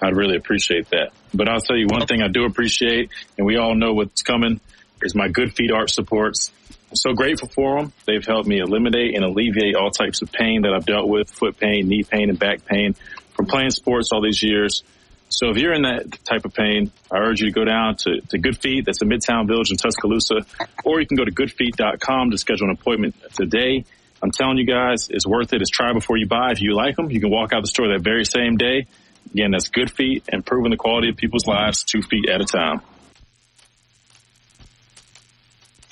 [0.00, 1.12] I'd really appreciate that.
[1.34, 4.60] But I'll tell you one thing I do appreciate, and we all know what's coming,
[5.02, 6.50] is my good feet arch supports.
[6.88, 7.92] I'm so grateful for them.
[8.06, 11.58] They've helped me eliminate and alleviate all types of pain that I've dealt with, foot
[11.58, 12.94] pain, knee pain, and back pain
[13.34, 14.82] from playing sports all these years.
[15.28, 18.20] So if you're in that type of pain, I urge you to go down to,
[18.28, 18.84] to Good Feet.
[18.86, 20.46] That's a Midtown Village in Tuscaloosa.
[20.84, 23.84] Or you can go to goodfeet.com to schedule an appointment today.
[24.22, 25.60] I'm telling you guys, it's worth it.
[25.60, 26.52] It's try before you buy.
[26.52, 28.86] If you like them, you can walk out the store that very same day.
[29.34, 32.82] Again, that's Good Feet, improving the quality of people's lives two feet at a time.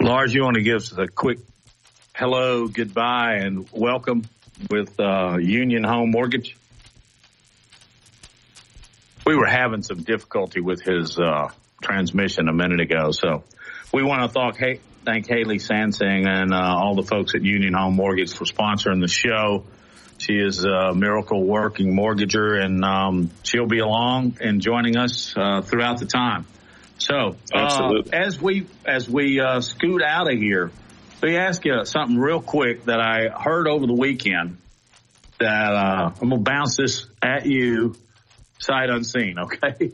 [0.00, 1.38] Lars, you want to give us a quick
[2.14, 4.24] hello, goodbye, and welcome
[4.70, 6.56] with uh, Union Home Mortgage?
[9.26, 11.48] We were having some difficulty with his uh,
[11.82, 13.44] transmission a minute ago, so
[13.92, 17.74] we want to thank, hey, thank Haley Sansing and uh, all the folks at Union
[17.74, 19.64] Home Mortgage for sponsoring the show.
[20.18, 25.62] She is a miracle working mortgager, and um, she'll be along and joining us uh,
[25.62, 26.46] throughout the time.
[26.98, 30.70] So, uh, as we as we uh, scoot out of here,
[31.22, 34.58] let me ask you something real quick that I heard over the weekend.
[35.40, 37.96] That uh, I'm gonna bounce this at you,
[38.64, 39.38] sight unseen.
[39.38, 39.92] Okay,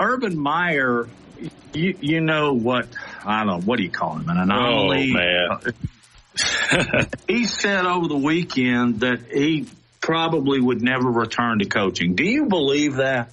[0.00, 1.08] Urban Meyer,
[1.72, 2.88] you you know what?
[3.24, 4.28] I don't know what do you call him?
[4.28, 5.10] An anomaly?
[5.10, 5.74] Oh man.
[7.28, 9.66] he said over the weekend that he
[10.00, 12.14] probably would never return to coaching.
[12.14, 13.32] Do you believe that?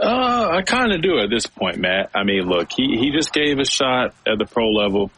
[0.00, 2.10] Uh, I kind of do at this point, Matt.
[2.14, 5.10] I mean, look, he, he just gave a shot at the pro level.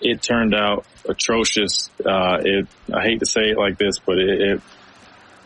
[0.00, 1.90] It turned out atrocious.
[1.98, 4.62] Uh, it, I hate to say it like this, but it, it,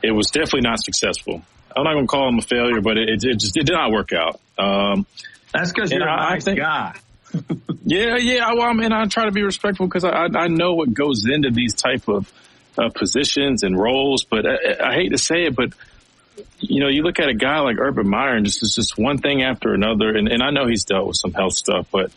[0.02, 1.42] it was definitely not successful.
[1.76, 3.90] I'm not going to call him a failure, but it, it just, it did not
[3.90, 4.40] work out.
[4.58, 5.06] Um,
[5.52, 6.94] that's because you're a nice think, guy.
[7.84, 8.52] yeah, yeah.
[8.54, 11.50] Well, I mean, I try to be respectful because I, I know what goes into
[11.50, 12.32] these type of
[12.78, 15.72] uh, positions and roles, but I, I hate to say it, but
[16.58, 19.18] you know, you look at a guy like Urban Meyer and just, it's just one
[19.18, 20.10] thing after another.
[20.10, 22.10] And, and I know he's dealt with some health stuff, but,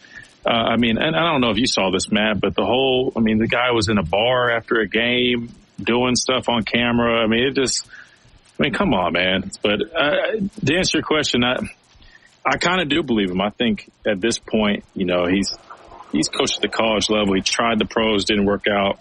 [0.45, 3.11] uh, I mean, and I don't know if you saw this, Matt, but the whole,
[3.15, 5.53] I mean, the guy was in a bar after a game
[5.83, 7.23] doing stuff on camera.
[7.23, 7.87] I mean, it just,
[8.59, 9.51] I mean, come on, man.
[9.61, 11.59] But, uh, to answer your question, I,
[12.45, 13.41] I kind of do believe him.
[13.41, 15.55] I think at this point, you know, he's,
[16.11, 17.33] he's coached at the college level.
[17.33, 18.99] He tried the pros, didn't work out.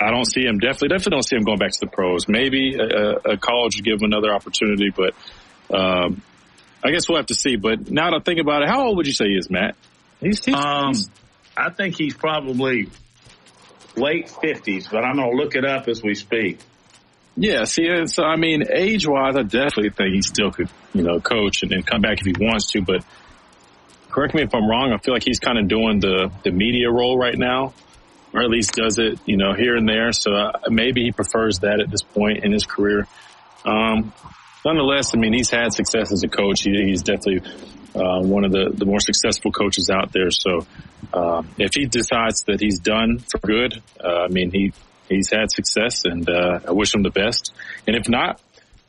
[0.00, 2.28] I don't see him definitely definitely don't see him going back to the pros.
[2.28, 5.14] Maybe a, a college would give him another opportunity, but
[5.76, 6.22] um,
[6.84, 7.56] I guess we'll have to see.
[7.56, 9.74] But now that I think about it, how old would you say he is, Matt?
[10.20, 11.10] He's, he's, um, he's
[11.56, 12.88] I think he's probably
[13.98, 16.60] late fifties, but I'm going to look it up as we speak.
[17.36, 21.20] Yeah, see, so I mean, age wise, I definitely think he still could, you know,
[21.20, 22.82] coach and, and come back if he wants to.
[22.82, 23.04] But
[24.10, 24.92] correct me if I'm wrong.
[24.92, 27.74] I feel like he's kind of doing the the media role right now
[28.32, 30.12] or at least does it, you know, here and there.
[30.12, 33.06] So uh, maybe he prefers that at this point in his career.
[33.64, 34.12] Um,
[34.64, 36.62] nonetheless, I mean, he's had success as a coach.
[36.62, 37.50] He, he's definitely
[37.94, 40.30] uh, one of the, the more successful coaches out there.
[40.30, 40.66] So
[41.12, 44.72] uh, if he decides that he's done for good, uh, I mean, he
[45.08, 47.52] he's had success, and uh, I wish him the best.
[47.86, 48.40] And if not,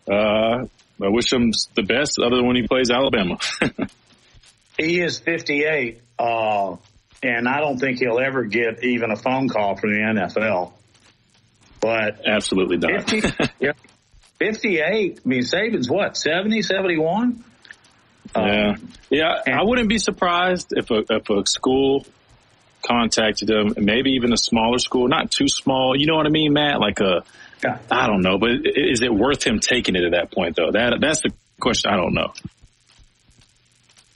[0.09, 0.65] uh,
[1.01, 3.37] I wish him the best, other than when he plays Alabama.
[4.77, 6.01] he is 58.
[6.17, 6.75] Uh,
[7.23, 10.73] and I don't think he'll ever get even a phone call from the NFL.
[11.79, 13.09] But absolutely not.
[13.09, 13.71] 50, yeah,
[14.37, 15.19] 58.
[15.23, 17.43] I mean, Saban's what 70, 71?
[18.35, 19.41] Yeah, um, yeah.
[19.47, 22.05] I wouldn't be surprised if a if a school
[22.81, 25.95] contacted them, maybe even a smaller school, not too small.
[25.95, 26.79] You know what I mean, Matt?
[26.79, 27.23] Like a,
[27.63, 27.79] yeah.
[27.91, 30.71] I don't know, but is it worth him taking it at that point though?
[30.71, 31.91] That that's the question.
[31.91, 32.33] I don't know.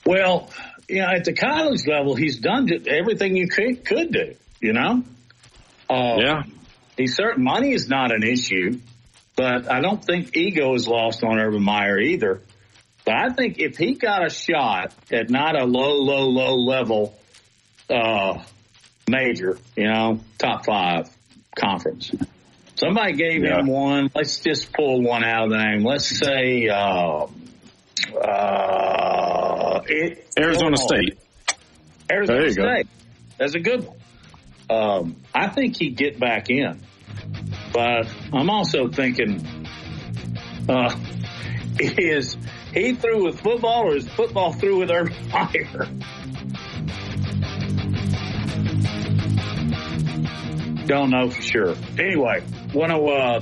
[0.05, 0.49] Well,
[0.87, 4.35] you know, at the college level, he's done everything you could, could do.
[4.59, 5.03] You know.
[5.89, 6.43] Uh, yeah.
[6.97, 8.79] He certain money is not an issue,
[9.35, 12.41] but I don't think ego is lost on Urban Meyer either.
[13.05, 17.17] But I think if he got a shot at not a low, low, low level
[17.89, 18.41] uh,
[19.09, 21.09] major, you know, top five
[21.55, 22.11] conference.
[22.75, 23.59] Somebody gave yeah.
[23.59, 24.09] him one.
[24.15, 25.83] Let's just pull one out of the name.
[25.83, 27.27] Let's say uh,
[28.17, 31.19] uh, it, Arizona State.
[32.11, 32.87] Arizona State.
[32.87, 32.91] Go.
[33.37, 33.97] That's a good one.
[34.69, 36.81] Um, I think he'd get back in,
[37.73, 39.67] but I'm also thinking,
[40.67, 40.95] uh,
[41.79, 42.37] is
[42.73, 45.87] he through with football or is football through with Urban Meyer?
[50.87, 51.75] Don't know for sure.
[51.97, 52.43] Anyway,
[52.73, 53.41] want to uh,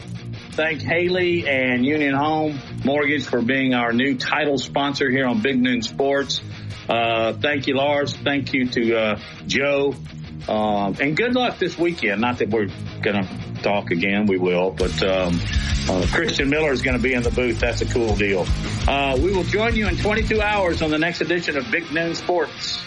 [0.52, 5.60] thank Haley and Union Home Mortgage for being our new title sponsor here on Big
[5.60, 6.42] Noon Sports.
[6.88, 8.16] Uh, thank you, Lars.
[8.16, 9.96] Thank you to uh, Joe.
[10.48, 12.22] Um, and good luck this weekend.
[12.22, 12.68] Not that we're
[13.02, 15.40] going to talk again, we will, but um,
[15.90, 17.60] uh, Christian Miller is going to be in the booth.
[17.60, 18.46] That's a cool deal.
[18.88, 22.16] Uh, we will join you in 22 hours on the next edition of Big Noon
[22.16, 22.82] Sports.